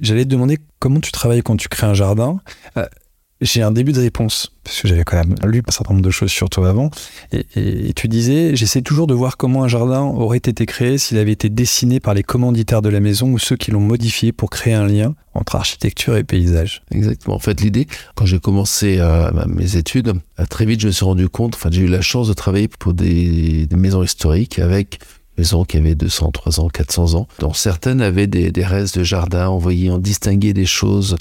J'allais 0.00 0.24
te 0.24 0.30
demander 0.30 0.58
comment 0.78 1.00
tu 1.00 1.12
travailles 1.12 1.42
quand 1.42 1.56
tu 1.56 1.68
crées 1.68 1.86
un 1.86 1.94
jardin. 1.94 2.40
Euh, 2.76 2.86
j'ai 3.40 3.62
un 3.62 3.70
début 3.70 3.92
de 3.92 4.00
réponse, 4.00 4.52
parce 4.64 4.80
que 4.80 4.88
j'avais 4.88 5.04
quand 5.04 5.16
même 5.16 5.36
lu 5.44 5.62
un 5.66 5.70
certain 5.70 5.94
nombre 5.94 6.04
de 6.04 6.10
choses 6.10 6.30
sur 6.30 6.50
toi 6.50 6.68
avant, 6.68 6.90
et, 7.32 7.92
tu 7.94 8.08
disais, 8.08 8.56
j'essaie 8.56 8.82
toujours 8.82 9.06
de 9.06 9.14
voir 9.14 9.36
comment 9.36 9.64
un 9.64 9.68
jardin 9.68 10.02
aurait 10.02 10.38
été 10.38 10.66
créé 10.66 10.98
s'il 10.98 11.18
avait 11.18 11.32
été 11.32 11.48
dessiné 11.48 12.00
par 12.00 12.14
les 12.14 12.22
commanditaires 12.22 12.82
de 12.82 12.88
la 12.88 13.00
maison 13.00 13.30
ou 13.30 13.38
ceux 13.38 13.56
qui 13.56 13.70
l'ont 13.70 13.80
modifié 13.80 14.32
pour 14.32 14.50
créer 14.50 14.74
un 14.74 14.86
lien 14.86 15.14
entre 15.34 15.56
architecture 15.56 16.16
et 16.16 16.24
paysage. 16.24 16.82
Exactement. 16.90 17.36
En 17.36 17.38
fait, 17.38 17.60
l'idée, 17.60 17.86
quand 18.16 18.26
j'ai 18.26 18.40
commencé 18.40 18.96
euh, 18.98 19.30
mes 19.46 19.76
études, 19.76 20.14
euh, 20.40 20.46
très 20.46 20.64
vite, 20.64 20.80
je 20.80 20.88
me 20.88 20.92
suis 20.92 21.04
rendu 21.04 21.28
compte, 21.28 21.54
enfin, 21.54 21.70
j'ai 21.70 21.82
eu 21.82 21.88
la 21.88 22.00
chance 22.00 22.28
de 22.28 22.32
travailler 22.32 22.68
pour 22.68 22.92
des, 22.92 23.66
des 23.66 23.76
maisons 23.76 24.02
historiques 24.02 24.58
avec 24.58 24.98
maisons 25.38 25.64
qui 25.64 25.76
avaient 25.76 25.94
200, 25.94 26.32
300, 26.32 26.68
400 26.68 27.14
ans, 27.14 27.28
dont 27.38 27.52
certaines 27.52 28.00
avaient 28.00 28.26
des, 28.26 28.50
restes 28.64 28.98
de 28.98 29.04
jardin, 29.04 29.48
on 29.48 29.58
voyait, 29.58 29.90
on 29.90 29.98
distinguait 29.98 30.52
des 30.52 30.66
choses 30.66 31.16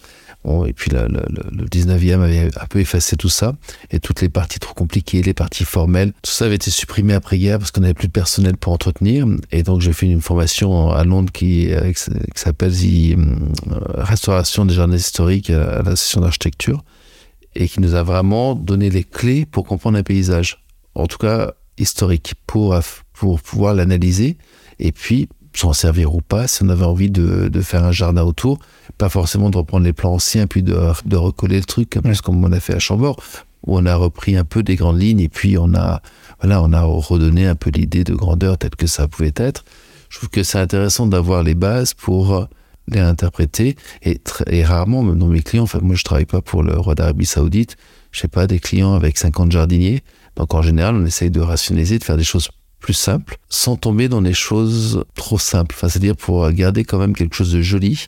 et 0.65 0.73
puis 0.73 0.91
le, 0.91 1.07
le, 1.07 1.65
19e 1.65 2.21
avait 2.21 2.49
un 2.59 2.65
peu 2.67 2.79
effacé 2.79 3.17
tout 3.17 3.29
ça. 3.29 3.55
Et 3.91 3.99
toutes 3.99 4.21
les 4.21 4.29
parties 4.29 4.59
trop 4.59 4.73
compliquées, 4.73 5.21
les 5.21 5.33
parties 5.33 5.65
formelles, 5.65 6.13
tout 6.21 6.31
ça 6.31 6.45
avait 6.45 6.55
été 6.55 6.71
supprimé 6.71 7.13
après-guerre 7.13 7.59
parce 7.59 7.71
qu'on 7.71 7.81
n'avait 7.81 7.93
plus 7.93 8.07
de 8.07 8.13
personnel 8.13 8.55
pour 8.55 8.73
entretenir. 8.73 9.25
Et 9.51 9.63
donc 9.63 9.81
j'ai 9.81 9.93
fait 9.93 10.05
une 10.05 10.21
formation 10.21 10.89
à 10.91 11.03
Londres 11.03 11.31
qui, 11.33 11.73
euh, 11.73 11.91
qui 11.91 12.01
s'appelle 12.35 12.73
euh, 12.73 13.15
Restauration 13.95 14.65
des 14.65 14.73
jardins 14.73 14.95
historiques 14.95 15.49
à 15.49 15.81
la 15.83 15.95
session 15.95 16.21
d'architecture 16.21 16.83
et 17.55 17.67
qui 17.67 17.81
nous 17.81 17.95
a 17.95 18.03
vraiment 18.03 18.55
donné 18.55 18.89
les 18.89 19.03
clés 19.03 19.45
pour 19.45 19.65
comprendre 19.65 19.97
un 19.97 20.03
paysage. 20.03 20.63
En 20.95 21.07
tout 21.07 21.17
cas, 21.17 21.53
historique, 21.77 22.35
pour, 22.45 22.79
pour 23.17 23.41
pouvoir 23.41 23.73
l'analyser 23.73 24.37
et 24.79 24.91
puis 24.91 25.27
s'en 25.53 25.73
servir 25.73 26.13
ou 26.13 26.21
pas, 26.21 26.47
si 26.47 26.61
on 26.61 26.69
avait 26.69 26.85
envie 26.85 27.09
de, 27.09 27.47
de, 27.47 27.61
faire 27.61 27.83
un 27.83 27.91
jardin 27.91 28.21
autour, 28.21 28.59
pas 28.99 29.09
forcément 29.09 29.49
de 29.49 29.57
reprendre 29.57 29.85
les 29.85 29.93
plans 29.93 30.13
anciens 30.13 30.45
puis 30.45 30.61
de, 30.61 30.77
de 31.05 31.15
recoller 31.15 31.57
le 31.57 31.65
truc, 31.65 31.97
comme 32.23 32.45
on 32.45 32.51
a 32.51 32.59
fait 32.59 32.75
à 32.75 32.79
Chambord, 32.79 33.17
où 33.65 33.75
on 33.75 33.85
a 33.87 33.95
repris 33.95 34.35
un 34.35 34.43
peu 34.43 34.61
des 34.61 34.75
grandes 34.75 35.01
lignes 35.01 35.19
et 35.19 35.29
puis 35.29 35.57
on 35.57 35.73
a, 35.73 36.01
voilà, 36.41 36.61
on 36.61 36.71
a 36.73 36.83
redonné 36.83 37.47
un 37.47 37.55
peu 37.55 37.71
l'idée 37.71 38.03
de 38.03 38.13
grandeur 38.13 38.59
telle 38.59 38.75
que 38.75 38.85
ça 38.85 39.07
pouvait 39.07 39.33
être. 39.35 39.65
Je 40.09 40.19
trouve 40.19 40.29
que 40.29 40.43
c'est 40.43 40.59
intéressant 40.59 41.07
d'avoir 41.07 41.41
les 41.41 41.55
bases 41.55 41.95
pour 41.95 42.47
les 42.87 42.99
interpréter 42.99 43.75
et, 44.03 44.21
et 44.45 44.63
rarement, 44.63 45.01
même 45.01 45.17
dans 45.17 45.27
mes 45.27 45.41
clients, 45.41 45.63
enfin, 45.63 45.79
moi 45.81 45.95
je 45.95 46.03
travaille 46.03 46.25
pas 46.25 46.41
pour 46.41 46.61
le 46.61 46.77
roi 46.77 46.93
d'Arabie 46.93 47.25
Saoudite, 47.25 47.77
je 48.11 48.19
sais 48.19 48.27
pas, 48.27 48.45
des 48.45 48.59
clients 48.59 48.93
avec 48.93 49.17
50 49.17 49.51
jardiniers. 49.51 50.03
Donc 50.35 50.53
en 50.53 50.61
général, 50.61 50.95
on 50.95 51.05
essaye 51.05 51.31
de 51.31 51.41
rationaliser, 51.41 51.97
de 51.97 52.03
faire 52.03 52.15
des 52.15 52.23
choses 52.23 52.49
plus 52.87 52.93
simple, 52.93 53.35
sans 53.49 53.75
tomber 53.75 54.07
dans 54.07 54.21
des 54.21 54.33
choses 54.33 55.03
trop 55.13 55.37
simples. 55.37 55.75
C'est-à-dire 55.77 56.15
pour 56.15 56.49
garder 56.51 56.85
quand 56.85 56.97
même 56.97 57.13
quelque 57.13 57.35
chose 57.35 57.51
de 57.51 57.61
joli, 57.61 58.05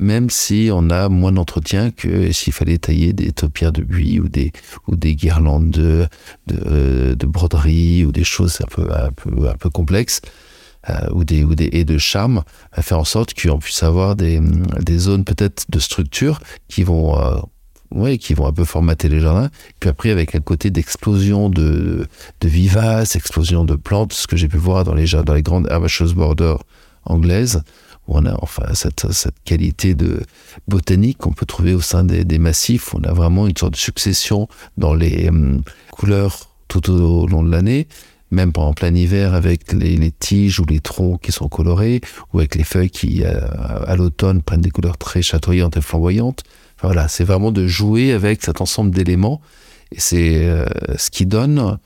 même 0.00 0.30
si 0.30 0.68
on 0.72 0.90
a 0.90 1.08
moins 1.08 1.30
d'entretien 1.30 1.92
que 1.92 2.32
s'il 2.32 2.52
fallait 2.52 2.78
tailler 2.78 3.12
des 3.12 3.30
topières 3.30 3.70
de 3.70 3.82
buis 3.82 4.18
ou 4.18 4.28
des, 4.28 4.50
ou 4.88 4.96
des 4.96 5.14
guirlandes 5.14 5.70
de, 5.70 6.08
de, 6.48 7.14
de 7.14 7.26
broderie 7.26 8.04
ou 8.04 8.10
des 8.10 8.24
choses 8.24 8.58
un 8.60 8.66
peu, 8.66 8.92
un 8.92 9.12
peu, 9.12 9.48
un 9.48 9.54
peu 9.54 9.70
complexes. 9.70 10.20
Euh, 10.90 11.08
ou 11.12 11.24
des 11.24 11.42
ou 11.42 11.56
des 11.56 11.68
haies 11.72 11.84
de 11.84 11.98
charme, 11.98 12.44
à 12.70 12.80
faire 12.80 13.00
en 13.00 13.04
sorte 13.04 13.34
qu'on 13.34 13.58
puisse 13.58 13.82
avoir 13.82 14.14
des, 14.14 14.40
des 14.80 14.98
zones 14.98 15.24
peut-être 15.24 15.64
de 15.68 15.80
structure 15.80 16.38
qui 16.68 16.84
vont 16.84 17.20
euh, 17.20 17.38
ouais, 17.90 18.18
qui 18.18 18.34
vont 18.34 18.46
un 18.46 18.52
peu 18.52 18.64
formater 18.64 19.08
les 19.08 19.20
jardins. 19.20 19.50
Puis 19.80 19.90
après, 19.90 20.10
avec 20.10 20.34
un 20.34 20.40
côté 20.40 20.70
d'explosion 20.70 21.48
de, 21.48 22.06
de 22.40 22.48
vivaces, 22.48 23.16
explosion 23.16 23.64
de 23.64 23.74
plantes, 23.74 24.12
ce 24.12 24.26
que 24.26 24.36
j'ai 24.36 24.48
pu 24.48 24.56
voir 24.56 24.84
dans 24.84 24.94
les, 24.94 25.06
dans 25.06 25.34
les 25.34 25.42
grandes 25.42 25.68
herbaceous 25.70 26.14
borders 26.14 26.62
anglaises, 27.04 27.62
où 28.08 28.16
on 28.18 28.26
a 28.26 28.34
enfin 28.42 28.74
cette, 28.74 29.12
cette 29.12 29.42
qualité 29.44 29.94
de 29.94 30.22
botanique 30.68 31.18
qu'on 31.18 31.32
peut 31.32 31.46
trouver 31.46 31.74
au 31.74 31.80
sein 31.80 32.04
des, 32.04 32.24
des, 32.24 32.38
massifs. 32.38 32.94
On 32.94 33.02
a 33.02 33.12
vraiment 33.12 33.46
une 33.46 33.56
sorte 33.56 33.72
de 33.72 33.78
succession 33.78 34.48
dans 34.76 34.94
les 34.94 35.28
hum, 35.28 35.62
couleurs 35.90 36.50
tout 36.68 36.90
au 36.90 37.26
long 37.26 37.42
de 37.42 37.50
l'année 37.50 37.86
même 38.30 38.52
en 38.56 38.72
plein 38.72 38.94
hiver 38.94 39.34
avec 39.34 39.72
les, 39.72 39.96
les, 39.96 40.10
tiges 40.10 40.58
ou 40.60 40.64
les 40.64 40.80
troncs 40.80 41.20
qui 41.20 41.32
sont 41.32 41.48
colorés, 41.48 42.00
ou 42.32 42.38
avec 42.38 42.54
les 42.54 42.64
feuilles 42.64 42.90
qui, 42.90 43.24
à, 43.24 43.28
euh, 43.28 43.84
à 43.86 43.96
l'automne, 43.96 44.42
prennent 44.42 44.60
des 44.60 44.70
couleurs 44.70 44.98
très 44.98 45.22
chatoyantes 45.22 45.76
et 45.76 45.80
flamboyantes. 45.80 46.42
Voilà, 46.82 47.08
c'est 47.08 47.24
vraiment 47.24 47.52
de 47.52 47.66
jouer 47.66 48.12
avec 48.12 48.42
cet 48.42 48.60
ensemble 48.60 48.90
d'éléments, 48.90 49.40
et 49.92 50.00
c'est 50.00 50.44
euh, 50.44 50.66
ce 50.96 51.10
qui 51.10 51.26
donne, 51.26 51.78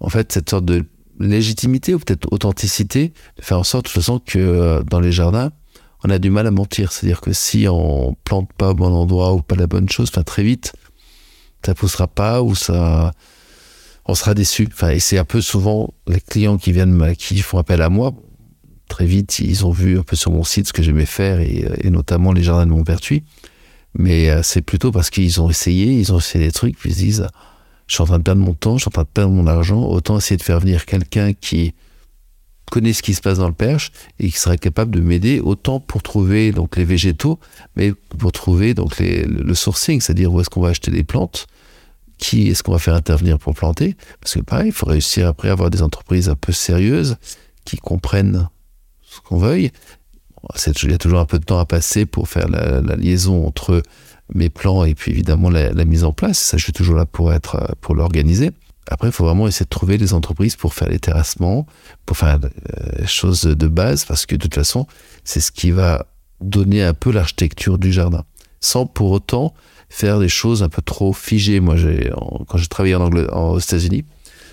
en 0.00 0.08
fait, 0.08 0.32
cette 0.32 0.50
sorte 0.50 0.64
de 0.64 0.84
légitimité 1.18 1.94
ou 1.94 1.98
peut-être 1.98 2.26
authenticité, 2.32 3.12
de 3.38 3.42
faire 3.42 3.58
en 3.58 3.64
sorte, 3.64 3.86
de 3.86 4.02
toute 4.02 4.24
que 4.24 4.38
euh, 4.38 4.82
dans 4.82 5.00
les 5.00 5.12
jardins, 5.12 5.52
on 6.04 6.10
a 6.10 6.18
du 6.18 6.30
mal 6.30 6.46
à 6.46 6.50
mentir. 6.50 6.92
C'est-à-dire 6.92 7.20
que 7.20 7.32
si 7.32 7.66
on 7.68 8.16
plante 8.24 8.50
pas 8.52 8.70
au 8.70 8.74
bon 8.74 8.92
endroit 8.92 9.32
ou 9.32 9.42
pas 9.42 9.56
la 9.56 9.66
bonne 9.66 9.88
chose, 9.88 10.08
enfin, 10.12 10.22
très 10.22 10.42
vite, 10.42 10.72
ça 11.64 11.74
poussera 11.74 12.06
pas 12.06 12.42
ou 12.42 12.54
ça 12.54 13.12
on 14.08 14.14
sera 14.14 14.34
déçu. 14.34 14.68
Enfin, 14.72 14.90
et 14.90 15.00
c'est 15.00 15.18
un 15.18 15.24
peu 15.24 15.40
souvent 15.40 15.92
les 16.06 16.20
clients 16.20 16.58
qui 16.58 16.72
viennent, 16.72 17.14
qui 17.16 17.38
font 17.38 17.58
appel 17.58 17.82
à 17.82 17.88
moi. 17.88 18.12
Très 18.88 19.04
vite, 19.04 19.40
ils 19.40 19.66
ont 19.66 19.72
vu 19.72 19.98
un 19.98 20.02
peu 20.02 20.14
sur 20.14 20.30
mon 20.30 20.44
site 20.44 20.68
ce 20.68 20.72
que 20.72 20.82
j'aimais 20.82 21.06
faire 21.06 21.40
et, 21.40 21.64
et, 21.80 21.90
notamment 21.90 22.32
les 22.32 22.42
jardins 22.42 22.66
de 22.66 22.70
Montpertuis. 22.70 23.24
Mais 23.98 24.30
euh, 24.30 24.42
c'est 24.42 24.62
plutôt 24.62 24.92
parce 24.92 25.10
qu'ils 25.10 25.40
ont 25.40 25.48
essayé, 25.48 25.98
ils 25.98 26.12
ont 26.12 26.18
essayé 26.18 26.44
des 26.44 26.52
trucs, 26.52 26.78
puis 26.78 26.90
ils 26.90 26.94
se 26.94 26.98
disent, 26.98 27.26
je 27.86 27.94
suis 27.94 28.02
en 28.02 28.06
train 28.06 28.18
de 28.18 28.22
perdre 28.22 28.42
mon 28.42 28.54
temps, 28.54 28.76
je 28.76 28.82
suis 28.82 28.88
en 28.88 28.92
train 28.92 29.02
de 29.02 29.08
perdre 29.08 29.32
mon 29.32 29.46
argent, 29.46 29.82
autant 29.82 30.18
essayer 30.18 30.36
de 30.36 30.42
faire 30.42 30.60
venir 30.60 30.86
quelqu'un 30.86 31.32
qui 31.32 31.74
connaît 32.70 32.92
ce 32.92 33.02
qui 33.02 33.14
se 33.14 33.20
passe 33.20 33.38
dans 33.38 33.46
le 33.46 33.54
perche 33.54 33.92
et 34.18 34.28
qui 34.28 34.38
serait 34.38 34.58
capable 34.58 34.90
de 34.90 35.00
m'aider 35.00 35.40
autant 35.40 35.78
pour 35.78 36.02
trouver 36.02 36.50
donc 36.52 36.76
les 36.76 36.84
végétaux, 36.84 37.38
mais 37.76 37.92
pour 38.18 38.32
trouver 38.32 38.74
donc 38.74 38.98
le 38.98 39.54
sourcing, 39.54 40.00
c'est-à-dire 40.00 40.32
où 40.32 40.40
est-ce 40.40 40.50
qu'on 40.50 40.60
va 40.60 40.70
acheter 40.70 40.90
les 40.90 41.04
plantes, 41.04 41.46
qui 42.18 42.48
est-ce 42.48 42.62
qu'on 42.62 42.72
va 42.72 42.78
faire 42.78 42.94
intervenir 42.94 43.38
pour 43.38 43.54
planter 43.54 43.96
Parce 44.20 44.34
que 44.34 44.40
pareil, 44.40 44.68
il 44.68 44.72
faut 44.72 44.86
réussir 44.86 45.28
après 45.28 45.48
avoir 45.48 45.70
des 45.70 45.82
entreprises 45.82 46.28
un 46.28 46.34
peu 46.34 46.52
sérieuses 46.52 47.16
qui 47.64 47.76
comprennent 47.76 48.48
ce 49.02 49.20
qu'on 49.20 49.38
veuille. 49.38 49.70
Il 50.54 50.90
y 50.90 50.94
a 50.94 50.98
toujours 50.98 51.20
un 51.20 51.26
peu 51.26 51.38
de 51.38 51.44
temps 51.44 51.58
à 51.58 51.64
passer 51.64 52.06
pour 52.06 52.28
faire 52.28 52.48
la, 52.48 52.80
liaison 52.96 53.46
entre 53.46 53.82
mes 54.34 54.50
plans 54.50 54.84
et 54.84 54.94
puis 54.94 55.12
évidemment 55.12 55.50
la, 55.50 55.84
mise 55.84 56.04
en 56.04 56.12
place. 56.12 56.38
Ça, 56.38 56.56
je 56.56 56.64
suis 56.64 56.72
toujours 56.72 56.96
là 56.96 57.06
pour 57.06 57.32
être 57.32 57.74
pour 57.80 57.94
l'organiser. 57.94 58.52
Après, 58.88 59.08
il 59.08 59.12
faut 59.12 59.24
vraiment 59.24 59.48
essayer 59.48 59.64
de 59.64 59.70
trouver 59.70 59.98
des 59.98 60.14
entreprises 60.14 60.54
pour 60.54 60.72
faire 60.72 60.88
les 60.88 61.00
terrassements, 61.00 61.66
pour 62.04 62.16
faire 62.16 62.38
les 62.38 63.02
euh, 63.02 63.06
choses 63.06 63.42
de 63.42 63.66
base, 63.66 64.04
parce 64.04 64.26
que 64.26 64.36
de 64.36 64.40
toute 64.40 64.54
façon, 64.54 64.86
c'est 65.24 65.40
ce 65.40 65.50
qui 65.50 65.72
va 65.72 66.06
donner 66.40 66.84
un 66.84 66.94
peu 66.94 67.10
l'architecture 67.10 67.78
du 67.78 67.92
jardin, 67.92 68.24
sans 68.60 68.86
pour 68.86 69.10
autant 69.10 69.54
faire 69.88 70.20
des 70.20 70.28
choses 70.28 70.62
un 70.62 70.68
peu 70.68 70.82
trop 70.82 71.12
figées. 71.12 71.58
Moi, 71.58 71.74
quand 72.46 72.58
j'ai 72.58 72.68
travaillé 72.68 72.94
aux 72.94 73.58
États-Unis, 73.58 74.04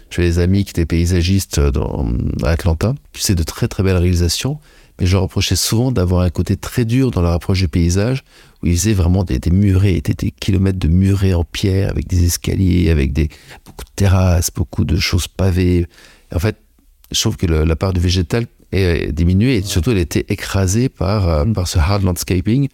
j'avais 0.10 0.29
des 0.29 0.39
amis 0.39 0.63
qui 0.63 0.71
étaient 0.71 0.86
paysagistes 0.86 1.60
dans, 1.60 2.08
à 2.43 2.49
Atlanta, 2.49 2.93
qui 3.13 3.21
faisaient 3.21 3.36
de 3.36 3.43
très 3.43 3.67
très 3.67 3.84
belles 3.84 3.97
réalisations, 3.97 4.60
mais 4.99 5.06
je 5.06 5.13
leur 5.13 5.23
reprochais 5.23 5.56
souvent 5.56 5.91
d'avoir 5.91 6.21
un 6.21 6.29
côté 6.29 6.56
très 6.56 6.86
dur 6.86 7.12
dans 7.12 7.21
leur 7.21 7.32
approche 7.32 7.60
du 7.60 7.67
paysage, 7.67 8.23
où 8.62 8.67
ils 8.67 8.77
faisaient 8.77 8.93
vraiment 8.93 9.23
des, 9.23 9.39
des 9.39 9.51
murets, 9.51 10.01
des, 10.01 10.13
des 10.13 10.32
kilomètres 10.32 10.79
de 10.79 10.88
murets 10.88 11.34
en 11.34 11.43
pierre, 11.43 11.89
avec 11.89 12.08
des 12.08 12.25
escaliers, 12.25 12.89
avec 12.89 13.13
des, 13.13 13.29
beaucoup 13.65 13.86
de 13.86 13.91
terrasses, 13.95 14.51
beaucoup 14.53 14.86
de 14.86 14.97
choses 14.97 15.27
pavées. 15.27 15.88
En 16.34 16.39
fait, 16.39 16.58
je 17.12 17.19
trouve 17.19 17.38
que 17.38 17.45
le, 17.45 17.63
la 17.63 17.75
part 17.75 17.93
du 17.93 17.99
végétal 17.99 18.45
est 18.71 19.12
diminuée 19.12 19.58
et 19.58 19.62
surtout 19.62 19.91
elle 19.91 19.99
était 19.99 20.25
écrasée 20.29 20.89
par, 20.89 21.27
euh, 21.27 21.45
par 21.45 21.67
ce 21.67 21.77
hard 21.79 22.03
landscaping. 22.03 22.69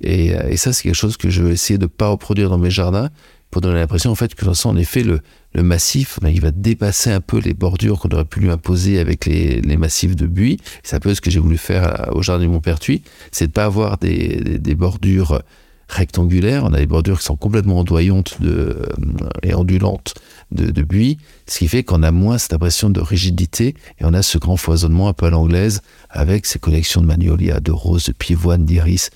Et, 0.00 0.28
et 0.28 0.56
ça, 0.56 0.72
c'est 0.72 0.82
quelque 0.82 0.94
chose 0.94 1.16
que 1.16 1.30
je 1.30 1.42
vais 1.42 1.52
essayer 1.52 1.78
de 1.78 1.84
ne 1.84 1.88
pas 1.88 2.08
reproduire 2.08 2.50
dans 2.50 2.58
mes 2.58 2.70
jardins 2.70 3.10
pour 3.50 3.60
donner 3.60 3.78
l'impression, 3.78 4.10
en 4.10 4.14
fait, 4.14 4.34
que 4.34 4.44
de 4.44 4.66
en 4.66 4.76
effet, 4.76 5.04
le, 5.04 5.20
le 5.54 5.62
massif, 5.62 6.18
ben, 6.22 6.30
il 6.30 6.40
va 6.40 6.50
dépasser 6.50 7.10
un 7.10 7.20
peu 7.20 7.38
les 7.38 7.54
bordures 7.54 7.98
qu'on 7.98 8.08
aurait 8.10 8.24
pu 8.24 8.40
lui 8.40 8.50
imposer 8.50 8.98
avec 8.98 9.26
les, 9.26 9.60
les 9.60 9.76
massifs 9.76 10.16
de 10.16 10.26
buis. 10.26 10.58
C'est 10.82 10.96
un 10.96 11.00
peu 11.00 11.14
ce 11.14 11.20
que 11.20 11.30
j'ai 11.30 11.40
voulu 11.40 11.58
faire 11.58 12.08
au 12.12 12.22
jardin 12.22 12.44
du 12.44 12.50
Montpertuis, 12.50 13.02
c'est 13.30 13.48
de 13.48 13.52
pas 13.52 13.64
avoir 13.64 13.98
des, 13.98 14.58
des, 14.58 14.74
bordures 14.74 15.42
rectangulaires. 15.88 16.64
On 16.64 16.72
a 16.72 16.78
des 16.78 16.86
bordures 16.86 17.18
qui 17.18 17.26
sont 17.26 17.36
complètement 17.36 17.80
ondoyantes 17.80 18.40
de, 18.40 18.88
et 19.42 19.54
ondulantes 19.54 20.14
de, 20.52 20.70
de 20.70 20.82
buis, 20.82 21.18
ce 21.46 21.58
qui 21.58 21.68
fait 21.68 21.82
qu'on 21.82 22.02
a 22.02 22.12
moins 22.12 22.38
cette 22.38 22.54
impression 22.54 22.88
de 22.88 23.00
rigidité 23.00 23.74
et 23.98 24.04
on 24.04 24.14
a 24.14 24.22
ce 24.22 24.38
grand 24.38 24.56
foisonnement 24.56 25.08
un 25.08 25.12
peu 25.12 25.26
à 25.26 25.30
l'anglaise 25.30 25.82
avec 26.08 26.46
ces 26.46 26.58
collections 26.58 27.02
de 27.02 27.06
magnolias, 27.06 27.60
de 27.60 27.72
roses, 27.72 28.06
de 28.06 28.12
pivoines, 28.12 28.64
d'iris 28.64 29.10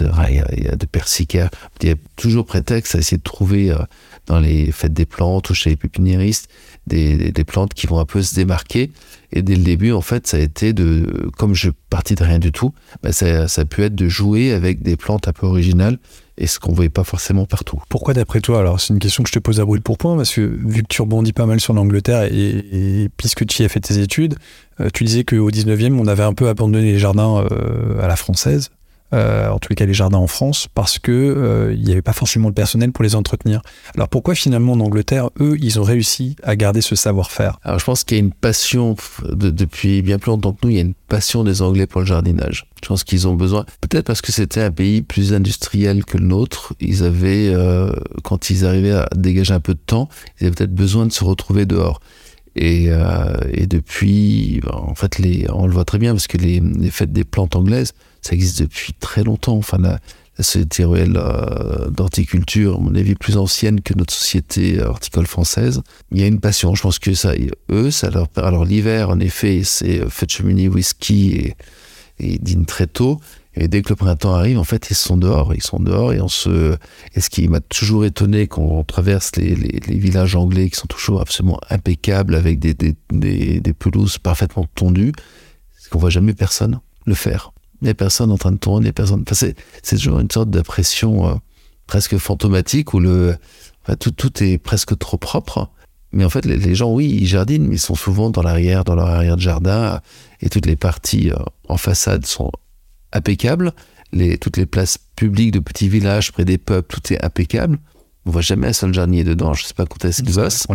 de 0.00 0.86
persicaires. 0.86 1.50
Il 1.82 1.88
y 1.88 1.92
a 1.92 1.96
toujours 2.16 2.46
prétexte 2.46 2.94
à 2.94 2.98
essayer 2.98 3.18
de 3.18 3.22
trouver 3.22 3.70
euh, 3.70 3.78
dans 4.26 4.40
les 4.40 4.70
fêtes 4.72 4.92
des 4.92 5.06
plantes 5.06 5.50
ou 5.50 5.54
chez 5.54 5.70
les 5.70 5.76
pépiniéristes 5.76 6.48
des, 6.86 7.32
des, 7.32 7.44
plantes 7.44 7.74
qui 7.74 7.86
vont 7.86 7.98
un 7.98 8.04
peu 8.04 8.22
se 8.22 8.34
démarquer. 8.34 8.90
Et 9.32 9.42
dès 9.42 9.54
le 9.54 9.62
début, 9.62 9.92
en 9.92 10.00
fait, 10.00 10.26
ça 10.26 10.36
a 10.36 10.40
été 10.40 10.72
de, 10.72 11.30
comme 11.38 11.54
je 11.54 11.70
partis 11.90 12.14
de 12.14 12.24
rien 12.24 12.38
du 12.38 12.52
tout, 12.52 12.72
bah 13.02 13.12
ça, 13.12 13.44
a 13.44 13.64
pu 13.64 13.82
être 13.82 13.94
de 13.94 14.08
jouer 14.08 14.52
avec 14.52 14.82
des 14.82 14.96
plantes 14.96 15.28
un 15.28 15.32
peu 15.32 15.46
originales 15.46 15.98
et 16.38 16.46
ce 16.46 16.58
qu'on 16.58 16.72
voyait 16.72 16.90
pas 16.90 17.04
forcément 17.04 17.46
partout. 17.46 17.80
Pourquoi 17.88 18.14
d'après 18.14 18.40
toi? 18.40 18.60
Alors 18.60 18.80
c'est 18.80 18.92
une 18.92 18.98
question 18.98 19.22
que 19.22 19.28
je 19.28 19.34
te 19.34 19.38
pose 19.38 19.60
à 19.60 19.64
brûle 19.64 19.82
pour 19.82 19.98
point 19.98 20.16
parce 20.16 20.34
que 20.34 20.40
vu 20.40 20.82
que 20.82 20.88
tu 20.88 21.02
rebondis 21.02 21.32
pas 21.32 21.46
mal 21.46 21.60
sur 21.60 21.72
l'Angleterre 21.72 22.24
et, 22.24 22.32
et, 23.02 23.08
puisque 23.16 23.46
tu 23.46 23.62
y 23.62 23.64
as 23.64 23.68
fait 23.68 23.80
tes 23.80 23.98
études, 23.98 24.34
euh, 24.80 24.88
tu 24.92 25.04
disais 25.04 25.24
qu'au 25.24 25.50
19e 25.50 25.92
on 25.98 26.06
avait 26.06 26.22
un 26.22 26.32
peu 26.32 26.48
abandonné 26.48 26.92
les 26.92 26.98
jardins 26.98 27.46
euh, 27.50 28.02
à 28.02 28.08
la 28.08 28.16
française 28.16 28.70
euh, 29.12 29.48
en 29.48 29.58
tous 29.58 29.70
les 29.70 29.76
cas 29.76 29.86
les 29.86 29.94
jardins 29.94 30.18
en 30.18 30.26
France, 30.26 30.68
parce 30.74 30.98
que 30.98 31.12
euh, 31.12 31.74
il 31.74 31.84
n'y 31.84 31.92
avait 31.92 32.02
pas 32.02 32.12
forcément 32.12 32.48
le 32.48 32.54
personnel 32.54 32.92
pour 32.92 33.04
les 33.04 33.14
entretenir. 33.14 33.62
Alors 33.94 34.08
pourquoi 34.08 34.34
finalement 34.34 34.72
en 34.72 34.80
Angleterre, 34.80 35.30
eux, 35.40 35.56
ils 35.60 35.78
ont 35.78 35.82
réussi 35.82 36.36
à 36.42 36.56
garder 36.56 36.80
ce 36.80 36.94
savoir-faire? 36.94 37.58
Alors 37.62 37.78
je 37.78 37.84
pense 37.84 38.04
qu'il 38.04 38.16
y 38.16 38.20
a 38.20 38.24
une 38.24 38.32
passion 38.32 38.96
de, 39.28 39.50
depuis 39.50 40.02
bien 40.02 40.18
plus 40.18 40.30
longtemps 40.30 40.52
que 40.52 40.60
nous, 40.64 40.70
il 40.70 40.76
y 40.76 40.78
a 40.78 40.82
une 40.82 40.94
passion 41.08 41.44
des 41.44 41.62
Anglais 41.62 41.86
pour 41.86 42.00
le 42.00 42.06
jardinage. 42.06 42.66
Je 42.82 42.88
pense 42.88 43.04
qu'ils 43.04 43.28
ont 43.28 43.34
besoin, 43.34 43.64
peut-être 43.80 44.06
parce 44.06 44.22
que 44.22 44.32
c'était 44.32 44.62
un 44.62 44.72
pays 44.72 45.02
plus 45.02 45.34
industriel 45.34 46.04
que 46.04 46.18
le 46.18 46.24
nôtre, 46.24 46.74
ils 46.80 47.04
avaient, 47.04 47.52
euh, 47.54 47.92
quand 48.24 48.50
ils 48.50 48.64
arrivaient 48.66 48.92
à 48.92 49.08
dégager 49.14 49.54
un 49.54 49.60
peu 49.60 49.74
de 49.74 49.80
temps, 49.84 50.08
ils 50.40 50.46
avaient 50.46 50.54
peut-être 50.54 50.74
besoin 50.74 51.06
de 51.06 51.12
se 51.12 51.22
retrouver 51.22 51.64
dehors. 51.64 52.00
Et, 52.54 52.86
euh, 52.88 53.34
et 53.50 53.66
depuis, 53.66 54.60
en 54.70 54.94
fait, 54.94 55.18
les, 55.18 55.46
on 55.50 55.66
le 55.66 55.72
voit 55.72 55.84
très 55.84 55.98
bien 55.98 56.12
parce 56.12 56.26
que 56.26 56.36
les, 56.36 56.60
les 56.60 56.90
fêtes 56.90 57.12
des 57.12 57.24
plantes 57.24 57.56
anglaises, 57.56 57.92
ça 58.20 58.34
existe 58.34 58.60
depuis 58.60 58.92
très 59.00 59.24
longtemps. 59.24 59.56
Enfin, 59.56 59.78
la, 59.78 60.00
la 60.38 60.44
société 60.44 60.84
ruelle 60.84 61.16
euh, 61.16 61.88
d'horticulture, 61.90 62.76
à 62.76 62.80
mon 62.80 62.94
avis, 62.94 63.14
plus 63.14 63.36
ancienne 63.36 63.80
que 63.80 63.94
notre 63.94 64.12
société 64.12 64.82
horticole 64.82 65.26
française. 65.26 65.82
Il 66.10 66.20
y 66.20 66.22
a 66.22 66.26
une 66.26 66.40
passion. 66.40 66.74
Je 66.74 66.82
pense 66.82 66.98
que 66.98 67.14
ça, 67.14 67.32
eux, 67.70 67.90
ça 67.90 68.10
leur. 68.10 68.28
Alors, 68.36 68.64
l'hiver, 68.64 69.10
en 69.10 69.20
effet, 69.20 69.62
c'est 69.64 70.08
fête 70.10 70.30
cheminée, 70.30 70.68
whisky 70.68 71.32
et, 71.32 71.56
et 72.18 72.38
dîne 72.38 72.66
très 72.66 72.86
tôt. 72.86 73.20
Et 73.54 73.68
dès 73.68 73.82
que 73.82 73.90
le 73.90 73.96
printemps 73.96 74.34
arrive, 74.34 74.58
en 74.58 74.64
fait, 74.64 74.88
ils 74.90 74.96
sont 74.96 75.16
dehors. 75.16 75.54
Ils 75.54 75.62
sont 75.62 75.78
dehors 75.78 76.12
et 76.12 76.20
on 76.20 76.28
se. 76.28 76.76
Et 77.14 77.20
ce 77.20 77.28
qui 77.28 77.48
m'a 77.48 77.60
toujours 77.60 78.04
étonné 78.04 78.46
quand 78.46 78.62
on 78.62 78.82
traverse 78.82 79.36
les, 79.36 79.54
villages 79.54 80.36
anglais 80.36 80.70
qui 80.70 80.76
sont 80.76 80.86
toujours 80.86 81.20
absolument 81.20 81.60
impeccables 81.68 82.34
avec 82.34 82.58
des, 82.58 83.74
pelouses 83.78 84.18
parfaitement 84.18 84.66
tondues, 84.74 85.12
c'est 85.78 85.90
qu'on 85.90 85.98
voit 85.98 86.10
jamais 86.10 86.32
personne 86.32 86.80
le 87.04 87.14
faire. 87.14 87.52
Il 87.82 87.86
n'y 87.86 87.90
a 87.90 87.94
personne 87.94 88.30
en 88.30 88.38
train 88.38 88.52
de 88.52 88.58
tourner, 88.58 88.92
personne. 88.92 89.24
Enfin, 89.28 89.34
c'est 89.82 89.96
toujours 89.96 90.20
une 90.20 90.30
sorte 90.30 90.48
d'impression 90.48 91.28
euh, 91.28 91.34
presque 91.86 92.16
fantomatique 92.16 92.94
où 92.94 93.00
le, 93.00 93.36
tout, 93.98 94.42
est 94.42 94.56
presque 94.56 94.96
trop 94.96 95.18
propre. 95.18 95.68
Mais 96.12 96.24
en 96.24 96.30
fait, 96.30 96.46
les, 96.46 96.56
les, 96.56 96.74
gens, 96.74 96.90
oui, 96.90 97.18
ils 97.20 97.26
jardinent, 97.26 97.66
mais 97.66 97.76
ils 97.76 97.80
sont 97.80 97.94
souvent 97.94 98.30
dans 98.30 98.42
l'arrière, 98.42 98.84
dans 98.84 98.94
leur 98.94 99.08
arrière 99.08 99.36
de 99.36 99.40
jardin, 99.42 100.00
et 100.40 100.48
toutes 100.48 100.66
les 100.66 100.76
parties 100.76 101.30
euh, 101.30 101.36
en 101.68 101.76
façade 101.76 102.24
sont 102.24 102.50
impeccables. 103.12 103.72
Les, 104.12 104.36
toutes 104.36 104.58
les 104.58 104.66
places 104.66 104.98
publiques 105.16 105.52
de 105.52 105.58
petits 105.58 105.88
villages 105.88 106.32
près 106.32 106.44
des 106.44 106.58
pubs, 106.58 106.86
tout 106.86 107.12
est 107.12 107.24
impeccable. 107.24 107.78
On 108.24 108.30
voit 108.30 108.42
jamais 108.42 108.68
un 108.68 108.72
seul 108.72 108.94
jardinier 108.94 109.24
dedans. 109.24 109.54
Je 109.54 109.64
sais 109.64 109.74
pas 109.74 109.86
quand 109.86 110.04
est-ce 110.04 110.22
qu'ils 110.22 110.34
bossent. 110.34 110.66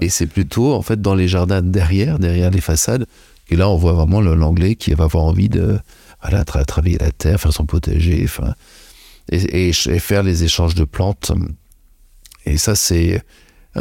Et 0.00 0.08
c'est 0.08 0.26
plutôt, 0.26 0.72
en 0.72 0.82
fait, 0.82 1.00
dans 1.00 1.14
les 1.14 1.28
jardins 1.28 1.62
derrière, 1.62 2.18
derrière 2.18 2.50
les 2.50 2.60
façades, 2.60 3.06
et 3.48 3.56
là, 3.56 3.68
on 3.68 3.76
voit 3.76 3.92
vraiment 3.92 4.20
l'anglais 4.20 4.76
qui 4.76 4.94
va 4.94 5.04
avoir 5.04 5.24
envie 5.24 5.48
de, 5.48 5.78
voilà, 6.22 6.44
travailler 6.44 6.96
la 6.98 7.10
terre, 7.10 7.40
faire 7.40 7.52
son 7.52 7.66
potager, 7.66 8.22
enfin, 8.24 8.54
et, 9.30 9.68
et, 9.68 9.72
faire 9.72 10.22
les 10.22 10.44
échanges 10.44 10.74
de 10.74 10.84
plantes. 10.84 11.32
Et 12.46 12.56
ça, 12.56 12.74
c'est, 12.74 13.22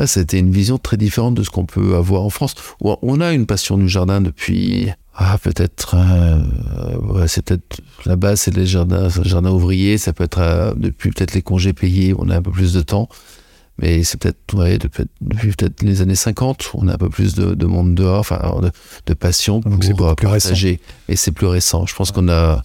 c'était 0.06 0.40
une 0.40 0.52
vision 0.52 0.78
très 0.78 0.98
différente 0.98 1.36
de 1.36 1.44
ce 1.44 1.50
qu'on 1.50 1.66
peut 1.66 1.96
avoir 1.96 2.24
en 2.24 2.30
France. 2.30 2.56
Où 2.82 2.96
on 3.02 3.22
a 3.22 3.32
une 3.32 3.46
passion 3.46 3.78
du 3.78 3.88
jardin 3.88 4.22
depuis, 4.22 4.90
ah, 5.14 5.38
peut-être, 5.38 5.96
euh, 5.96 7.28
c'est 7.28 7.44
peut-être 7.44 7.82
la 8.06 8.16
base, 8.16 8.42
c'est 8.42 8.56
les 8.56 8.66
jardins, 8.66 9.10
jardins 9.10 9.52
ouvriers. 9.52 9.98
Ça 9.98 10.14
peut 10.14 10.24
être 10.24 10.40
euh, 10.40 10.74
depuis 10.76 11.12
peut-être 11.12 11.34
les 11.34 11.42
congés 11.42 11.74
payés, 11.74 12.16
on 12.18 12.30
a 12.30 12.38
un 12.38 12.42
peu 12.42 12.52
plus 12.52 12.74
de 12.74 12.82
temps. 12.82 13.10
Mais 13.78 14.04
c'est 14.04 14.20
peut-être 14.20 14.54
ouais, 14.54 14.78
depuis, 14.78 15.52
peut-être 15.52 15.82
les 15.82 16.02
années 16.02 16.16
50, 16.16 16.72
on 16.76 16.88
a 16.88 16.94
un 16.94 16.98
peu 16.98 17.10
plus 17.10 17.34
de, 17.36 17.66
monde 17.66 17.96
dehors, 17.96 18.20
enfin 18.20 18.62
de, 19.06 19.14
passion 19.14 19.60
pour 19.60 19.72
c'est 19.82 19.94
plus 19.94 19.96
partager. 19.96 20.70
Récent. 20.70 20.84
Et 21.10 21.16
c'est 21.16 21.32
plus 21.32 21.48
récent. 21.48 21.86
Je 21.86 21.96
pense 21.96 22.12
qu'on 22.12 22.30
a 22.30 22.62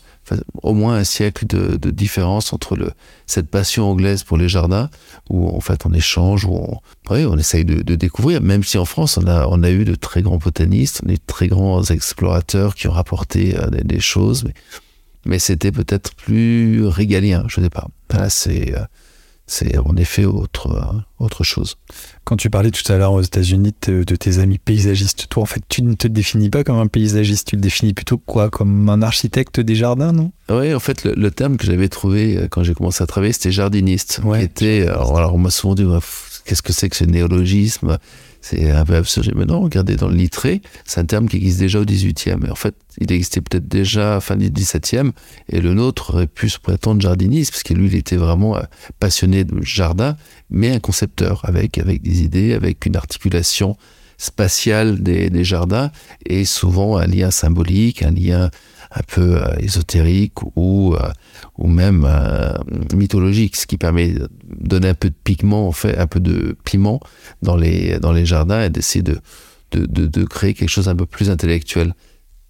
au 0.62 0.74
moins 0.74 0.96
un 0.96 1.04
siècle 1.04 1.46
de, 1.46 1.90
différence 1.90 2.52
entre 2.52 2.76
le, 2.76 2.90
cette 3.26 3.48
passion 3.48 3.90
anglaise 3.90 4.22
pour 4.24 4.36
les 4.36 4.48
jardins, 4.48 4.90
où 5.30 5.48
en 5.48 5.60
fait 5.60 5.86
on 5.86 5.92
échange, 5.92 6.44
où 6.44 6.54
on, 6.54 6.80
on 7.10 7.38
essaye 7.38 7.64
de, 7.64 7.94
découvrir, 7.94 8.40
même 8.40 8.64
si 8.64 8.78
en 8.78 8.84
France 8.84 9.18
on 9.18 9.26
a, 9.26 9.46
on 9.48 9.62
a 9.62 9.70
eu 9.70 9.84
de 9.84 9.94
très 9.94 10.22
grands 10.22 10.38
botanistes, 10.38 11.04
des 11.04 11.18
très 11.18 11.48
grands 11.48 11.82
explorateurs 11.84 12.74
qui 12.74 12.88
ont 12.88 12.92
rapporté 12.92 13.56
euh, 13.56 13.68
des, 13.70 14.00
choses, 14.00 14.44
mais, 14.44 14.54
mais 15.24 15.38
c'était 15.38 15.72
peut-être 15.72 16.14
plus 16.14 16.86
régalien, 16.86 17.44
je 17.48 17.60
ne 17.60 17.66
sais 17.66 17.70
pas. 17.70 17.88
Là, 18.10 18.30
c'est 18.30 18.74
euh, 18.74 18.84
c'est 19.46 19.78
en 19.78 19.96
effet 19.96 20.24
autre, 20.24 20.72
euh, 20.72 21.24
autre 21.24 21.44
chose. 21.44 21.76
Quand 22.24 22.36
tu 22.36 22.50
parlais 22.50 22.70
tout 22.70 22.90
à 22.92 22.96
l'heure 22.96 23.12
aux 23.12 23.22
États-Unis 23.22 23.72
de, 23.86 24.02
tes 24.02 24.38
amis 24.38 24.58
paysagistes, 24.58 25.26
toi 25.28 25.44
en 25.44 25.46
fait 25.46 25.62
tu 25.68 25.82
ne 25.82 25.94
te 25.94 26.08
définis 26.08 26.50
pas 26.50 26.64
comme 26.64 26.78
un 26.78 26.88
paysagiste, 26.88 27.48
tu 27.48 27.56
te 27.56 27.60
définis 27.60 27.94
plutôt 27.94 28.18
quoi? 28.18 28.50
Comme 28.50 28.88
un 28.88 29.02
architecte 29.02 29.60
des 29.60 29.76
jardins, 29.76 30.12
non? 30.12 30.32
Oui, 30.48 30.74
en 30.74 30.80
fait 30.80 31.04
le, 31.04 31.30
terme 31.30 31.56
que 31.56 31.66
j'avais 31.66 31.88
trouvé 31.88 32.36
euh, 32.36 32.48
quand 32.48 32.64
j'ai 32.64 32.74
commencé 32.74 33.02
à 33.04 33.06
travailler 33.06 33.32
c'était 33.32 33.52
jardiniste. 33.52 34.20
Ouais. 34.24 34.44
Était, 34.44 34.82
alors, 34.88 35.34
on 35.34 35.38
m'a 35.38 35.50
souvent 35.50 35.74
dit 35.74 35.86
qu'est-ce 36.44 36.62
que 36.62 36.72
c'est 36.72 36.88
que 36.88 36.96
ce 36.96 37.04
néologisme? 37.04 37.98
C'est 38.48 38.70
un 38.70 38.84
peu 38.84 38.94
absurde. 38.94 39.32
Mais 39.34 39.44
non, 39.44 39.60
regardez 39.60 39.96
dans 39.96 40.08
le 40.08 40.14
littré, 40.14 40.62
c'est 40.84 41.00
un 41.00 41.04
terme 41.04 41.28
qui 41.28 41.36
existe 41.36 41.58
déjà 41.58 41.80
au 41.80 41.84
18e. 41.84 42.46
Et 42.46 42.50
en 42.50 42.54
fait, 42.54 42.76
il 42.98 43.10
existait 43.10 43.40
peut-être 43.40 43.66
déjà 43.66 44.16
à 44.16 44.20
fin 44.20 44.36
du 44.36 44.50
17e. 44.50 45.10
Et 45.48 45.60
le 45.60 45.74
nôtre 45.74 46.14
aurait 46.14 46.28
pu 46.28 46.48
se 46.48 46.60
prétendre 46.60 47.00
jardiniste, 47.00 47.50
parce 47.50 47.64
que 47.64 47.74
lui, 47.74 47.88
il 47.88 47.96
était 47.96 48.16
vraiment 48.16 48.56
euh, 48.56 48.62
passionné 49.00 49.42
de 49.42 49.60
jardin, 49.62 50.16
mais 50.48 50.70
un 50.70 50.78
concepteur, 50.78 51.40
avec, 51.44 51.78
avec 51.78 52.02
des 52.02 52.22
idées, 52.22 52.54
avec 52.54 52.86
une 52.86 52.94
articulation 52.94 53.76
spatiale 54.16 55.02
des, 55.02 55.28
des 55.28 55.44
jardins, 55.44 55.90
et 56.24 56.44
souvent 56.44 56.98
un 56.98 57.06
lien 57.06 57.32
symbolique, 57.32 58.02
un 58.02 58.12
lien 58.12 58.50
un 58.92 59.02
peu 59.06 59.42
euh, 59.42 59.56
ésotérique 59.58 60.42
ou, 60.54 60.94
euh, 60.94 61.10
ou 61.58 61.68
même 61.68 62.04
euh, 62.06 62.52
mythologique, 62.94 63.56
ce 63.56 63.66
qui 63.66 63.78
permet 63.78 64.08
de 64.08 64.28
donner 64.60 64.88
un 64.88 64.94
peu 64.94 65.10
de 65.10 65.14
pigment, 65.24 65.66
en 65.66 65.72
fait, 65.72 65.96
un 65.96 66.06
peu 66.06 66.20
de 66.20 66.56
piment 66.64 67.00
dans 67.42 67.56
les, 67.56 67.98
dans 67.98 68.12
les 68.12 68.26
jardins 68.26 68.62
et 68.62 68.70
d'essayer 68.70 69.02
de, 69.02 69.18
de, 69.72 70.06
de, 70.06 70.24
créer 70.24 70.54
quelque 70.54 70.68
chose 70.68 70.88
un 70.88 70.96
peu 70.96 71.06
plus 71.06 71.30
intellectuel. 71.30 71.94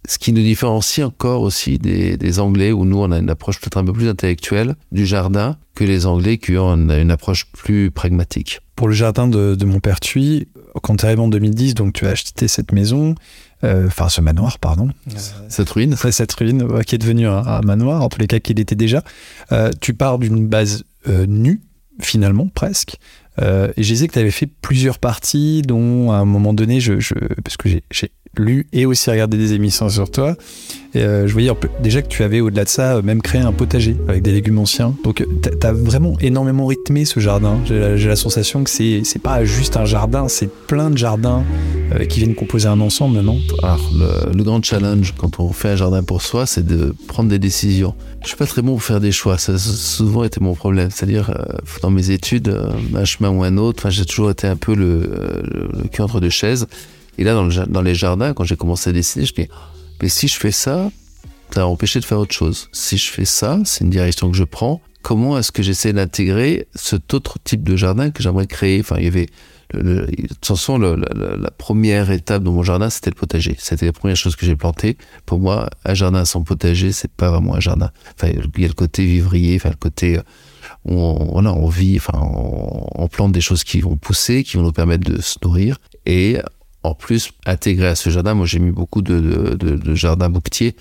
Ce 0.08 0.18
qui 0.18 0.32
nous 0.32 0.42
différencie 0.42 1.04
encore 1.04 1.42
aussi 1.42 1.78
des, 1.78 2.38
Anglais, 2.38 2.70
où 2.72 2.84
nous, 2.84 2.98
on 2.98 3.10
a 3.10 3.18
une 3.18 3.30
approche 3.30 3.60
peut-être 3.60 3.76
un 3.76 3.84
peu 3.84 3.92
plus 3.92 4.08
intellectuelle 4.08 4.76
du 4.92 5.04
jardin 5.04 5.56
que 5.74 5.84
les 5.84 6.06
Anglais 6.06 6.38
qui 6.38 6.56
ont 6.56 6.74
une, 6.74 7.10
approche 7.10 7.46
plus 7.52 7.90
pragmatique. 7.90 8.60
Pour 8.76 8.88
le 8.88 8.94
jardin 8.94 9.26
de, 9.26 9.54
de 9.54 9.64
Montpertuis, 9.64 10.48
quand 10.82 10.96
tu 10.96 11.06
arrives 11.06 11.20
en 11.20 11.28
2010, 11.28 11.74
donc 11.74 11.92
tu 11.92 12.06
as 12.06 12.10
acheté 12.10 12.46
cette 12.46 12.72
maison, 12.72 13.14
enfin 13.86 14.08
ce 14.08 14.20
manoir, 14.20 14.58
pardon. 14.58 14.88
Cette 15.48 15.70
ruine. 15.70 15.96
Cette 15.96 16.32
ruine 16.32 16.82
qui 16.84 16.94
est 16.94 16.98
devenue 16.98 17.26
un, 17.26 17.60
manoir, 17.62 18.02
en 18.02 18.08
tous 18.08 18.20
les 18.20 18.26
cas 18.26 18.38
qu'il 18.38 18.60
était 18.60 18.74
déjà. 18.74 19.02
Euh, 19.52 19.70
tu 19.80 19.94
pars 19.94 20.18
d'une 20.18 20.46
base 20.46 20.84
euh, 21.08 21.26
nue, 21.26 21.60
finalement, 22.00 22.48
presque. 22.48 22.96
et 23.38 23.82
je 23.82 23.82
disais 23.82 24.08
que 24.08 24.12
tu 24.12 24.18
avais 24.18 24.30
fait 24.30 24.46
plusieurs 24.46 24.98
parties, 24.98 25.62
dont 25.62 26.10
à 26.10 26.16
un 26.16 26.24
moment 26.24 26.54
donné, 26.54 26.80
je, 26.80 27.00
je 27.00 27.14
parce 27.44 27.56
que 27.56 27.68
j'ai 27.90 28.12
lu 28.38 28.66
et 28.72 28.86
aussi 28.86 29.10
regardé 29.10 29.36
des 29.36 29.52
émissions 29.52 29.88
sur 29.88 30.10
toi. 30.10 30.36
Euh, 30.96 31.26
je 31.26 31.32
voyais 31.32 31.50
déjà 31.80 32.02
que 32.02 32.08
tu 32.08 32.22
avais 32.22 32.40
au-delà 32.40 32.64
de 32.64 32.68
ça 32.68 33.00
même 33.02 33.22
créé 33.22 33.40
un 33.40 33.52
potager 33.52 33.96
avec 34.08 34.22
des 34.22 34.32
légumes 34.32 34.58
anciens. 34.58 34.94
Donc 35.04 35.24
tu 35.42 35.66
as 35.66 35.72
vraiment 35.72 36.16
énormément 36.20 36.66
rythmé 36.66 37.04
ce 37.04 37.20
jardin. 37.20 37.58
J'ai 37.64 38.08
la, 38.08 38.16
sensation 38.16 38.64
que 38.64 38.70
c'est 38.70 39.22
pas 39.22 39.44
juste 39.44 39.76
un 39.76 39.84
jardin, 39.84 40.28
c'est 40.28 40.50
plein 40.50 40.90
de 40.90 40.96
jardins 40.96 41.44
euh, 41.92 42.04
qui 42.06 42.20
viennent 42.20 42.34
composer 42.34 42.68
un 42.68 42.80
ensemble, 42.80 43.20
non? 43.20 43.38
Alors 43.62 43.90
le, 44.32 44.42
grand 44.42 44.64
challenge 44.64 45.12
quand 45.18 45.40
on 45.40 45.52
fait 45.52 45.70
un 45.70 45.76
jardin 45.76 46.02
pour 46.02 46.22
soi, 46.22 46.46
c'est 46.46 46.64
de 46.64 46.94
prendre 47.08 47.28
des 47.28 47.38
décisions. 47.38 47.94
Je 48.22 48.28
suis 48.28 48.36
pas 48.36 48.46
très 48.46 48.62
bon 48.62 48.72
pour 48.72 48.82
faire 48.82 49.00
des 49.00 49.12
choix. 49.12 49.38
Ça 49.38 49.52
a 49.52 49.58
souvent 49.58 50.24
été 50.24 50.40
mon 50.40 50.54
problème. 50.54 50.90
C'est-à-dire 50.90 51.30
euh, 51.30 51.56
dans 51.82 51.90
mes 51.90 52.10
études, 52.10 52.56
un 52.94 53.04
chemin 53.04 53.30
ou 53.30 53.42
un 53.42 53.56
autre. 53.56 53.90
J'ai 53.90 54.04
toujours 54.04 54.30
été 54.30 54.46
un 54.46 54.56
peu 54.56 54.74
le 54.74 55.10
cul 55.92 56.02
entre 56.02 56.20
deux 56.20 56.30
chaises. 56.30 56.66
Et 57.18 57.24
là, 57.24 57.34
dans, 57.34 57.48
dans 57.66 57.82
les 57.82 57.94
jardins, 57.94 58.34
quand 58.34 58.44
j'ai 58.44 58.56
commencé 58.56 58.90
à 58.90 58.92
dessiner, 58.92 59.24
je 59.24 59.32
me 59.32 59.46
dis, 59.46 59.50
mais 60.02 60.08
si 60.08 60.28
je 60.28 60.36
fais 60.36 60.52
ça, 60.52 60.90
ça 61.52 61.60
va 61.60 61.66
empêcher 61.66 62.00
de 62.00 62.04
faire 62.04 62.18
autre 62.18 62.34
chose. 62.34 62.68
Si 62.72 62.98
je 62.98 63.10
fais 63.10 63.24
ça, 63.24 63.60
c'est 63.64 63.84
une 63.84 63.90
direction 63.90 64.30
que 64.30 64.36
je 64.36 64.44
prends. 64.44 64.80
Comment 65.02 65.38
est-ce 65.38 65.52
que 65.52 65.62
j'essaie 65.62 65.92
d'intégrer 65.92 66.66
cet 66.74 67.14
autre 67.14 67.38
type 67.42 67.62
de 67.62 67.76
jardin 67.76 68.10
que 68.10 68.22
j'aimerais 68.22 68.46
créer? 68.46 68.80
Enfin, 68.80 68.96
il 68.98 69.04
y 69.04 69.08
avait 69.08 69.28
de 69.74 70.06
toute 70.28 70.46
façon, 70.46 70.78
la, 70.78 71.50
première 71.58 72.10
étape 72.10 72.42
de 72.44 72.50
mon 72.50 72.62
jardin, 72.62 72.88
c'était 72.88 73.10
le 73.10 73.16
potager. 73.16 73.56
C'était 73.58 73.86
la 73.86 73.92
première 73.92 74.16
chose 74.16 74.36
que 74.36 74.46
j'ai 74.46 74.56
plantée. 74.56 74.96
Pour 75.24 75.40
moi, 75.40 75.68
un 75.84 75.94
jardin 75.94 76.24
sans 76.24 76.42
potager, 76.42 76.92
c'est 76.92 77.10
pas 77.10 77.30
vraiment 77.30 77.54
un 77.54 77.60
jardin. 77.60 77.90
Enfin, 78.14 78.28
il 78.28 78.36
y 78.60 78.64
a 78.64 78.68
le 78.68 78.74
côté 78.74 79.04
vivrier, 79.04 79.60
le 79.64 79.70
côté 79.74 80.20
où 80.84 80.94
on, 80.94 81.32
voilà, 81.32 81.52
on 81.52 81.68
vit, 81.68 81.96
enfin, 81.96 82.18
on, 82.20 82.86
on, 82.94 83.08
plante 83.08 83.32
des 83.32 83.40
choses 83.40 83.64
qui 83.64 83.80
vont 83.80 83.96
pousser, 83.96 84.44
qui 84.44 84.56
vont 84.56 84.62
nous 84.62 84.72
permettre 84.72 85.10
de 85.10 85.20
se 85.20 85.36
nourrir. 85.42 85.78
Et 86.06 86.38
en 86.86 86.94
plus, 86.94 87.32
intégré 87.44 87.88
à 87.88 87.94
ce 87.94 88.10
jardin, 88.10 88.34
moi 88.34 88.46
j'ai 88.46 88.58
mis 88.58 88.70
beaucoup 88.70 89.02
de, 89.02 89.56
de, 89.58 89.76
de, 89.76 89.94
jardins 89.94 90.28
bouquetiers, 90.28 90.76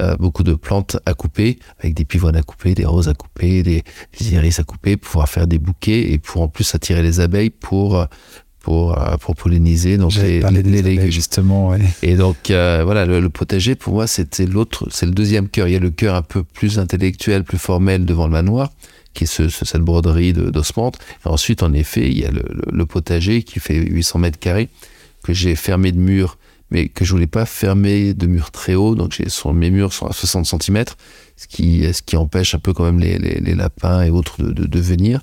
euh, 0.00 0.16
beaucoup 0.16 0.44
de 0.44 0.54
plantes 0.54 0.98
à 1.06 1.14
couper, 1.14 1.58
avec 1.80 1.94
des 1.94 2.04
pivoines 2.04 2.36
à 2.36 2.42
couper, 2.42 2.74
des 2.74 2.84
roses 2.84 3.08
à 3.08 3.14
couper, 3.14 3.62
des, 3.62 3.82
iris 4.20 4.60
à 4.60 4.62
couper, 4.62 4.96
pour 4.96 5.10
pouvoir 5.10 5.28
faire 5.28 5.46
des 5.46 5.58
bouquets 5.58 6.12
et 6.12 6.18
pour 6.18 6.42
en 6.42 6.48
plus 6.48 6.74
attirer 6.74 7.02
les 7.02 7.20
abeilles 7.20 7.50
pour 7.50 8.06
pour, 8.60 8.96
euh, 8.96 9.16
pour 9.16 9.34
polliniser 9.34 9.96
donc 9.96 10.14
les, 10.14 10.40
les 10.40 10.82
légumes. 10.82 11.10
justement 11.10 11.74
et 12.02 12.16
donc 12.16 12.50
euh, 12.50 12.82
voilà 12.84 13.06
le, 13.06 13.28
potager 13.30 13.74
pour 13.74 13.94
moi 13.94 14.06
c'était 14.06 14.46
l'autre 14.46 14.86
c'est 14.90 15.06
le 15.06 15.12
deuxième 15.12 15.48
cœur. 15.48 15.66
Il 15.66 15.72
y 15.72 15.76
a 15.76 15.80
le 15.80 15.90
cœur 15.90 16.14
un 16.14 16.22
peu 16.22 16.42
plus 16.42 16.78
intellectuel 16.78 17.42
plus 17.42 17.58
formel 17.58 18.04
devant 18.04 18.26
le 18.26 18.32
manoir 18.32 18.70
qui 19.14 19.24
est 19.24 19.26
ce, 19.26 19.48
cette 19.48 19.80
broderie 19.80 20.32
d'osmante 20.32 20.98
ensuite 21.24 21.62
en 21.62 21.72
effet 21.72 22.08
il 22.08 22.18
y 22.18 22.24
a 22.24 22.30
le, 22.30 22.44
le, 22.70 22.86
potager 22.86 23.42
qui 23.42 23.60
fait 23.60 23.76
800 23.76 24.18
mètres 24.18 24.38
carrés 24.38 24.68
j'ai 25.34 25.54
fermé 25.54 25.92
de 25.92 25.98
murs, 25.98 26.38
mais 26.70 26.88
que 26.88 27.04
je 27.04 27.12
voulais 27.12 27.26
pas 27.26 27.46
fermer 27.46 28.14
de 28.14 28.26
murs 28.26 28.50
très 28.50 28.74
hauts. 28.74 28.94
Donc 28.94 29.20
mes 29.52 29.70
murs 29.70 29.92
sont 29.92 30.06
à 30.06 30.12
60 30.12 30.62
cm, 30.62 30.84
ce 31.36 31.46
qui, 31.46 31.92
ce 31.92 32.02
qui 32.02 32.16
empêche 32.16 32.54
un 32.54 32.58
peu 32.58 32.72
quand 32.72 32.84
même 32.84 33.00
les, 33.00 33.18
les, 33.18 33.54
lapins 33.54 34.02
et 34.02 34.10
autres 34.10 34.42
de, 34.42 34.66
de, 34.66 34.80
venir. 34.80 35.20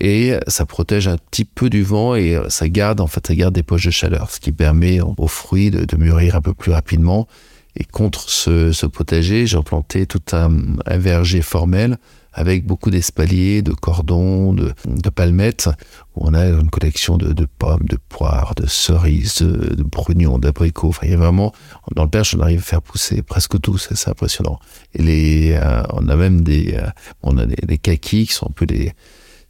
Et 0.00 0.34
ça 0.48 0.66
protège 0.66 1.08
un 1.08 1.16
petit 1.16 1.44
peu 1.44 1.70
du 1.70 1.82
vent 1.82 2.14
et 2.14 2.38
ça 2.48 2.68
garde, 2.68 3.00
en 3.00 3.06
fait, 3.06 3.26
ça 3.26 3.34
garde 3.34 3.54
des 3.54 3.62
poches 3.62 3.86
de 3.86 3.90
chaleur, 3.90 4.30
ce 4.30 4.40
qui 4.40 4.52
permet 4.52 5.00
aux 5.00 5.28
fruits 5.28 5.70
de, 5.70 5.84
de 5.84 5.96
mûrir 5.96 6.36
un 6.36 6.40
peu 6.40 6.52
plus 6.52 6.72
rapidement. 6.72 7.28
Et 7.76 7.84
contre 7.84 8.28
ce, 8.28 8.72
ce 8.72 8.86
potager, 8.86 9.46
j'ai 9.46 9.56
implanté 9.56 10.06
tout 10.06 10.22
un, 10.32 10.52
un 10.86 10.98
verger 10.98 11.42
formel 11.42 11.98
avec 12.34 12.66
beaucoup 12.66 12.90
d'espaliers, 12.90 13.62
de 13.62 13.72
cordons, 13.72 14.52
de, 14.52 14.74
palmettes, 15.10 15.68
où 16.16 16.26
on 16.26 16.34
a 16.34 16.46
une 16.46 16.68
collection 16.68 17.16
de, 17.16 17.32
de 17.32 17.46
pommes, 17.46 17.86
de 17.88 17.96
poires, 18.08 18.54
de 18.56 18.66
cerises, 18.66 19.36
de, 19.42 19.74
de 19.74 19.82
brugnons, 19.82 20.38
d'abricots. 20.38 20.88
Enfin, 20.88 21.06
il 21.06 21.12
y 21.12 21.14
a 21.14 21.16
vraiment, 21.16 21.52
dans 21.94 22.02
le 22.02 22.10
perche, 22.10 22.34
on 22.34 22.40
arrive 22.40 22.58
à 22.58 22.62
faire 22.62 22.82
pousser 22.82 23.22
presque 23.22 23.60
tout, 23.60 23.78
c'est 23.78 24.08
impressionnant. 24.08 24.58
Et 24.94 25.02
les, 25.02 25.52
euh, 25.52 25.82
on 25.92 26.08
a 26.08 26.16
même 26.16 26.42
des, 26.42 26.74
euh, 26.74 26.88
on 27.22 27.38
a 27.38 27.46
des, 27.46 27.56
des 27.66 27.78
kakis 27.78 28.26
qui 28.26 28.32
sont 28.32 28.48
un 28.48 28.52
peu 28.52 28.66
des, 28.66 28.92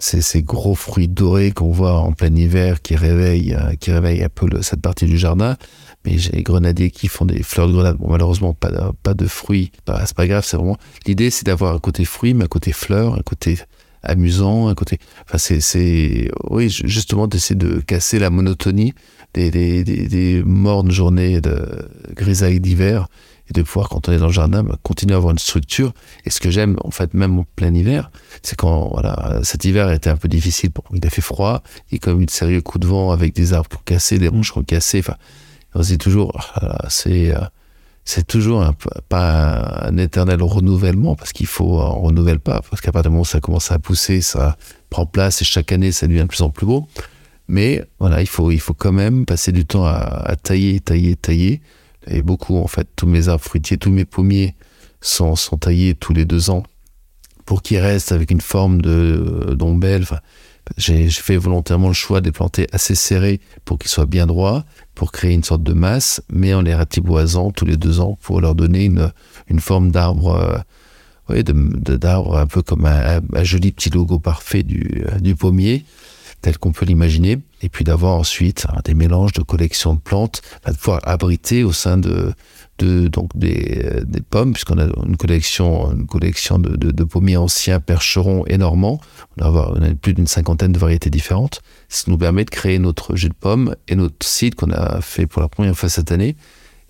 ces, 0.04 0.20
ces 0.20 0.42
gros 0.42 0.74
fruits 0.74 1.08
dorés 1.08 1.52
qu'on 1.52 1.70
voit 1.70 1.98
en 1.98 2.12
plein 2.12 2.34
hiver 2.34 2.82
qui 2.82 2.94
réveillent, 2.94 3.54
euh, 3.54 3.74
qui 3.80 3.90
un 3.90 4.28
peu 4.34 4.46
cette 4.62 4.82
partie 4.82 5.06
du 5.06 5.18
jardin 5.18 5.56
mais 6.04 6.18
j'ai 6.18 6.30
des 6.30 6.42
grenadiers 6.42 6.90
qui 6.90 7.08
font 7.08 7.24
des 7.24 7.42
fleurs 7.42 7.68
de 7.68 7.72
grenade. 7.72 7.96
Bon, 7.96 8.10
malheureusement, 8.10 8.52
pas 8.52 8.70
de, 8.70 8.80
pas 9.02 9.14
de 9.14 9.26
fruits. 9.26 9.72
C'est 10.04 10.14
pas 10.14 10.26
grave, 10.26 10.44
c'est 10.44 10.56
vraiment. 10.56 10.76
L'idée, 11.06 11.30
c'est 11.30 11.46
d'avoir 11.46 11.74
un 11.74 11.78
côté 11.78 12.04
fruits, 12.04 12.34
mais 12.34 12.44
un 12.44 12.48
côté 12.48 12.72
fleurs, 12.72 13.14
un 13.14 13.22
côté 13.22 13.58
amusant, 14.02 14.68
un 14.68 14.74
côté. 14.74 14.98
Enfin, 15.24 15.38
c'est, 15.38 15.60
c'est, 15.60 16.30
oui, 16.50 16.68
justement, 16.68 17.26
d'essayer 17.26 17.56
de 17.56 17.80
casser 17.80 18.18
la 18.18 18.28
monotonie 18.28 18.92
des, 19.32 19.50
des, 19.50 19.82
des, 19.82 20.06
des 20.06 20.42
mornes 20.44 20.90
journées 20.90 21.40
de 21.40 21.88
grisaille 22.14 22.60
d'hiver 22.60 23.08
et 23.48 23.52
de 23.52 23.62
pouvoir, 23.62 23.88
quand 23.88 24.08
on 24.08 24.12
est 24.12 24.18
dans 24.18 24.28
le 24.28 24.32
jardin, 24.32 24.62
bah, 24.62 24.76
continuer 24.82 25.14
à 25.14 25.16
avoir 25.18 25.32
une 25.32 25.38
structure. 25.38 25.92
Et 26.24 26.30
ce 26.30 26.40
que 26.40 26.50
j'aime, 26.50 26.76
en 26.82 26.90
fait, 26.90 27.12
même 27.14 27.38
en 27.38 27.46
plein 27.56 27.74
hiver, 27.74 28.10
c'est 28.42 28.56
quand, 28.56 28.88
voilà, 28.92 29.40
cet 29.42 29.64
hiver 29.64 29.90
était 29.90 30.10
un 30.10 30.16
peu 30.16 30.28
difficile, 30.28 30.70
il 30.92 31.06
a 31.06 31.10
fait 31.10 31.22
froid, 31.22 31.62
et 31.92 31.98
comme 31.98 32.20
une 32.20 32.28
sérieux 32.28 32.62
coup 32.62 32.78
de 32.78 32.86
vent 32.86 33.10
avec 33.10 33.34
des 33.34 33.52
arbres 33.52 33.82
cassés, 33.84 34.18
des 34.18 34.30
branches 34.30 34.54
cassées, 34.66 35.00
enfin, 35.00 35.16
c'est 35.82 35.98
toujours, 35.98 36.32
c'est, 36.88 37.34
euh, 37.34 37.40
c'est 38.04 38.26
toujours 38.26 38.62
un, 38.62 38.74
pas 39.08 39.86
un, 39.88 39.96
éternel 39.96 40.42
renouvellement 40.42 41.16
parce 41.16 41.32
qu'il 41.32 41.46
faut 41.46 41.80
on 41.80 42.02
renouvelle 42.02 42.38
pas 42.38 42.60
parce 42.68 42.82
qu'à 42.82 42.92
partir 42.92 43.10
du 43.10 43.14
moment 43.14 43.22
où 43.22 43.26
ça 43.26 43.40
commence 43.40 43.70
à 43.70 43.78
pousser, 43.78 44.20
ça 44.20 44.56
prend 44.90 45.06
place 45.06 45.40
et 45.40 45.44
chaque 45.44 45.72
année 45.72 45.90
ça 45.90 46.06
devient 46.06 46.20
de 46.20 46.26
plus 46.26 46.42
en 46.42 46.50
plus 46.50 46.66
beau. 46.66 46.86
Mais 47.48 47.84
voilà, 47.98 48.20
il 48.20 48.26
faut 48.26 48.50
il 48.50 48.60
faut 48.60 48.74
quand 48.74 48.92
même 48.92 49.26
passer 49.26 49.52
du 49.52 49.64
temps 49.64 49.86
à, 49.86 50.34
tailler, 50.42 50.80
tailler, 50.80 51.16
tailler. 51.16 51.60
Et 52.06 52.22
beaucoup 52.22 52.56
en 52.56 52.66
fait, 52.66 52.88
tous 52.96 53.06
mes 53.06 53.28
arbres 53.28 53.44
fruitiers, 53.44 53.78
tous 53.78 53.90
mes 53.90 54.04
pommiers 54.04 54.54
sont, 55.00 55.34
taillés 55.60 55.94
tous 55.94 56.12
les 56.12 56.24
deux 56.24 56.50
ans 56.50 56.62
pour 57.44 57.62
qu'ils 57.62 57.78
restent 57.78 58.12
avec 58.12 58.30
une 58.30 58.40
forme 58.40 58.80
de 58.80 59.54
d'ombelle. 59.56 60.02
Enfin, 60.02 60.20
j'ai 60.78 61.10
fait 61.10 61.36
volontairement 61.36 61.88
le 61.88 61.94
choix 61.94 62.20
de 62.20 62.26
les 62.26 62.32
planter 62.32 62.66
assez 62.72 62.94
serrés 62.94 63.40
pour 63.64 63.78
qu'ils 63.78 63.90
soient 63.90 64.06
bien 64.06 64.26
droits, 64.26 64.64
pour 64.94 65.12
créer 65.12 65.34
une 65.34 65.44
sorte 65.44 65.62
de 65.62 65.74
masse, 65.74 66.22
mais 66.30 66.54
en 66.54 66.62
les 66.62 66.74
ratiboisant 66.74 67.50
tous 67.50 67.66
les 67.66 67.76
deux 67.76 68.00
ans 68.00 68.18
pour 68.22 68.40
leur 68.40 68.54
donner 68.54 68.84
une, 68.84 69.12
une 69.48 69.60
forme 69.60 69.90
d'arbre, 69.90 70.34
euh, 70.34 70.58
oui, 71.28 71.44
d'arbre 71.44 72.38
un 72.38 72.46
peu 72.46 72.62
comme 72.62 72.86
un, 72.86 73.20
joli 73.44 73.72
petit 73.72 73.90
logo 73.90 74.18
parfait 74.18 74.62
du, 74.62 75.04
du 75.20 75.34
pommier, 75.34 75.84
tel 76.44 76.58
qu'on 76.58 76.72
peut 76.72 76.84
l'imaginer, 76.84 77.38
et 77.62 77.70
puis 77.70 77.84
d'avoir 77.84 78.16
ensuite 78.16 78.66
des 78.84 78.92
mélanges 78.92 79.32
de 79.32 79.40
collections 79.40 79.94
de 79.94 79.98
plantes, 79.98 80.42
de 80.66 80.72
pouvoir 80.74 81.00
abriter 81.04 81.64
au 81.64 81.72
sein 81.72 81.96
de, 81.96 82.34
donc 82.78 83.30
des, 83.34 84.02
des 84.04 84.20
pommes, 84.20 84.52
puisqu'on 84.52 84.78
a 84.78 84.84
une 85.06 85.16
collection, 85.16 85.90
une 85.92 86.06
collection 86.06 86.58
de, 86.58 86.76
de, 86.76 87.04
pommiers 87.04 87.38
anciens, 87.38 87.80
percherons 87.80 88.44
et 88.46 88.58
normands. 88.58 89.00
On 89.40 89.82
a, 89.82 89.94
plus 89.94 90.12
d'une 90.12 90.26
cinquantaine 90.26 90.72
de 90.72 90.78
variétés 90.78 91.08
différentes. 91.08 91.62
Ça 91.88 92.04
nous 92.08 92.18
permet 92.18 92.44
de 92.44 92.50
créer 92.50 92.78
notre 92.78 93.16
jus 93.16 93.30
de 93.30 93.34
pommes 93.34 93.74
et 93.88 93.96
notre 93.96 94.26
site 94.26 94.54
qu'on 94.54 94.70
a 94.70 95.00
fait 95.00 95.26
pour 95.26 95.40
la 95.40 95.48
première 95.48 95.74
fois 95.74 95.88
cette 95.88 96.12
année 96.12 96.36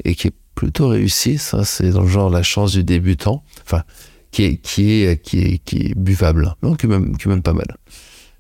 et 0.05 0.17
qui 0.17 0.27
est 0.29 0.35
plutôt 0.57 0.89
réussi. 0.89 1.39
Ça, 1.39 1.65
c'est 1.65 1.91
dans 1.91 2.03
le 2.03 2.09
genre 2.09 2.29
la 2.29 2.43
chance 2.43 2.73
du 2.73 2.83
débutant. 2.83 3.45
Enfin, 3.65 3.85
qui 4.33 4.43
est, 4.43 4.57
qui 4.57 5.03
est, 5.03 5.23
qui 5.23 5.39
est, 5.43 5.59
qui 5.59 5.77
est 5.77 5.95
buvable. 5.95 6.57
Donc, 6.61 6.81
qui 6.81 6.87
est 6.87 7.19
qui 7.19 7.29
est 7.29 7.31
même 7.31 7.43
pas 7.43 7.53
mal. 7.53 7.77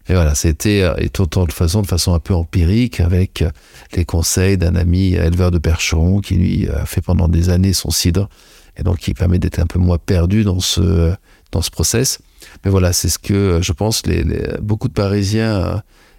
Et 0.08 0.12
voilà, 0.12 0.34
c'était 0.34 0.82
euh, 0.82 0.94
tout 1.12 1.26
de 1.26 1.52
façon, 1.52 1.82
de 1.82 1.86
façon 1.86 2.12
un 2.12 2.18
peu 2.18 2.34
empirique, 2.34 3.00
avec 3.00 3.42
euh, 3.42 3.50
les 3.94 4.04
conseils 4.04 4.58
d'un 4.58 4.74
ami 4.74 5.14
éleveur 5.14 5.50
de 5.50 5.58
percherons 5.58 6.20
qui 6.20 6.34
lui 6.34 6.68
a 6.68 6.84
fait 6.84 7.00
pendant 7.00 7.28
des 7.28 7.48
années 7.48 7.72
son 7.72 7.90
cidre, 7.90 8.28
et 8.76 8.82
donc 8.82 8.98
qui 8.98 9.14
permet 9.14 9.38
d'être 9.38 9.58
un 9.58 9.66
peu 9.66 9.78
moins 9.78 9.98
perdu 9.98 10.44
dans 10.44 10.60
ce 10.60 11.14
dans 11.52 11.62
ce 11.62 11.70
process. 11.70 12.18
Mais 12.64 12.70
voilà, 12.70 12.92
c'est 12.92 13.08
ce 13.08 13.18
que 13.18 13.60
je 13.62 13.72
pense 13.72 14.02
beaucoup 14.60 14.88
de 14.88 14.92
Parisiens 14.92 15.56
euh, 15.56 15.76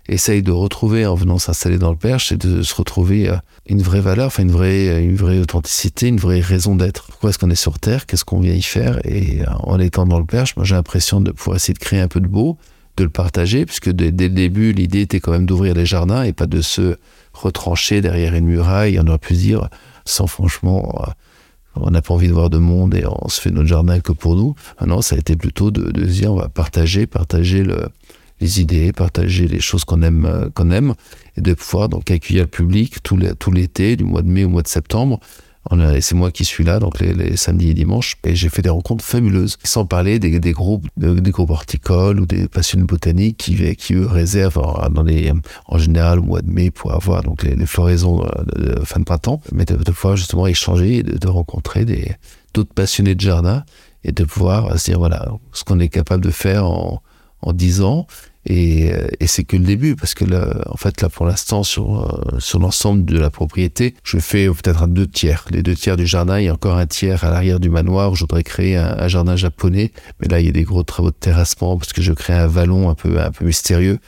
essayent 0.08 0.44
de 0.44 0.52
retrouver 0.52 1.06
en 1.06 1.14
venant 1.14 1.38
s'installer 1.38 1.78
dans 1.78 1.92
le 1.92 1.98
Perche, 1.98 2.30
c'est 2.30 2.38
de 2.38 2.62
se 2.62 2.74
retrouver 2.76 3.30
une 3.68 3.82
vraie 3.82 4.02
valeur, 4.02 4.28
enfin 4.28 4.44
une 4.44 4.52
vraie 4.52 5.04
une 5.04 5.16
vraie 5.16 5.40
authenticité, 5.40 6.08
une 6.08 6.20
vraie 6.20 6.42
raison 6.42 6.76
d'être. 6.76 7.08
Pourquoi 7.08 7.32
est-ce 7.32 7.40
qu'on 7.40 7.50
est 7.50 7.56
sur 7.56 7.80
Terre? 7.80 8.06
Qu'est-ce 8.06 8.24
qu'on 8.24 8.40
vient 8.40 8.54
y 8.54 8.62
faire? 8.62 9.00
Et 9.06 9.40
en 9.48 9.80
étant 9.80 10.06
dans 10.06 10.20
le 10.20 10.26
Perche, 10.26 10.56
moi 10.56 10.64
j'ai 10.64 10.76
l'impression 10.76 11.22
de 11.22 11.32
pouvoir 11.32 11.58
essayer 11.58 11.74
de 11.74 11.80
créer 11.80 12.00
un 12.00 12.08
peu 12.08 12.20
de 12.20 12.28
beau 12.28 12.58
de 12.98 13.04
le 13.04 13.10
partager, 13.10 13.66
puisque 13.66 13.90
dès, 13.90 14.12
le 14.12 14.34
début, 14.34 14.72
l'idée 14.72 15.02
était 15.02 15.20
quand 15.20 15.32
même 15.32 15.46
d'ouvrir 15.46 15.74
les 15.74 15.86
jardins 15.86 16.24
et 16.24 16.34
pas 16.34 16.48
de 16.48 16.62
se 16.62 16.98
retrancher 17.34 18.02
derrière 18.02 18.34
une 18.36 18.46
muraille. 18.46 19.00
On 19.00 19.08
aurait 19.08 19.18
pu 19.18 19.34
dire, 19.34 19.70
sans 20.06 20.28
franchement, 20.28 21.04
euh, 21.08 21.12
on 21.76 21.92
n'a 21.92 22.02
pas 22.02 22.14
envie 22.14 22.30
de 22.30 22.34
voir 22.34 22.50
de 22.50 22.58
monde 22.58 22.96
et 22.96 23.04
on 23.06 23.28
se 23.28 23.42
fait 23.42 23.52
notre 23.52 23.68
jardin 23.68 24.00
que 24.00 24.14
pour 24.14 24.36
nous. 24.36 24.56
Ah 24.78 24.86
non, 24.86 25.02
ça 25.02 25.16
a 25.16 25.20
été 25.20 25.36
plutôt 25.36 25.72
de, 25.72 25.92
de 25.92 26.06
dire, 26.06 26.32
on 26.32 26.38
va 26.38 26.48
partager, 26.48 27.06
partager 27.06 27.64
le, 27.64 27.88
les 28.42 28.62
idées, 28.62 28.92
partager 28.92 29.48
les 29.48 29.60
choses 29.60 29.86
qu'on 29.86 30.02
aime, 30.02 30.26
euh, 30.26 30.50
qu'on 30.54 30.72
aime, 30.72 30.94
et 31.38 31.42
de 31.42 31.54
pouvoir 31.54 31.90
donc 31.90 32.10
accueillir 32.12 32.44
le 32.44 32.50
public 32.50 33.04
tout 33.04 33.18
l'été, 33.52 33.96
du 33.96 34.04
mois 34.04 34.22
de 34.22 34.30
mai 34.30 34.44
au 34.44 34.50
mois 34.50 34.62
de 34.62 34.68
septembre, 34.68 35.20
c'est 36.00 36.16
moi 36.16 36.32
qui 36.32 36.46
suis 36.46 36.64
là, 36.64 36.80
donc 36.80 37.00
les, 37.00 37.36
samedis 37.38 37.72
et 37.72 37.74
dimanches, 37.74 38.16
et 38.24 38.36
j'ai 38.36 38.50
fait 38.50 38.62
des 38.62 38.70
rencontres 38.70 39.04
fabuleuses. 39.04 39.58
Sans 39.64 39.86
parler 39.86 40.20
des, 40.20 40.52
groupes, 40.52 40.88
des 40.98 41.32
groupes 41.32 41.50
horticoles 41.50 42.20
ou 42.20 42.26
des 42.26 42.48
passionnés 42.48 42.86
botaniques 42.86 43.38
qui, 43.38 43.76
qui 43.76 43.94
eux 43.94 44.06
réservent 44.06 44.62
dans 44.92 45.04
les, 45.04 45.32
en 45.68 45.78
général 45.78 46.20
au 46.20 46.24
mois 46.24 46.42
de 46.42 46.50
mai 46.50 46.72
pour 46.72 46.94
avoir 46.94 47.24
donc 47.24 47.44
les, 47.44 47.66
floraisons 47.66 48.26
de, 48.56 48.80
fin 48.86 49.00
de 49.00 49.06
printemps, 49.06 49.42
mais 49.52 49.66
de, 49.66 49.76
de 49.76 49.92
pouvoir 49.92 50.16
justement 50.16 50.48
échanger 50.48 50.98
et 50.98 51.04
de, 51.04 51.28
rencontrer 51.28 51.86
d'autres 52.54 52.74
passionnés 52.74 53.16
de 53.16 53.22
jardin 53.22 53.64
et 54.04 54.12
de 54.12 54.24
pouvoir 54.24 54.80
se 54.80 54.86
dire 54.86 55.00
voilà 55.00 55.28
ce 55.52 55.64
qu'on 55.64 55.80
est 55.80 55.90
capable 55.90 56.24
de 56.24 56.32
faire 56.32 56.66
en 56.66 57.02
en 57.46 57.54
10 57.54 57.82
ans 57.82 58.08
et, 58.46 58.94
euh, 58.94 59.08
et 59.20 59.28
c'est 59.28 59.44
que 59.44 59.58
le 59.58 59.64
début, 59.64 59.96
parce 59.96 60.14
que 60.14 60.24
là, 60.24 60.64
en 60.70 60.78
fait, 60.78 61.02
là, 61.02 61.10
pour 61.10 61.26
l'instant, 61.26 61.64
sur, 61.64 62.02
euh, 62.02 62.40
sur 62.40 62.60
l'ensemble 62.60 63.04
de 63.06 63.18
la 63.18 63.32
propriété, 63.32 63.96
je 64.04 64.20
fais 64.20 64.48
peut-être 64.48 64.84
un 64.84 64.88
deux 64.88 65.08
tiers. 65.08 65.46
Les 65.50 65.64
deux 65.64 65.76
tiers 65.76 65.98
du 65.98 66.06
jardin, 66.06 66.40
il 66.40 66.46
y 66.46 66.50
a 66.50 66.54
encore 66.54 66.78
un 66.78 66.86
tiers 66.86 67.24
à 67.24 67.32
l'arrière 67.32 67.60
du 67.60 67.70
manoir 67.70 68.12
où 68.12 68.16
je 68.16 68.22
voudrais 68.22 68.44
créer 68.44 68.78
un, 68.78 69.08
jardin 69.08 69.36
japonais. 69.36 69.92
Mais 70.20 70.28
là, 70.28 70.40
il 70.40 70.46
y 70.46 70.50
a 70.50 70.52
des 70.52 70.64
gros 70.64 70.84
travaux 70.84 71.10
de 71.10 71.16
terrassement 71.16 71.78
parce 71.78 71.94
que 71.94 72.02
je 72.02 72.14
crée 72.14 72.34
un 72.34 72.48
vallon 72.48 72.90
un 72.90 72.96
peu, 72.96 73.20
un 73.20 73.32
peu 73.32 73.46
mystérieux 73.46 74.00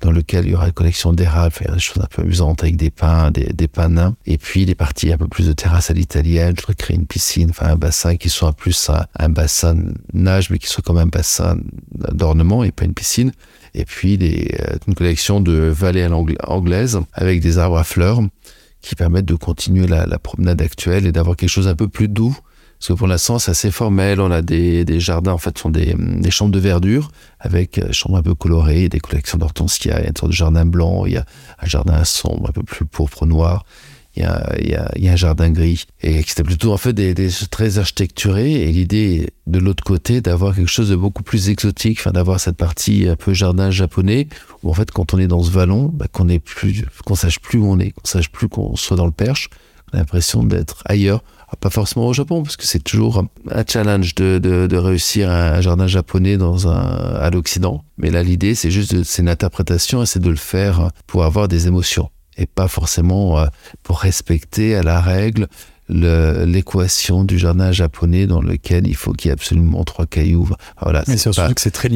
dans 0.00 0.10
lequel 0.10 0.44
il 0.44 0.50
y 0.50 0.54
aura 0.54 0.66
une 0.66 0.72
collection 0.72 1.12
d'érables, 1.12 1.54
des 1.72 1.78
choses 1.78 2.02
un 2.02 2.06
peu 2.06 2.22
amusantes 2.22 2.62
avec 2.62 2.76
des 2.76 2.90
pins, 2.90 3.30
des, 3.30 3.44
des 3.54 3.68
pins 3.68 3.88
nains. 3.88 4.16
Et 4.26 4.38
puis, 4.38 4.66
des 4.66 4.74
parties 4.74 5.12
un 5.12 5.16
peu 5.16 5.28
plus 5.28 5.46
de 5.46 5.52
terrasse 5.52 5.90
à 5.90 5.94
l'italienne. 5.94 6.54
Je 6.56 6.62
voudrais 6.62 6.74
créer 6.74 6.96
une 6.96 7.06
piscine, 7.06 7.50
enfin, 7.50 7.68
un 7.68 7.76
bassin 7.76 8.16
qui 8.16 8.28
soit 8.28 8.52
plus 8.52 8.90
un, 8.90 9.06
un 9.18 9.28
bassin 9.30 9.76
nage, 10.12 10.50
mais 10.50 10.58
qui 10.58 10.66
soit 10.66 10.84
comme 10.84 10.98
un 10.98 11.06
bassin 11.06 11.56
d'ornement 12.12 12.64
et 12.64 12.72
pas 12.72 12.84
une 12.84 12.92
piscine 12.92 13.32
et 13.74 13.84
puis 13.84 14.18
des, 14.18 14.54
euh, 14.60 14.76
une 14.86 14.94
collection 14.94 15.40
de 15.40 15.52
vallées 15.52 16.02
à 16.02 16.08
l'anglaise 16.08 17.00
avec 17.12 17.40
des 17.40 17.58
arbres 17.58 17.78
à 17.78 17.84
fleurs 17.84 18.20
qui 18.80 18.94
permettent 18.94 19.24
de 19.24 19.34
continuer 19.34 19.86
la, 19.86 20.18
promenade 20.18 20.60
actuelle 20.60 21.06
et 21.06 21.12
d'avoir 21.12 21.36
quelque 21.36 21.48
chose 21.48 21.68
un 21.68 21.74
peu 21.74 21.88
plus 21.88 22.08
doux. 22.08 22.36
Parce 22.78 22.88
que 22.88 22.92
pour 22.92 23.06
l'instant, 23.06 23.38
c'est 23.38 23.50
assez 23.50 23.70
formel. 23.70 24.20
On 24.20 24.30
a 24.30 24.42
des, 24.42 24.84
des 24.84 25.00
jardins, 25.00 25.32
en 25.32 25.38
fait, 25.38 25.56
sont 25.56 25.70
des, 25.70 25.94
des 25.96 26.30
chambres 26.30 26.50
de 26.50 26.58
verdure 26.58 27.10
avec 27.40 27.80
des 27.80 27.82
euh, 27.82 27.92
chambres 27.92 28.18
un 28.18 28.22
peu 28.22 28.34
colorées, 28.34 28.90
des 28.90 29.00
collections 29.00 29.38
d'hortensias. 29.38 30.00
Il 30.00 30.04
y 30.04 30.08
a 30.08 30.12
de 30.12 30.32
jardin 30.32 30.66
blanc, 30.66 31.06
il 31.06 31.14
y 31.14 31.16
a 31.16 31.24
un 31.58 31.66
jardin 31.66 32.04
sombre, 32.04 32.50
un 32.50 32.52
peu 32.52 32.62
plus 32.62 32.84
pourpre 32.84 33.24
noir 33.24 33.64
il 34.16 34.22
y 34.22 35.06
a, 35.06 35.12
un 35.12 35.16
jardin 35.16 35.50
gris. 35.50 35.84
Et 36.02 36.22
c'était 36.22 36.44
plutôt 36.44 36.72
en 36.72 36.76
fait 36.76 36.92
des, 36.92 37.14
très 37.50 37.78
architecturés. 37.78 38.52
Et 38.52 38.72
l'idée 38.72 39.30
de 39.46 39.58
l'autre 39.58 39.82
côté 39.84 40.20
d'avoir 40.20 40.54
quelque 40.54 40.70
chose 40.70 40.90
de 40.90 40.96
beaucoup 40.96 41.22
plus 41.22 41.48
exotique, 41.48 41.98
enfin 42.00 42.12
d'avoir 42.12 42.40
cette 42.40 42.56
partie 42.56 43.08
un 43.08 43.16
peu 43.16 43.34
jardin 43.34 43.70
japonais, 43.70 44.28
où 44.62 44.70
en 44.70 44.74
fait 44.74 44.90
quand 44.90 45.14
on 45.14 45.18
est 45.18 45.26
dans 45.26 45.42
ce 45.42 45.50
vallon, 45.50 45.90
bah, 45.92 46.06
qu'on 46.10 46.28
qu'on 47.04 47.14
sache 47.14 47.40
plus 47.40 47.58
où 47.58 47.66
on 47.66 47.78
est, 47.78 47.90
qu'on 47.90 48.06
sache 48.06 48.30
plus 48.30 48.48
qu'on 48.48 48.76
soit 48.76 48.96
dans 48.96 49.06
le 49.06 49.12
Perche, 49.12 49.50
on 49.92 49.96
a 49.96 50.00
l'impression 50.00 50.42
d'être 50.42 50.82
ailleurs. 50.86 51.22
Ah, 51.48 51.56
pas 51.56 51.70
forcément 51.70 52.06
au 52.06 52.12
Japon, 52.12 52.42
parce 52.42 52.56
que 52.56 52.64
c'est 52.64 52.82
toujours 52.82 53.24
un 53.50 53.64
challenge 53.68 54.14
de, 54.14 54.76
réussir 54.76 55.30
un 55.30 55.60
jardin 55.60 55.86
japonais 55.86 56.36
dans 56.36 56.66
à 56.68 57.30
l'Occident. 57.30 57.84
Mais 57.98 58.10
là, 58.10 58.22
l'idée, 58.22 58.54
c'est 58.54 58.70
juste, 58.70 59.04
c'est 59.04 59.22
une 59.22 59.28
interprétation 59.28 60.02
et 60.02 60.06
c'est 60.06 60.20
de 60.20 60.30
le 60.30 60.36
faire 60.36 60.90
pour 61.06 61.24
avoir 61.24 61.46
des 61.46 61.66
émotions 61.66 62.08
et 62.36 62.46
pas 62.46 62.68
forcément 62.68 63.38
euh, 63.38 63.46
pour 63.82 64.00
respecter 64.00 64.74
à 64.74 64.82
la 64.82 65.00
règle 65.00 65.48
l'équation 65.88 67.24
du 67.24 67.38
jardin 67.38 67.70
japonais 67.70 68.26
dans 68.26 68.40
lequel 68.40 68.86
il 68.86 68.96
faut 68.96 69.12
qu'il 69.12 69.28
y 69.28 69.30
ait 69.30 69.34
absolument 69.34 69.84
trois 69.84 70.06
cailloux. 70.06 70.48
Voilà, 70.80 71.04
Mais 71.06 71.16
c'est 71.16 71.24
surtout 71.24 71.42
pas... 71.42 71.52
que 71.52 71.60
c'est 71.60 71.70
très, 71.70 71.90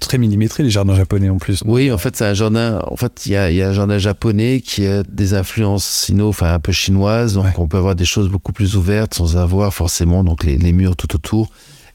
très 0.00 0.18
millimétré 0.18 0.62
les 0.62 0.70
jardins 0.70 0.94
japonais 0.94 1.30
en 1.30 1.38
plus. 1.38 1.62
Oui, 1.64 1.90
en 1.90 1.96
fait, 1.96 2.14
c'est 2.14 2.26
un 2.26 2.34
jardin. 2.34 2.82
En 2.86 2.96
fait, 2.96 3.24
il 3.24 3.32
y 3.32 3.36
a, 3.36 3.50
il 3.50 3.56
y 3.56 3.62
a 3.62 3.70
un 3.70 3.72
jardin 3.72 3.96
japonais 3.96 4.60
qui 4.60 4.86
a 4.86 5.02
des 5.02 5.32
influences 5.32 5.86
sino, 5.86 6.28
enfin 6.28 6.52
un 6.52 6.60
peu 6.60 6.72
chinoises, 6.72 7.34
donc 7.34 7.46
ouais. 7.46 7.54
on 7.56 7.68
peut 7.68 7.78
avoir 7.78 7.94
des 7.94 8.04
choses 8.04 8.28
beaucoup 8.28 8.52
plus 8.52 8.76
ouvertes 8.76 9.14
sans 9.14 9.36
avoir 9.38 9.72
forcément 9.72 10.24
donc 10.24 10.44
les, 10.44 10.58
les 10.58 10.72
murs 10.72 10.96
tout 10.96 11.14
autour. 11.14 11.50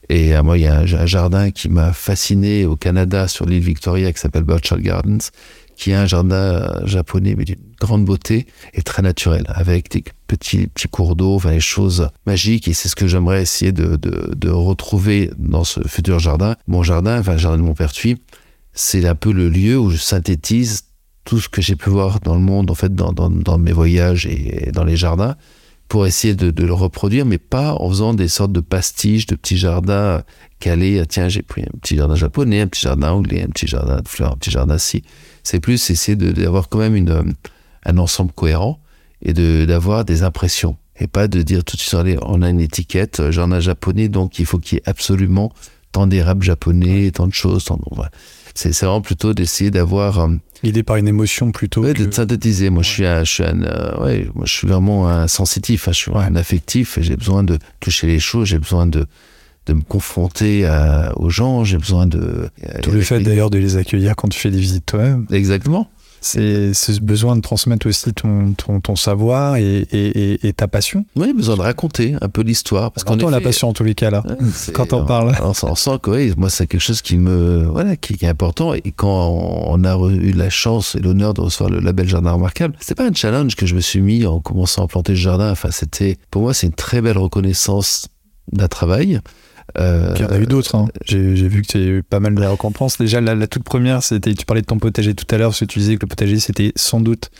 Et 0.08 0.34
à 0.34 0.40
euh, 0.40 0.42
moi, 0.42 0.58
il 0.58 0.64
y 0.64 0.66
a 0.66 0.76
un, 0.76 0.92
un 0.92 1.06
jardin 1.06 1.52
qui 1.52 1.68
m'a 1.68 1.92
fasciné 1.92 2.64
au 2.64 2.74
Canada 2.74 3.28
sur 3.28 3.46
l'île 3.46 3.62
Victoria 3.62 4.12
qui 4.12 4.18
s'appelle 4.18 4.42
Birchall 4.42 4.80
Gardens, 4.80 5.30
qui 5.76 5.92
est 5.92 5.94
un 5.94 6.06
jardin 6.06 6.80
japonais, 6.84 7.36
mais 7.38 7.44
d'une 7.44 7.67
grande 7.80 8.04
beauté 8.04 8.46
et 8.74 8.82
très 8.82 9.02
naturel, 9.02 9.44
avec 9.48 9.90
des 9.90 10.04
petits, 10.26 10.66
petits 10.66 10.88
cours 10.88 11.16
d'eau, 11.16 11.34
enfin 11.34 11.52
des 11.52 11.60
choses 11.60 12.08
magiques. 12.26 12.68
Et 12.68 12.74
c'est 12.74 12.88
ce 12.88 12.96
que 12.96 13.06
j'aimerais 13.06 13.42
essayer 13.42 13.72
de, 13.72 13.96
de, 13.96 14.34
de, 14.34 14.50
retrouver 14.50 15.30
dans 15.38 15.64
ce 15.64 15.80
futur 15.86 16.18
jardin. 16.18 16.56
Mon 16.66 16.82
jardin, 16.82 17.20
enfin 17.20 17.32
le 17.32 17.38
jardin 17.38 17.58
de 17.58 17.62
mon 17.62 17.74
père 17.74 17.92
Thuy, 17.92 18.16
c'est 18.72 19.06
un 19.06 19.14
peu 19.14 19.32
le 19.32 19.48
lieu 19.48 19.78
où 19.78 19.90
je 19.90 19.96
synthétise 19.96 20.84
tout 21.24 21.40
ce 21.40 21.48
que 21.48 21.60
j'ai 21.60 21.76
pu 21.76 21.90
voir 21.90 22.20
dans 22.20 22.34
le 22.34 22.40
monde, 22.40 22.70
en 22.70 22.74
fait, 22.74 22.94
dans, 22.94 23.12
dans, 23.12 23.58
mes 23.58 23.72
voyages 23.72 24.26
et 24.26 24.70
dans 24.72 24.84
les 24.84 24.96
jardins 24.96 25.36
pour 25.88 26.06
essayer 26.06 26.34
de, 26.34 26.50
de, 26.50 26.64
le 26.64 26.74
reproduire, 26.74 27.24
mais 27.24 27.38
pas 27.38 27.74
en 27.74 27.88
faisant 27.88 28.14
des 28.14 28.28
sortes 28.28 28.52
de 28.52 28.60
pastiches, 28.60 29.26
de 29.26 29.34
petits 29.34 29.56
jardins 29.56 30.22
calés. 30.60 31.02
Tiens, 31.08 31.28
j'ai 31.28 31.42
pris 31.42 31.62
un 31.62 31.78
petit 31.80 31.96
jardin 31.96 32.14
japonais, 32.14 32.60
un 32.60 32.66
petit 32.66 32.82
jardin 32.82 33.10
anglais, 33.10 33.42
un 33.42 33.48
petit 33.48 33.66
jardin 33.66 34.00
de 34.00 34.08
fleurs, 34.08 34.32
un 34.32 34.36
petit 34.36 34.50
jardin 34.50 34.76
ci. 34.76 35.02
C'est 35.42 35.60
plus 35.60 35.90
essayer 35.90 36.14
d'avoir 36.14 36.68
quand 36.68 36.78
même 36.78 36.94
une, 36.94 37.34
un 37.88 37.98
ensemble 37.98 38.30
cohérent 38.32 38.78
et 39.22 39.32
d'avoir 39.66 40.04
des 40.04 40.22
impressions. 40.22 40.76
Et 41.00 41.06
pas 41.08 41.26
de 41.28 41.42
dire 41.42 41.64
tout 41.64 41.76
de 41.76 41.80
suite, 41.80 42.18
on 42.22 42.42
a 42.42 42.50
une 42.50 42.60
étiquette, 42.60 43.20
euh, 43.20 43.30
jardin 43.32 43.58
japonais, 43.60 44.08
donc 44.08 44.38
il 44.38 44.46
faut 44.46 44.58
qu'il 44.58 44.76
y 44.76 44.78
ait 44.80 44.88
absolument 44.88 45.52
tant 45.92 46.06
d'érables 46.06 46.44
japonais, 46.44 47.10
tant 47.12 47.26
de 47.26 47.32
choses. 47.34 47.64
Tant... 47.64 47.80
C'est 48.54 48.72
vraiment 48.76 49.00
plutôt 49.00 49.32
d'essayer 49.32 49.70
d'avoir 49.70 50.18
euh, 50.20 50.28
Guidé 50.64 50.82
par 50.82 50.96
une 50.96 51.06
émotion 51.06 51.52
plutôt. 51.52 51.82
Ouais, 51.84 51.94
que... 51.94 51.98
d'être 52.02 52.14
synthétisé. 52.14 52.68
Moi, 52.68 52.82
je 52.82 52.88
suis 52.88 53.06
un, 53.06 53.22
je 53.22 53.30
suis 53.32 53.44
un, 53.44 53.62
euh, 53.62 54.04
ouais, 54.04 54.28
moi, 54.34 54.44
je 54.44 54.52
suis 54.52 54.66
vraiment 54.66 55.08
un 55.08 55.28
sensitif. 55.28 55.86
hein, 55.86 55.92
je 55.92 55.98
suis 55.98 56.10
un 56.12 56.34
affectif. 56.34 56.98
J'ai 57.00 57.16
besoin 57.16 57.44
de 57.44 57.58
toucher 57.78 58.08
les 58.08 58.18
choses. 58.18 58.48
J'ai 58.48 58.58
besoin 58.58 58.86
de 58.86 59.06
de 59.66 59.74
me 59.74 59.82
confronter 59.82 60.64
à- 60.66 61.12
aux 61.16 61.28
gens. 61.30 61.62
J'ai 61.62 61.76
besoin 61.78 62.06
de. 62.06 62.48
Tout 62.82 62.90
le 62.90 63.02
fait 63.02 63.18
les- 63.18 63.24
d'ailleurs 63.24 63.50
de 63.50 63.58
les 63.58 63.76
accueillir 63.76 64.16
quand 64.16 64.28
tu 64.28 64.38
fais 64.40 64.50
des 64.50 64.58
visites 64.58 64.86
toi-même. 64.86 65.26
Exactement. 65.30 65.88
C'est 66.20 66.74
ce 66.74 67.00
besoin 67.00 67.36
de 67.36 67.40
transmettre 67.40 67.86
aussi 67.86 68.12
ton, 68.12 68.52
ton, 68.52 68.80
ton 68.80 68.96
savoir 68.96 69.56
et, 69.56 69.86
et, 69.92 70.52
ta 70.52 70.66
passion. 70.68 71.04
Oui, 71.16 71.32
besoin 71.32 71.56
de 71.56 71.60
raconter 71.62 72.14
un 72.20 72.28
peu 72.28 72.42
l'histoire. 72.42 72.90
Parce 72.92 73.04
On 73.08 73.12
entend 73.14 73.26
qu'en 73.26 73.30
la 73.30 73.40
passion 73.40 73.68
en 73.68 73.72
tous 73.72 73.84
les 73.84 73.94
cas 73.94 74.10
là. 74.10 74.22
Ouais, 74.28 74.36
c'est- 74.52 74.72
Quand 74.72 74.92
on 74.92 75.04
parle. 75.04 75.36
On, 75.42 75.52
on 75.62 75.74
sent 75.74 75.98
que 76.02 76.10
oui, 76.10 76.32
moi 76.36 76.50
c'est 76.50 76.66
quelque 76.66 76.80
chose 76.80 77.02
qui 77.02 77.16
me 77.18 77.66
voilà 77.66 77.96
qui, 77.96 78.14
qui 78.16 78.24
est 78.24 78.28
important 78.28 78.74
et 78.74 78.82
quand 78.94 79.28
on 79.66 79.84
a 79.84 79.96
eu 80.10 80.32
la 80.32 80.50
chance 80.50 80.94
et 80.96 81.00
l'honneur 81.00 81.34
de 81.34 81.40
recevoir 81.42 81.70
le 81.70 81.80
label 81.80 82.08
Jardin 82.08 82.32
remarquable, 82.32 82.74
c'était 82.80 82.94
pas 82.96 83.06
un 83.08 83.14
challenge 83.14 83.54
que 83.56 83.66
je 83.66 83.74
me 83.74 83.80
suis 83.80 84.00
mis 84.00 84.26
en 84.26 84.40
commençant 84.40 84.84
à 84.84 84.88
planter 84.88 85.12
le 85.12 85.18
jardin. 85.18 85.50
Enfin, 85.50 85.70
c'était 85.70 86.16
pour 86.30 86.42
moi 86.42 86.54
c'est 86.54 86.66
une 86.66 86.72
très 86.74 87.00
belle 87.00 87.18
reconnaissance 87.18 88.08
d'un 88.52 88.68
travail. 88.68 89.20
Euh, 89.76 90.12
il 90.16 90.22
y 90.22 90.24
en 90.24 90.28
a 90.30 90.38
eu 90.38 90.46
d'autres. 90.46 90.74
hein. 90.76 90.88
J'ai 91.04 91.36
j'ai 91.36 91.48
vu 91.48 91.62
que 91.62 91.66
tu 91.66 91.76
as 91.76 91.80
eu 91.80 92.02
pas 92.02 92.20
mal 92.20 92.34
de 92.34 92.42
récompenses. 92.42 92.96
Déjà, 92.98 93.20
la, 93.20 93.34
la 93.34 93.46
toute 93.46 93.64
première, 93.64 94.02
c'était. 94.02 94.34
Tu 94.34 94.46
parlais 94.46 94.62
de 94.62 94.66
ton 94.66 94.78
potager 94.78 95.14
tout 95.14 95.26
à 95.34 95.38
l'heure, 95.38 95.50
parce 95.50 95.60
que 95.60 95.64
tu 95.66 95.78
disais 95.78 95.96
que 95.96 96.02
le 96.06 96.08
potager, 96.08 96.38
c'était 96.38 96.72
sans 96.76 97.00
doute 97.00 97.30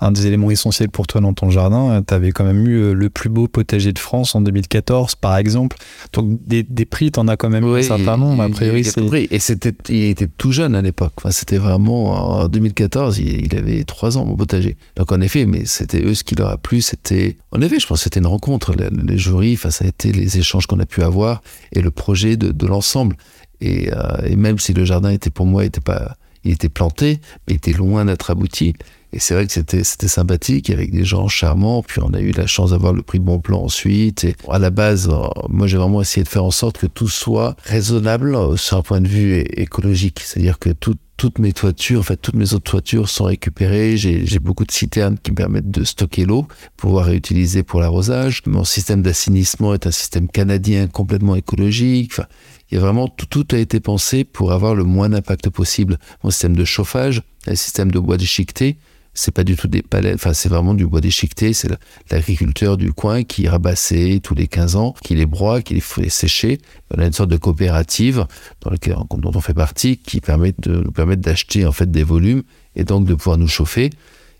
un 0.00 0.12
des 0.12 0.26
éléments 0.26 0.50
essentiels 0.50 0.90
pour 0.90 1.06
toi 1.06 1.20
dans 1.20 1.32
ton 1.34 1.50
jardin. 1.50 2.02
Tu 2.06 2.14
avais 2.14 2.30
quand 2.32 2.44
même 2.44 2.66
eu 2.68 2.76
euh, 2.76 2.92
le 2.92 3.10
plus 3.10 3.28
beau 3.28 3.48
potager 3.48 3.92
de 3.92 3.98
France 3.98 4.34
en 4.34 4.40
2014, 4.40 5.16
par 5.16 5.36
exemple. 5.36 5.76
Donc, 6.12 6.38
des, 6.46 6.62
des 6.62 6.84
prix, 6.84 7.10
tu 7.10 7.18
en 7.18 7.26
as 7.28 7.36
quand 7.36 7.50
même 7.50 7.64
eu 7.64 7.66
un 7.80 7.82
certain 7.82 8.16
nombre. 8.16 8.42
A 8.42 8.46
il- 8.48 8.52
priori, 8.54 8.82
il. 8.82 9.28
Et 9.30 9.38
c'était, 9.40 9.72
il 9.88 10.04
était 10.04 10.28
tout 10.38 10.52
jeune 10.52 10.74
à 10.74 10.82
l'époque. 10.82 11.12
Enfin, 11.16 11.30
c'était 11.32 11.58
vraiment 11.58 12.12
en 12.42 12.48
2014. 12.48 13.18
Il, 13.18 13.46
il 13.46 13.56
avait 13.56 13.82
trois 13.84 14.16
ans 14.18 14.24
mon 14.24 14.36
potager. 14.36 14.76
Donc 14.96 15.10
en 15.10 15.20
effet, 15.20 15.46
mais 15.46 15.64
c'était 15.64 16.02
eux 16.04 16.14
ce 16.14 16.22
qui 16.24 16.34
leur 16.36 16.48
a 16.50 16.58
plu. 16.58 16.80
C'était, 16.80 17.36
en 17.52 17.60
effet, 17.60 17.80
je 17.80 17.86
pense 17.86 17.98
que 17.98 18.04
c'était 18.04 18.20
une 18.20 18.26
rencontre. 18.26 18.74
Les, 18.74 18.88
les 18.90 19.18
jurys, 19.18 19.54
enfin, 19.54 19.70
ça 19.70 19.84
a 19.84 19.88
été 19.88 20.12
les 20.12 20.38
échanges 20.38 20.66
qu'on 20.66 20.78
a 20.80 20.86
pu 20.86 21.02
avoir 21.02 21.42
et 21.72 21.80
le 21.80 21.90
projet 21.90 22.36
de, 22.36 22.52
de 22.52 22.66
l'ensemble. 22.66 23.16
Et, 23.60 23.92
euh, 23.92 23.96
et 24.24 24.36
même 24.36 24.60
si 24.60 24.72
le 24.72 24.84
jardin 24.84 25.10
était 25.10 25.30
pour 25.30 25.44
moi 25.46 25.64
était 25.64 25.80
pas, 25.80 26.16
il 26.44 26.52
était 26.52 26.68
planté, 26.68 27.20
mais 27.48 27.54
était 27.54 27.72
loin 27.72 28.04
d'être 28.04 28.30
abouti. 28.30 28.74
Et 29.12 29.18
c'est 29.20 29.34
vrai 29.34 29.46
que 29.46 29.52
c'était 29.52 29.82
sympathique 30.08 30.68
avec 30.70 30.90
des 30.92 31.04
gens 31.04 31.28
charmants. 31.28 31.82
Puis 31.82 32.00
on 32.02 32.12
a 32.12 32.20
eu 32.20 32.32
la 32.32 32.46
chance 32.46 32.70
d'avoir 32.70 32.92
le 32.92 33.02
prix 33.02 33.18
de 33.18 33.24
Bon 33.24 33.38
Plan 33.40 33.62
ensuite. 33.62 34.24
Et 34.24 34.36
à 34.50 34.58
la 34.58 34.70
base, 34.70 35.08
euh, 35.10 35.26
moi 35.48 35.66
j'ai 35.66 35.78
vraiment 35.78 36.02
essayé 36.02 36.24
de 36.24 36.28
faire 36.28 36.44
en 36.44 36.50
sorte 36.50 36.78
que 36.78 36.86
tout 36.86 37.08
soit 37.08 37.56
raisonnable 37.64 38.34
euh, 38.34 38.56
sur 38.56 38.76
un 38.76 38.82
point 38.82 39.00
de 39.00 39.08
vue 39.08 39.38
écologique. 39.56 40.20
C'est-à-dire 40.20 40.58
que 40.58 40.70
tout- 40.70 40.96
toutes 41.16 41.40
mes 41.40 41.52
toitures, 41.52 41.98
en 41.98 42.02
fait 42.04 42.16
toutes 42.18 42.36
mes 42.36 42.52
autres 42.54 42.70
toitures 42.70 43.08
sont 43.08 43.24
récupérées. 43.24 43.96
J'ai 43.96 44.24
j'ai 44.26 44.38
beaucoup 44.38 44.64
de 44.64 44.70
citernes 44.70 45.16
qui 45.20 45.30
me 45.32 45.36
permettent 45.36 45.70
de 45.70 45.82
stocker 45.84 46.24
l'eau, 46.24 46.46
pouvoir 46.76 47.06
réutiliser 47.06 47.62
pour 47.64 47.80
l'arrosage. 47.80 48.42
Mon 48.46 48.62
système 48.64 49.02
d'assainissement 49.02 49.74
est 49.74 49.86
un 49.86 49.90
système 49.90 50.28
canadien 50.28 50.86
complètement 50.86 51.34
écologique. 51.34 52.12
Enfin, 52.12 52.28
il 52.70 52.74
y 52.74 52.78
a 52.78 52.80
vraiment 52.80 53.08
tout, 53.08 53.26
tout 53.26 53.46
a 53.52 53.58
été 53.58 53.80
pensé 53.80 54.22
pour 54.24 54.52
avoir 54.52 54.74
le 54.76 54.84
moins 54.84 55.08
d'impact 55.08 55.48
possible. 55.50 55.98
Mon 56.22 56.30
système 56.30 56.54
de 56.54 56.64
chauffage, 56.64 57.22
un 57.48 57.54
système 57.56 57.90
de 57.90 57.98
bois 57.98 58.16
déchiqueté, 58.18 58.76
c'est 59.18 59.32
pas 59.32 59.42
du 59.42 59.56
tout 59.56 59.66
des 59.66 59.82
palettes, 59.82 60.14
enfin 60.14 60.32
c'est 60.32 60.48
vraiment 60.48 60.74
du 60.74 60.86
bois 60.86 61.00
déchiqueté, 61.00 61.52
c'est 61.52 61.68
l'agriculteur 62.10 62.76
du 62.76 62.92
coin 62.92 63.24
qui 63.24 63.48
rabassait 63.48 64.20
tous 64.22 64.36
les 64.36 64.46
15 64.46 64.76
ans, 64.76 64.94
qui 65.02 65.16
les 65.16 65.26
broie, 65.26 65.60
qui 65.60 65.74
les 65.74 65.80
fait 65.80 66.08
sécher. 66.08 66.58
On 66.96 67.00
a 67.02 67.06
une 67.06 67.12
sorte 67.12 67.28
de 67.28 67.36
coopérative 67.36 68.26
dans 68.60 68.70
laquelle, 68.70 68.94
dont 68.94 69.32
on 69.34 69.40
fait 69.40 69.54
partie 69.54 69.96
qui 69.96 70.20
permet 70.20 70.54
de 70.58 70.82
nous 70.84 70.92
permettre 70.92 71.20
d'acheter 71.20 71.66
en 71.66 71.72
fait 71.72 71.90
des 71.90 72.04
volumes 72.04 72.44
et 72.76 72.84
donc 72.84 73.06
de 73.06 73.14
pouvoir 73.14 73.38
nous 73.38 73.48
chauffer. 73.48 73.90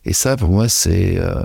Et 0.04 0.12
ça 0.12 0.36
pour 0.36 0.50
moi 0.50 0.68
c'est 0.68 1.18
euh, 1.18 1.42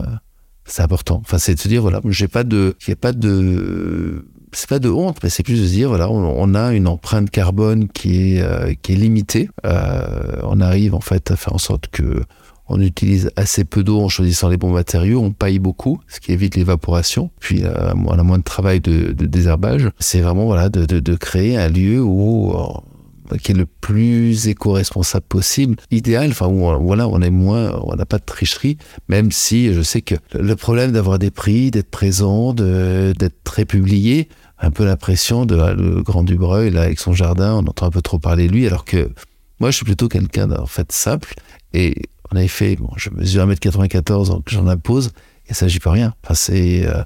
important. 0.77 1.19
Enfin 1.25 1.39
c'est 1.39 1.55
de 1.55 1.59
se 1.59 1.67
dire 1.67 1.81
voilà, 1.81 2.01
j'ai 2.09 2.27
pas 2.27 2.43
de 2.43 2.75
a 2.87 2.95
pas 2.95 3.13
de 3.13 4.27
c'est 4.51 4.69
pas 4.69 4.77
de 4.77 4.89
honte, 4.89 5.17
mais 5.23 5.29
c'est 5.29 5.41
plus 5.41 5.59
de 5.59 5.65
se 5.65 5.71
dire 5.71 5.89
voilà, 5.89 6.07
on, 6.11 6.35
on 6.37 6.53
a 6.53 6.71
une 6.73 6.87
empreinte 6.87 7.31
carbone 7.31 7.87
qui 7.87 8.35
est 8.35 8.41
euh, 8.43 8.75
qui 8.79 8.93
est 8.93 8.95
limitée. 8.95 9.49
Euh, 9.65 10.37
on 10.43 10.61
arrive 10.61 10.93
en 10.93 11.01
fait 11.01 11.31
à 11.31 11.35
faire 11.35 11.55
en 11.55 11.57
sorte 11.57 11.87
que 11.87 12.21
on 12.67 12.79
utilise 12.81 13.31
assez 13.35 13.65
peu 13.65 13.83
d'eau 13.83 14.01
en 14.01 14.09
choisissant 14.09 14.49
les 14.49 14.57
bons 14.57 14.71
matériaux, 14.71 15.21
on 15.21 15.31
paille 15.31 15.59
beaucoup, 15.59 15.99
ce 16.07 16.19
qui 16.19 16.31
évite 16.31 16.55
l'évaporation. 16.55 17.29
Puis 17.39 17.63
euh, 17.63 17.93
on 17.93 18.17
a 18.17 18.23
moins 18.23 18.37
de 18.37 18.43
travail 18.43 18.79
de, 18.79 19.11
désherbage. 19.11 19.89
C'est 19.99 20.21
vraiment 20.21 20.45
voilà 20.45 20.69
de, 20.69 20.85
de, 20.85 21.15
créer 21.15 21.57
un 21.57 21.69
lieu 21.69 21.99
euh, 21.99 23.37
qui 23.41 23.51
est 23.51 23.55
le 23.55 23.65
plus 23.65 24.47
éco-responsable 24.47 25.25
possible, 25.27 25.75
idéal, 25.91 26.31
enfin 26.31 26.47
où 26.47 26.65
on- 26.65 26.79
voilà, 26.79 27.07
on 27.07 27.21
est 27.21 27.29
moins, 27.29 27.79
on 27.83 27.95
n'a 27.95 28.05
pas 28.05 28.17
de 28.17 28.25
tricherie, 28.25 28.77
même 29.09 29.31
si 29.31 29.73
je 29.73 29.81
sais 29.81 30.01
que 30.01 30.15
le 30.33 30.55
problème 30.55 30.91
d'avoir 30.91 31.19
des 31.19 31.31
prix, 31.31 31.71
d'être 31.71 31.89
présent, 31.89 32.53
d'être 32.53 33.43
très 33.43 33.65
publié, 33.65 34.29
un 34.59 34.71
peu 34.71 34.85
l'impression 34.85 35.45
de 35.45 35.55
le 35.55 36.01
grand 36.01 36.23
Dubreuil 36.23 36.77
avec 36.77 36.99
son 36.99 37.13
jardin, 37.13 37.55
on 37.55 37.67
entend 37.67 37.87
un 37.87 37.91
peu 37.91 38.01
trop 38.01 38.19
parler 38.19 38.47
de 38.47 38.53
lui, 38.53 38.67
alors 38.67 38.85
que 38.85 39.11
moi 39.59 39.71
je 39.71 39.77
suis 39.77 39.85
plutôt 39.85 40.07
quelqu'un 40.07 40.49
en 40.51 40.65
fait 40.65 40.91
simple 40.91 41.33
et 41.73 41.95
en 42.33 42.37
effet, 42.37 42.75
bon, 42.75 42.89
je 42.95 43.09
mesure 43.11 43.47
1m94 43.47 44.27
donc 44.27 44.43
j'en 44.47 44.67
impose 44.67 45.11
et 45.47 45.53
ça 45.53 45.67
j'y 45.67 45.79
peux 45.79 45.89
rien. 45.89 46.13
Enfin 46.23 46.33
c'est 46.33 46.85
euh, 46.85 47.03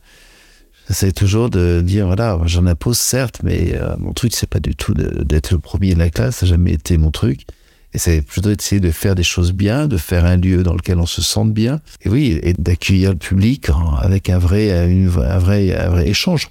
J'essaie 0.88 1.12
toujours 1.12 1.50
de 1.50 1.82
dire, 1.82 2.06
voilà, 2.08 2.40
j'en 2.46 2.66
impose 2.66 2.98
certes, 2.98 3.42
mais 3.44 3.74
euh, 3.74 3.96
mon 4.00 4.14
truc, 4.14 4.34
c'est 4.34 4.50
pas 4.50 4.62
du 4.62 4.74
tout 4.74 4.94
d'être 4.94 5.52
le 5.52 5.60
premier 5.60 5.94
de 5.94 6.00
la 6.00 6.10
classe, 6.10 6.38
ça 6.38 6.46
n'a 6.46 6.52
jamais 6.52 6.72
été 6.72 6.98
mon 6.98 7.12
truc. 7.12 7.42
Et 7.94 7.98
c'est 7.98 8.22
plutôt 8.22 8.54
d'essayer 8.54 8.80
de 8.80 8.92
faire 8.92 9.14
des 9.14 9.24
choses 9.24 9.52
bien, 9.52 9.88
de 9.88 9.98
faire 9.98 10.24
un 10.24 10.38
lieu 10.38 10.64
dans 10.64 10.74
lequel 10.74 11.00
on 11.00 11.06
se 11.06 11.22
sente 11.22 11.54
bien. 11.54 11.82
Et 12.04 12.10
oui, 12.10 12.40
et 12.42 12.54
d'accueillir 12.54 13.12
le 13.12 13.18
public 13.18 13.68
avec 14.02 14.30
un 14.30 14.38
vrai, 14.38 14.72
un 14.72 15.40
vrai, 15.40 15.76
un 15.76 15.90
vrai 15.90 16.08
échange. 16.08 16.50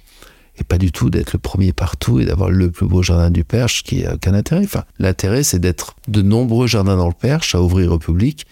Et 0.59 0.63
pas 0.63 0.77
du 0.77 0.91
tout 0.91 1.09
d'être 1.09 1.33
le 1.33 1.39
premier 1.39 1.73
partout 1.73 2.19
et 2.19 2.25
d'avoir 2.25 2.49
le 2.49 2.69
plus 2.69 2.87
beau 2.87 3.01
jardin 3.01 3.31
du 3.31 3.43
Perche 3.43 3.83
qui 3.83 4.05
a 4.05 4.15
aucun 4.15 4.33
intérêt. 4.33 4.63
Enfin, 4.63 4.83
l'intérêt, 4.99 5.43
c'est 5.43 5.59
d'être 5.59 5.95
de 6.07 6.21
nombreux 6.21 6.67
jardins 6.67 6.97
dans 6.97 7.07
le 7.07 7.13
Perche 7.13 7.55
à 7.55 7.61
ouvrir 7.61 7.91
au 7.91 7.99
public 7.99 8.45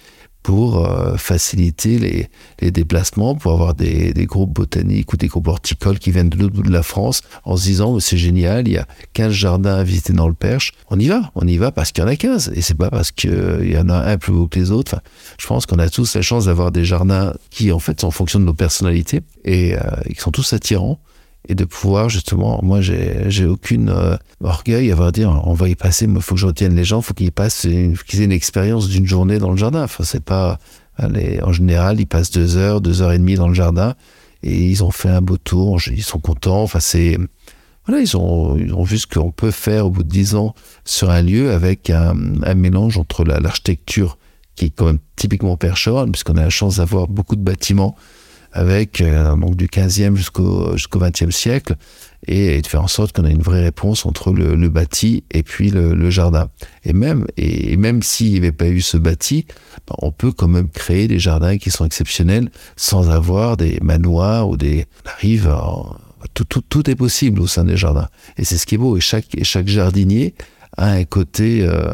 pour 0.46 0.86
euh, 0.86 1.18
faciliter 1.18 2.30
les, 2.62 2.70
déplacements, 2.70 3.34
pour 3.34 3.54
avoir 3.54 3.74
des, 3.74 4.14
groupes 4.28 4.54
botaniques 4.54 5.12
ou 5.12 5.18
des 5.18 5.26
groupes 5.26 5.48
horticoles 5.48 5.98
qui 5.98 6.12
viennent 6.12 6.30
de 6.30 6.38
l'autre 6.38 6.54
bout 6.54 6.62
de 6.62 6.72
la 6.72 6.84
France 6.84 7.24
en 7.46 7.58
se 7.58 7.64
disant 7.64 7.94
oh, 7.94 8.00
c'est 8.00 8.18
génial, 8.18 8.68
il 8.68 8.76
y 8.76 8.78
a 8.78 8.86
15 9.14 9.32
jardins 9.32 9.74
à 9.74 9.84
visiter 9.84 10.14
dans 10.14 10.28
le 10.28 10.36
Perche. 10.36 10.74
On 10.92 11.00
y 11.00 11.08
va, 11.08 11.32
on 11.34 11.48
y 11.48 11.58
va 11.58 11.72
parce 11.72 11.92
qu'il 11.92 12.04
y 12.04 12.06
en 12.06 12.10
a 12.10 12.16
15 12.16 12.52
et 12.54 12.62
c'est 12.62 12.78
pas 12.78 12.92
parce 12.92 13.12
qu'il 13.12 13.72
y 13.72 13.76
en 13.76 13.90
a 13.90 13.98
un 13.98 14.20
plus 14.20 14.34
beau 14.34 14.48
que 14.48 14.60
les 14.60 14.70
autres. 14.70 15.02
Je 15.40 15.48
pense 15.48 15.66
qu'on 15.66 15.80
a 15.80 15.90
tous 15.90 16.14
la 16.16 16.22
chance 16.22 16.46
d'avoir 16.46 16.72
des 16.72 16.86
jardins 16.86 17.34
qui 17.50 17.72
en 17.72 17.80
fait 17.80 18.02
sont 18.02 18.08
en 18.08 18.12
fonction 18.12 18.40
de 18.40 18.46
nos 18.46 18.54
personnalités 18.54 19.22
et, 19.46 19.74
euh, 19.74 19.80
qui 20.14 20.22
sont 20.22 20.30
tous 20.30 20.54
attirants 20.54 21.00
et 21.48 21.56
de 21.56 21.66
pouvoir 21.66 22.10
justement, 22.10 22.60
moi 22.64 22.82
j'ai 22.82 23.46
aucune 23.46 23.90
euh, 23.90 24.18
orgueil 24.44 24.92
à 24.92 25.12
dire 25.12 25.42
on 25.46 25.54
va 25.54 25.70
y 25.70 25.76
passer, 25.76 26.06
il 26.06 26.22
faut 26.22 26.36
que 26.36 26.42
je 26.42 26.48
retienne 26.48 26.76
les 26.76 26.84
gens, 26.84 27.02
faut 27.02 27.14
qu'ils 27.14 27.32
passent, 27.32 27.68
qu'ils 28.08 28.22
aient 28.22 28.26
une 28.26 28.32
expérience 28.32 28.90
d'une 28.90 29.06
journée 29.06 29.38
dans 29.40 29.52
le 29.52 29.58
jardin. 29.58 29.84
Enfin 29.84 30.04
c'est 30.04 30.24
pas, 30.24 30.60
allez, 30.98 31.40
en 31.44 31.52
général 31.52 32.00
ils 32.00 32.08
passent 32.08 32.32
deux 32.32 32.58
heures, 32.58 32.82
deux 32.82 33.02
heures 33.02 33.12
et 33.12 33.20
demie 33.20 33.36
dans 33.36 33.48
le 33.48 33.54
jardin 33.54 33.96
et 34.44 34.66
ils 34.66 34.84
ont 34.84 34.92
fait 34.92 35.10
un 35.10 35.22
beau 35.22 35.38
tour, 35.38 35.80
ils 35.88 36.04
sont 36.04 36.20
contents. 36.20 36.64
Enfin 36.64 36.80
c'est 36.80 37.18
voilà, 37.88 38.02
ils 38.02 38.18
ont, 38.18 38.84
vu 38.84 38.98
ce 38.98 39.06
qu'on 39.06 39.32
peut 39.32 39.52
faire 39.52 39.86
au 39.86 39.90
bout 39.92 40.04
de 40.04 40.10
dix 40.10 40.34
ans 40.34 40.56
sur 40.86 41.12
un 41.12 41.22
lieu 41.22 41.52
avec 41.52 41.92
un, 41.92 42.16
mélange 42.56 42.98
entre 42.98 43.24
la- 43.24 43.40
l'architecture 43.40 44.18
qui 44.56 44.66
est 44.66 44.70
quand 44.70 44.86
même 44.86 45.00
typiquement 45.16 45.58
percheronne, 45.58 46.12
puisqu'on 46.12 46.38
a 46.38 46.42
la 46.42 46.50
chance 46.50 46.78
d'avoir 46.78 47.08
beaucoup 47.08 47.36
de 47.36 47.44
bâtiments 47.44 47.96
avec 48.56 49.02
euh, 49.02 49.36
donc 49.36 49.56
du 49.58 49.68
15e 49.68 50.16
jusqu'au 50.16 50.72
jusqu'au 50.78 51.00
20e 51.00 51.30
siècle 51.30 51.76
et, 52.26 52.62
de 52.62 52.66
faire 52.66 52.82
en 52.82 52.88
sorte 52.88 53.12
qu'on 53.16 53.26
a 53.26 53.30
une 53.30 53.42
vraie 53.42 53.62
réponse 53.62 54.06
entre 54.06 54.32
le, 54.32 54.70
bâti 54.70 55.26
et 55.30 55.44
puis 55.44 55.70
le, 55.70 56.10
jardin. 56.10 56.50
Et 56.86 56.94
même 56.94 57.28
et, 57.38 57.78
même 57.78 58.02
s'il 58.02 58.32
n'y 58.32 58.38
avait 58.38 58.54
pas 58.54 58.68
eu 58.68 58.82
ce 58.82 58.98
bâti, 58.98 59.46
ben, 59.88 59.96
on 60.00 60.12
peut 60.12 60.32
quand 60.32 60.48
même 60.48 60.70
créer 60.70 61.08
des 61.08 61.20
jardins 61.20 61.58
qui 61.58 61.70
sont 61.70 61.86
exceptionnels 61.86 62.50
sans 62.78 63.10
avoir 63.12 63.58
des 63.58 63.78
manoirs 63.82 64.50
ou 64.50 64.58
des 64.58 64.86
on 65.06 65.10
arrive 65.10 65.48
à- 65.50 65.84
tout, 66.34 66.46
tout, 66.46 66.62
tout 66.62 66.90
est 66.90 66.96
possible 66.96 67.42
au 67.42 67.48
sein 67.48 67.66
des 67.66 67.78
jardins. 67.78 68.08
Et 68.38 68.46
c'est 68.46 68.58
ce 68.58 68.66
qui 68.66 68.76
est 68.76 68.80
beau. 68.80 68.98
Et 68.98 69.02
chaque, 69.02 69.28
chaque 69.44 69.68
jardinier 69.68 70.34
a 70.76 70.88
un 70.88 71.04
côté, 71.04 71.62
euh, 71.62 71.94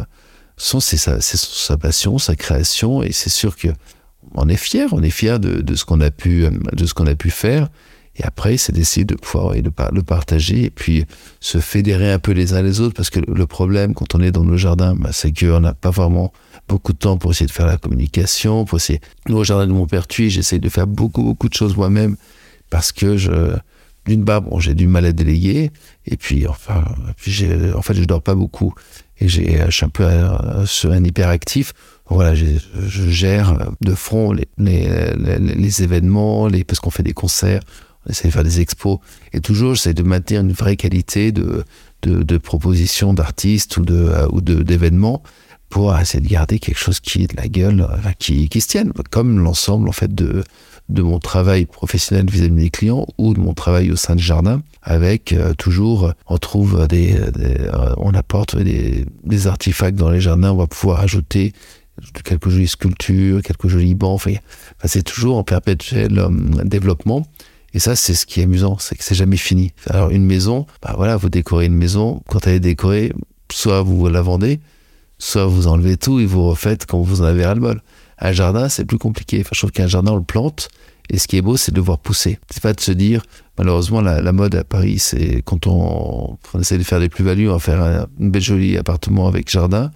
son, 0.55 0.80
c'est 0.80 0.95
sa, 0.95 1.20
sa 1.20 1.78
passion, 1.78 2.18
sa 2.18 2.36
création. 2.36 3.03
Et 3.03 3.12
c'est 3.12 3.30
sûr 3.30 3.57
que 3.57 3.68
on 4.36 4.47
est 4.47 4.57
fier, 4.57 4.89
on 4.91 5.01
est 5.01 5.09
fier 5.09 5.39
de, 5.39 5.76
ce 5.76 5.86
qu'on 5.86 6.01
a 6.01 6.11
pu, 6.11 6.45
euh, 6.45 6.51
de 6.74 6.86
ce 6.86 6.93
qu'on 6.93 7.07
a 7.07 7.15
pu 7.15 7.30
faire. 7.30 7.69
Et 8.17 8.24
après, 8.24 8.57
c'est 8.57 8.74
d'essayer 8.74 9.05
de 9.05 9.15
pouvoir 9.15 9.55
et 9.55 9.61
de 9.61 9.72
le 9.93 10.03
partager 10.03 10.65
et 10.65 10.69
puis 10.69 11.05
se 11.39 11.59
fédérer 11.59 12.11
un 12.11 12.19
peu 12.19 12.34
les 12.34 12.53
uns 12.53 12.61
les 12.61 12.82
autres 12.82 12.93
parce 12.93 13.09
que 13.09 13.22
le 13.26 13.47
problème 13.47 13.93
quand 13.93 14.15
on 14.15 14.22
est 14.22 14.32
dans 14.32 14.43
nos 14.43 14.57
jardins, 14.57 14.95
bah, 14.95 15.11
c'est 15.13 15.32
qu'on 15.32 15.61
n'a 15.61 15.74
pas 15.74 15.91
vraiment 15.91 16.34
beaucoup 16.67 16.91
de 16.91 16.97
temps 16.97 17.17
pour 17.17 17.32
essayer 17.32 17.45
de 17.45 17.51
faire 17.51 17.67
la 17.67 17.78
communication, 17.78 18.65
pour 18.65 18.80
essayer. 18.80 18.99
Nous, 19.30 19.38
au 19.38 19.43
jardin 19.45 19.65
de 19.65 19.72
Montpertuis, 19.72 20.30
j'essaye 20.30 20.59
de 20.59 20.67
faire 20.67 20.88
beaucoup, 20.88 21.24
beaucoup 21.24 21.47
de 21.47 21.53
choses 21.53 21.78
moi-même 21.78 22.17
parce 22.69 22.91
que 22.91 23.15
je, 23.15 23.55
d'une 24.05 24.26
part, 24.26 24.41
bon, 24.41 24.59
j'ai 24.59 24.74
du 24.74 24.88
mal 24.88 25.05
à 25.05 25.11
déléguer, 25.11 25.72
et 26.05 26.17
puis, 26.17 26.47
enfin, 26.47 26.84
puis 27.17 27.45
en 27.76 27.82
fait, 27.82 27.93
je 27.93 28.03
dors 28.03 28.22
pas 28.22 28.36
beaucoup, 28.36 28.74
et 29.19 29.28
j'ai, 29.28 29.63
je 29.67 29.72
suis 29.72 29.86
un 29.86 29.89
peu 29.89 30.03
euh, 30.03 30.65
sur 30.65 30.91
un 30.91 31.03
hyperactif. 31.03 31.74
Voilà, 32.12 32.36
je, 32.36 33.09
gère 33.09 33.72
de 33.80 33.95
front 33.95 34.34
les, 34.34 35.84
événements, 35.84 36.49
parce 36.68 36.82
qu'on 36.82 36.89
fait 36.89 37.03
des 37.03 37.14
concerts, 37.14 37.62
on 38.05 38.12
essaie 38.12 38.28
de 38.28 38.34
faire 38.34 38.43
des 38.43 38.59
expos, 38.59 38.97
et 39.32 39.39
toujours 39.39 39.76
j'essaie 39.76 39.93
de 39.93 40.03
maintenir 40.03 40.41
une 40.41 40.51
vraie 40.51 40.76
qualité 40.76 41.32
de, 41.32 42.38
propositions 42.38 43.14
d'artistes 43.14 43.78
euh, 43.89 44.28
ou 44.32 44.41
de 44.41 44.62
d'événements 44.62 45.24
pour 45.70 45.97
essayer 45.97 46.22
de 46.22 46.28
garder 46.28 46.59
quelque 46.59 46.80
chose 46.80 46.99
qui 46.99 47.24
est 47.24 47.32
de 47.32 47.38
la 47.38 47.47
gueule, 47.47 47.88
euh, 47.89 48.12
qui, 48.20 48.49
se 48.59 48.68
tienne, 48.68 48.91
comme 49.09 49.39
l'ensemble 49.39 49.88
en 49.88 49.93
fait 49.93 50.14
de 50.14 50.43
mon 50.89 51.20
travail 51.20 51.66
professionnel 51.66 52.30
vis-à-vis 52.30 52.51
des 52.51 52.70
clients 52.70 53.07
ou 53.18 53.34
de 53.34 53.39
mon 53.39 53.53
travail 53.53 53.89
au 53.89 53.95
sein 53.95 54.18
du 54.18 54.24
jardin 54.24 54.62
avec 54.84 55.32
euh, 55.32 55.53
toujours 55.53 56.12
on 56.28 56.38
trouve 56.38 56.88
des, 56.88 57.16
on 57.95 58.14
apporte 58.14 58.57
des, 58.57 59.05
des 59.24 59.47
artefacts 59.47 59.95
dans 59.95 60.09
les 60.09 60.20
jardins 60.20 60.51
on 60.51 60.57
va 60.57 60.68
pouvoir 60.68 60.99
ajouter 60.99 61.53
quelques 62.24 62.49
jolies 62.49 62.68
sculptures 62.68 63.41
quelques 63.41 63.68
jolis 63.68 63.95
bancs 63.95 64.16
enfin, 64.16 64.32
c'est 64.86 65.04
toujours 65.04 65.38
en 65.38 65.43
perpétuel 65.43 66.18
euh, 66.20 66.30
développement. 66.64 67.26
Et 67.74 67.80
ça 67.80 67.95
c'est 67.95 68.14
ce 68.14 68.26
qui 68.26 68.41
est 68.41 68.43
amusant 68.43 68.78
c'est 68.80 68.95
que 68.95 69.04
c'est 69.04 69.16
jamais 69.16 69.38
fini. 69.38 69.72
Alors 69.89 70.10
une 70.10 70.26
maison 70.26 70.66
bah 70.82 70.93
voilà 70.97 71.16
vous 71.18 71.30
décorez 71.30 71.66
une 71.66 71.76
maison. 71.76 72.22
Quand 72.28 72.47
elle 72.47 72.56
est 72.56 72.60
décorée 72.60 73.14
soit 73.52 73.82
vous 73.82 74.08
la 74.08 74.22
vendez 74.22 74.60
soit 75.20 75.45
vous 75.45 75.68
enlevez 75.68 75.97
tout 75.97 76.20
et 76.20 76.26
vous 76.26 76.43
refaites 76.47 76.86
quand 76.86 77.02
vous 77.02 77.22
en 77.22 77.26
avez 77.26 77.45
ras 77.45 77.54
le 77.54 77.62
bol 77.62 77.82
un 78.20 78.32
jardin 78.32 78.70
c'est 78.70 78.86
plus 78.86 78.97
compliqué. 78.97 79.43
Je 79.52 79.58
trouve 79.58 79.72
qu'un 79.72 79.88
jardin 79.88 80.14
on 80.14 80.18
le 80.18 80.24
plante. 80.24 80.70
Et 81.10 81.18
ce 81.18 81.28
qui 81.28 81.36
est 81.36 81.41
beau 81.41 81.58
c'est 81.58 81.74
de 81.74 81.82
voir 81.82 81.97
pousser. 81.97 82.39
C'est 82.49 82.64
pas 82.64 82.74
de 82.74 82.80
se 82.80 82.91
dire 82.91 83.24
malheureusement 83.58 84.02
la, 84.02 84.32
mode 84.32 84.56
à 84.56 84.64
Paris 84.64 84.99
c'est 84.99 85.41
quand 85.43 85.68
on, 85.68 86.38
on 86.54 86.60
essaie 86.60 86.78
de 86.78 86.84
faire 86.84 86.99
des 86.99 87.10
plus-values 87.10 87.49
on 87.49 87.54
va 87.54 87.60
faire 87.60 87.82
un, 87.82 88.02
un 88.02 88.08
bel 88.18 88.41
joli 88.41 88.78
appartement 88.78 89.28
avec 89.28 89.49
jardin 89.49 89.91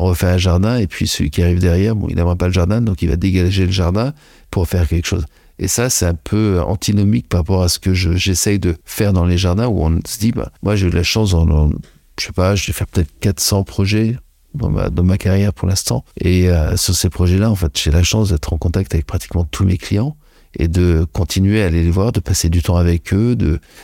on 0.00 0.06
refait 0.06 0.26
un 0.26 0.38
jardin 0.38 0.78
et 0.78 0.86
puis 0.86 1.06
celui 1.06 1.30
qui 1.30 1.42
arrive 1.42 1.60
derrière 1.60 1.94
bon 1.94 2.08
il 2.08 2.16
n'aimera 2.16 2.34
pas 2.34 2.46
le 2.46 2.52
jardin 2.52 2.80
donc 2.80 3.02
il 3.02 3.08
va 3.08 3.16
dégager 3.16 3.66
le 3.66 3.72
jardin 3.72 4.14
pour 4.50 4.66
faire 4.66 4.88
quelque 4.88 5.06
chose. 5.06 5.26
Et 5.58 5.68
ça 5.68 5.90
c'est 5.90 6.06
un 6.06 6.14
peu 6.14 6.60
antinomique 6.60 7.28
par 7.28 7.40
rapport 7.40 7.62
à 7.62 7.68
ce 7.68 7.78
que 7.78 7.92
j'essaye 7.92 8.54
je, 8.54 8.60
de 8.60 8.76
faire 8.84 9.12
dans 9.12 9.26
les 9.26 9.36
jardins 9.36 9.66
où 9.66 9.82
on 9.82 10.00
se 10.06 10.18
dit 10.18 10.32
bah, 10.32 10.50
moi 10.62 10.74
j'ai 10.74 10.86
eu 10.86 10.90
la 10.90 11.02
chance 11.02 11.32
dans, 11.32 11.44
dans 11.44 11.70
je 12.18 12.26
sais 12.26 12.32
pas 12.32 12.54
je 12.54 12.66
vais 12.66 12.72
faire 12.72 12.86
peut-être 12.86 13.10
400 13.20 13.64
projets 13.64 14.16
dans 14.54 14.70
ma, 15.04 15.16
carrière 15.16 15.52
pour 15.52 15.68
l'instant. 15.68 16.04
Et 16.20 16.48
euh, 16.48 16.76
sur 16.76 16.94
ces 16.94 17.10
projets 17.10 17.38
là 17.38 17.50
en 17.50 17.54
fait 17.54 17.78
j'ai 17.78 17.90
la 17.90 18.02
chance 18.02 18.30
d'être 18.30 18.52
en 18.54 18.58
contact 18.58 18.94
avec 18.94 19.06
pratiquement 19.06 19.44
tous 19.44 19.64
mes 19.64 19.76
clients 19.76 20.16
et 20.58 20.66
de 20.66 21.06
continuer 21.12 21.62
à 21.62 21.66
aller 21.66 21.84
les 21.84 21.90
voir 21.90 22.10
de 22.10 22.20
passer 22.20 22.48
du 22.48 22.62
temps 22.62 22.76
avec 22.76 23.12
eux 23.12 23.36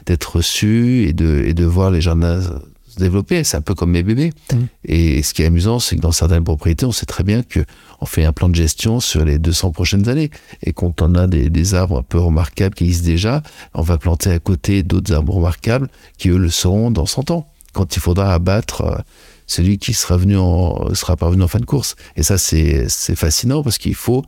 d'être 0.07 0.37
reçu 0.37 1.07
et 1.07 1.13
de 1.13 1.65
voir 1.65 1.91
les 1.91 2.01
jardins 2.01 2.41
se 2.97 3.01
développer 3.03 3.45
c'est 3.45 3.57
un 3.57 3.61
peu 3.61 3.75
comme 3.75 3.91
mes 3.91 4.03
bébés. 4.03 4.33
Mmh. 4.53 4.57
et 4.85 5.23
ce 5.23 5.35
qui 5.35 5.43
est 5.43 5.47
amusant 5.47 5.79
c'est 5.79 5.97
que 5.97 6.01
dans 6.01 6.13
certaines 6.13 6.45
propriétés 6.45 6.87
on 6.87 6.93
sait 6.93 7.07
très 7.07 7.25
bien 7.25 7.43
que 7.43 7.61
on 8.01 8.07
fait 8.07 8.25
un 8.25 8.33
plan 8.33 8.49
de 8.49 8.55
gestion 8.55 9.01
sur 9.01 9.25
les 9.25 9.39
200 9.39 9.71
prochaines 9.71 10.09
années. 10.09 10.31
Et 10.63 10.73
quand 10.73 11.01
on 11.03 11.15
a 11.15 11.27
des, 11.27 11.51
des 11.51 11.75
arbres 11.75 11.99
un 11.99 12.03
peu 12.03 12.19
remarquables 12.19 12.75
qui 12.75 12.85
existent 12.85 13.07
déjà 13.07 13.43
on 13.75 13.83
va 13.83 13.99
planter 13.99 14.31
à 14.31 14.39
côté 14.39 14.83
d'autres 14.83 15.13
arbres 15.15 15.35
remarquables 15.35 15.89
qui 16.19 16.29
eux 16.29 16.39
le 16.39 16.51
seront 16.51 16.91
dans 16.91 17.07
100 17.07 17.31
ans. 17.31 17.47
Quand 17.73 17.97
il 17.97 18.01
faudra 18.01 18.33
abattre 18.33 18.81
euh, 18.83 18.99
celui 19.47 19.79
qui 19.79 19.95
sera 19.95 20.17
venu 20.17 20.37
en 20.37 20.95
sera 20.95 21.17
parvenu 21.17 21.43
en 21.43 21.49
fin 21.49 21.61
de 21.61 21.67
course. 21.67 21.97
Et 22.17 22.23
ça 22.23 22.39
c'est 22.39 22.89
fascinant 22.89 23.63
parce 23.63 23.79
qu'il 23.79 23.95
faut 23.95 24.25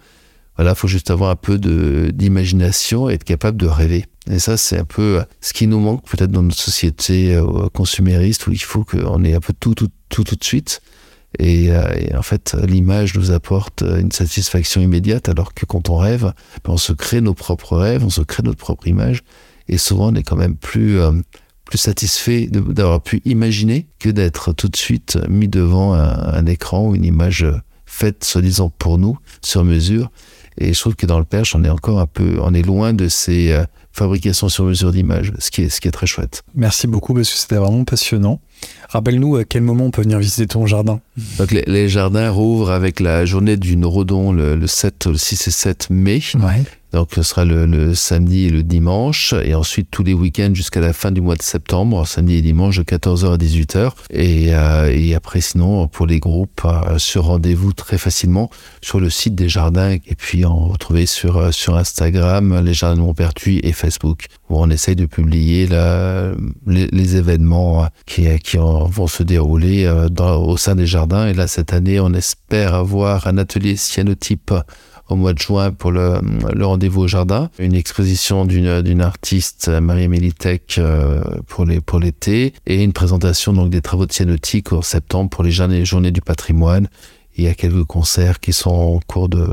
voilà 0.59 0.75
faut 0.75 0.89
juste 0.89 1.11
avoir 1.11 1.31
un 1.31 1.37
peu 1.37 1.57
d'imagination 1.59 3.09
et 3.09 3.15
être 3.15 3.25
capable 3.25 3.57
de 3.57 3.67
rêver. 3.67 4.07
Et 4.29 4.41
ça 4.41 4.57
c'est 4.57 4.77
un 4.77 4.85
peu 4.85 5.23
ce 5.41 5.53
qui 5.53 5.69
nous 5.69 5.79
manque 5.79 6.05
peut-être 6.05 6.33
dans 6.33 6.43
notre 6.43 6.59
société 6.59 7.37
euh, 7.37 7.69
consumériste 7.73 8.49
où 8.49 8.53
il 8.53 8.63
faut 8.63 8.85
qu'on 8.85 9.23
ait 9.23 9.35
un 9.35 9.41
peu 9.41 9.55
tout 9.59 9.75
tout 9.75 9.89
tout 10.09 10.25
tout 10.25 10.35
de 10.35 10.45
suite. 10.45 10.83
Et, 11.39 11.71
euh, 11.71 11.85
en 12.17 12.23
fait 12.23 12.57
l'image 12.67 13.15
nous 13.15 13.31
apporte 13.31 13.83
une 13.83 14.11
satisfaction 14.11 14.81
immédiate 14.81 15.29
alors 15.29 15.55
que 15.55 15.65
quand 15.65 15.91
on 15.91 15.97
rêve 15.97 16.33
on 16.67 16.77
se 16.77 16.93
crée 16.93 17.21
nos 17.21 17.35
propres 17.35 17.77
rêves 17.77 18.05
on 18.05 18.11
se 18.11 18.23
crée 18.23 18.43
notre 18.43 18.59
propre 18.59 18.89
image. 18.89 19.23
Et 19.69 19.79
souvent 19.79 20.13
on 20.13 20.15
est 20.17 20.25
quand 20.25 20.37
même 20.37 20.57
plus 20.57 20.99
euh, 20.99 21.13
plus 21.67 21.79
satisfait 21.79 22.49
d'avoir 22.51 23.01
pu 23.01 23.23
imaginer 23.27 23.87
que 24.01 24.09
d'être 24.09 24.53
tout 24.55 24.69
de 24.69 24.77
suite 24.77 25.19
mis 25.29 25.49
devant 25.49 25.93
un 25.93 26.47
écran 26.47 26.89
ou 26.89 26.95
une 26.95 27.05
image 27.05 27.47
faite 27.85 28.25
soi-disant 28.25 28.71
pour 28.71 28.97
nous 28.97 29.19
sur 29.43 29.65
mesure 29.65 30.11
et 30.59 30.73
je 30.73 30.81
trouve 30.81 30.97
que 30.97 31.07
dans 31.07 31.19
le 31.19 31.25
perche 31.25 31.55
on 31.55 31.65
est 31.65 31.71
encore 31.71 32.01
un 32.01 32.07
peu 32.07 32.39
on 32.43 32.55
est 32.55 32.63
loin 32.63 32.93
de 32.93 33.09
ces 33.09 33.53
euh, 33.53 33.65
fabrications 33.93 34.49
sur 34.49 34.65
mesure 34.65 34.93
d'images 34.93 35.33
ce 35.39 35.51
qui 35.51 35.63
est 35.63 35.69
ce 35.69 35.81
qui 35.81 35.89
est 35.89 35.93
très 35.93 36.07
chouette. 36.07 36.43
Merci 36.55 36.87
beaucoup 36.87 37.15
parce 37.15 37.31
que 37.31 37.37
c'était 37.37 37.57
vraiment 37.57 37.85
passionnant. 37.85 38.41
Rappelle-nous 38.89 39.37
à 39.37 39.45
quel 39.45 39.63
moment 39.63 39.85
on 39.85 39.91
peut 39.91 40.03
venir 40.03 40.19
visiter 40.19 40.47
ton 40.47 40.67
jardin? 40.67 41.01
Donc 41.39 41.53
les, 41.53 41.63
les 41.67 41.89
jardins 41.89 42.31
rouvrent 42.31 42.71
avec 42.71 43.01
la 43.01 43.25
journée 43.25 43.57
du 43.57 43.77
neurodon 43.77 44.33
le, 44.33 44.57
le 44.57 44.67
7 44.67 45.07
le 45.07 45.17
6 45.17 45.49
et 45.49 45.51
7 45.51 45.91
mai. 45.91 46.21
Ouais 46.37 46.65
donc 46.93 47.11
ce 47.15 47.23
sera 47.23 47.45
le, 47.45 47.95
samedi 47.95 48.47
et 48.47 48.51
le 48.51 48.63
dimanche. 48.63 49.35
Et 49.45 49.55
ensuite 49.55 49.89
tous 49.91 50.03
les 50.03 50.15
week-ends 50.15 50.53
jusqu'à 50.55 50.81
la 50.81 50.93
fin 50.93 51.11
du 51.11 51.21
mois 51.21 51.37
de 51.37 51.43
septembre. 51.43 52.07
Samedi 52.07 52.37
et 52.37 52.43
dimanche 52.43 52.79
de 52.79 52.83
14h 52.83 53.35
à 53.35 53.37
18h 53.37 53.93
et, 54.11 54.55
euh, 54.55 54.91
et 54.93 55.15
après 55.15 55.41
sinon 55.41 55.89
pour 55.89 56.07
les 56.07 56.19
groupes 56.19 56.63
euh, 56.65 56.99
sur 56.99 57.25
rendez-vous 57.25 57.73
très 57.73 57.99
facilement 57.99 58.51
sur 58.81 59.01
le 59.01 59.11
site 59.11 59.35
des 59.35 59.49
jardins. 59.49 59.91
Et 59.91 60.15
puis 60.17 60.45
en 60.45 60.57
retrouver 60.67 61.07
sur 61.07 61.37
euh, 61.37 61.51
sur 61.53 61.77
instagram 61.77 62.61
les 62.65 62.75
jardins 62.75 63.03
montpertuis 63.03 63.61
et 63.63 63.73
facebook 63.73 64.27
où 64.49 64.59
on 64.59 64.71
essaye 64.71 64.97
de 64.97 65.07
publier 65.07 65.69
les, 66.67 67.17
événements 67.17 67.89
qui, 68.07 68.27
qui 68.41 68.59
en, 68.59 68.85
vont 68.85 69.07
se 69.07 69.23
dérouler 69.23 69.85
euh, 69.85 70.09
au 70.37 70.57
sein 70.57 70.75
des 70.75 70.87
jardins. 70.87 71.27
Et 71.27 71.35
là 71.35 71.47
cette 71.47 71.73
année 71.73 72.01
on 72.01 72.13
espère 72.15 72.75
avoir 72.75 73.27
un 73.27 73.39
atelier 73.39 73.77
cyanotype 73.77 74.55
au 75.09 75.17
mois 75.17 75.33
de 75.33 75.39
juin 75.39 75.73
pour 75.73 75.91
le, 75.91 76.21
rendez-vous 76.61 77.03
au 77.03 77.09
jardin. 77.09 77.51
Une 77.59 77.75
exposition 77.75 78.45
d'une 78.45 79.01
artiste 79.01 79.69
marie 79.69 80.09
militech 80.09 80.77
euh, 80.79 81.23
pour 81.47 81.65
les 81.65 81.81
pour 81.81 81.99
l'été 81.99 82.53
et 82.67 82.83
une 82.83 82.93
présentation 82.93 83.53
donc 83.53 83.71
des 83.71 83.81
travaux 83.81 84.07
de 84.07 84.13
cyanotique 84.13 84.73
en 84.73 84.83
septembre 84.83 85.31
pour 85.31 85.45
les 85.45 85.51
journées 85.51 86.11
du 86.11 86.21
patrimoine. 86.21 86.89
Il 87.37 87.45
y 87.45 87.49
a 87.49 87.55
quelques 87.55 87.85
concerts 87.85 88.41
qui 88.41 88.53
sont 88.53 88.71
en 88.71 89.01
cours 89.07 89.29
de 89.29 89.47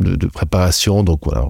de, 0.00 0.26
préparation. 0.26 1.04
Donc 1.04 1.20
voilà 1.24 1.46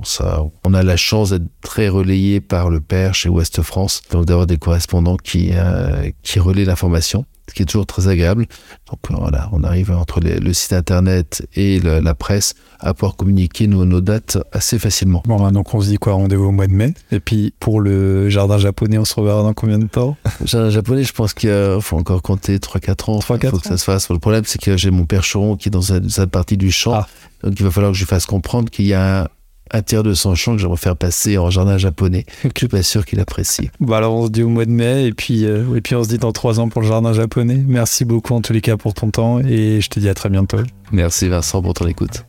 on 0.64 0.74
a 0.74 0.82
la 0.82 0.96
chance 0.96 1.30
d'être 1.30 1.48
très 1.62 1.88
relayé 1.88 2.40
par 2.40 2.68
le 2.68 2.80
père 2.80 3.14
chez 3.14 3.28
ouest 3.28 3.62
france 3.62 4.02
donc 4.10 4.26
d'avoir 4.26 4.46
des 4.46 4.56
correspondants 4.56 5.16
qui 5.16 5.50
euh, 5.52 6.10
qui 6.22 6.40
relaient 6.40 6.64
l'information 6.64 7.24
ce 7.50 7.54
qui 7.54 7.62
est 7.62 7.66
toujours 7.66 7.86
très 7.86 8.08
agréable. 8.08 8.46
Donc 8.88 9.00
voilà 9.10 9.48
on 9.52 9.64
arrive 9.64 9.90
entre 9.90 10.20
les, 10.20 10.38
le 10.38 10.52
site 10.52 10.72
internet 10.72 11.46
et 11.54 11.80
le, 11.80 12.00
la 12.00 12.14
presse 12.14 12.54
à 12.78 12.94
pouvoir 12.94 13.16
communiquer 13.16 13.66
nos, 13.66 13.84
nos 13.84 14.00
dates 14.00 14.38
assez 14.52 14.78
facilement. 14.78 15.22
Bon 15.26 15.36
bah, 15.36 15.50
donc 15.50 15.74
on 15.74 15.80
se 15.80 15.88
dit 15.88 15.98
quoi? 15.98 16.14
Rendez-vous 16.14 16.46
au 16.46 16.52
mois 16.52 16.68
de 16.68 16.72
mai. 16.72 16.94
Et 17.10 17.20
puis 17.20 17.52
pour 17.58 17.80
le 17.80 18.28
jardin 18.28 18.56
japonais 18.56 18.98
on 18.98 19.04
se 19.04 19.14
reverra 19.14 19.42
dans 19.42 19.52
combien 19.52 19.78
de 19.78 19.86
temps? 19.86 20.16
Jardin 20.44 20.70
japonais 20.70 21.04
je 21.04 21.12
pense 21.12 21.34
qu'il 21.34 21.78
faut 21.80 21.96
encore 21.96 22.22
compter 22.22 22.58
34 22.58 23.08
ans. 23.10 23.18
3 23.18 23.38
4 23.38 23.60
que 23.60 23.68
ça 23.68 23.76
se 23.76 23.84
fasse. 23.84 24.08
Le 24.08 24.18
problème 24.18 24.44
c'est 24.46 24.60
que 24.60 24.76
j'ai 24.76 24.90
mon 24.90 25.04
percheron 25.04 25.56
qui 25.56 25.68
est 25.68 25.72
dans 25.72 25.82
cette, 25.82 26.08
cette 26.08 26.30
partie 26.30 26.56
du 26.56 26.70
champ. 26.70 26.94
Ah. 26.94 27.08
donc 27.42 27.58
il 27.58 27.64
va 27.64 27.70
falloir 27.70 27.92
que 27.92 27.98
je 27.98 28.04
fasse 28.04 28.26
comprendre 28.26 28.70
qu'il 28.70 28.86
y 28.86 28.94
a 28.94 29.28
intérieur 29.70 30.02
de 30.02 30.14
son 30.14 30.34
champ 30.34 30.52
que 30.52 30.58
j'aimerais 30.58 30.76
faire 30.76 30.96
passer 30.96 31.38
en 31.38 31.50
jardin 31.50 31.78
japonais. 31.78 32.26
Je 32.44 32.50
suis 32.56 32.68
pas 32.68 32.82
sûr 32.82 33.04
qu'il 33.04 33.20
apprécie. 33.20 33.70
Bon, 33.80 33.94
alors 33.94 34.14
on 34.14 34.26
se 34.26 34.30
dit 34.30 34.42
au 34.42 34.48
mois 34.48 34.64
de 34.64 34.70
mai 34.70 35.06
et 35.06 35.12
puis, 35.12 35.44
euh, 35.44 35.76
et 35.76 35.80
puis 35.80 35.94
on 35.94 36.04
se 36.04 36.08
dit 36.08 36.18
dans 36.18 36.32
trois 36.32 36.60
ans 36.60 36.68
pour 36.68 36.82
le 36.82 36.88
jardin 36.88 37.12
japonais. 37.12 37.62
Merci 37.66 38.04
beaucoup 38.04 38.34
en 38.34 38.40
tous 38.40 38.52
les 38.52 38.60
cas 38.60 38.76
pour 38.76 38.94
ton 38.94 39.10
temps 39.10 39.40
et 39.40 39.80
je 39.80 39.88
te 39.88 40.00
dis 40.00 40.08
à 40.08 40.14
très 40.14 40.28
bientôt. 40.28 40.58
Merci 40.92 41.28
Vincent 41.28 41.62
pour 41.62 41.74
ton 41.74 41.86
écoute. 41.86 42.24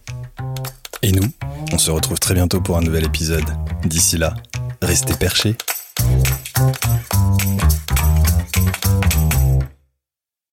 Et 1.03 1.11
nous, 1.11 1.23
on 1.73 1.77
se 1.77 1.89
retrouve 1.89 2.19
très 2.19 2.35
bientôt 2.35 2.61
pour 2.61 2.77
un 2.77 2.81
nouvel 2.81 3.05
épisode. 3.05 3.45
D'ici 3.85 4.17
là, 4.17 4.35
restez 4.81 5.15
perchés. 5.15 5.55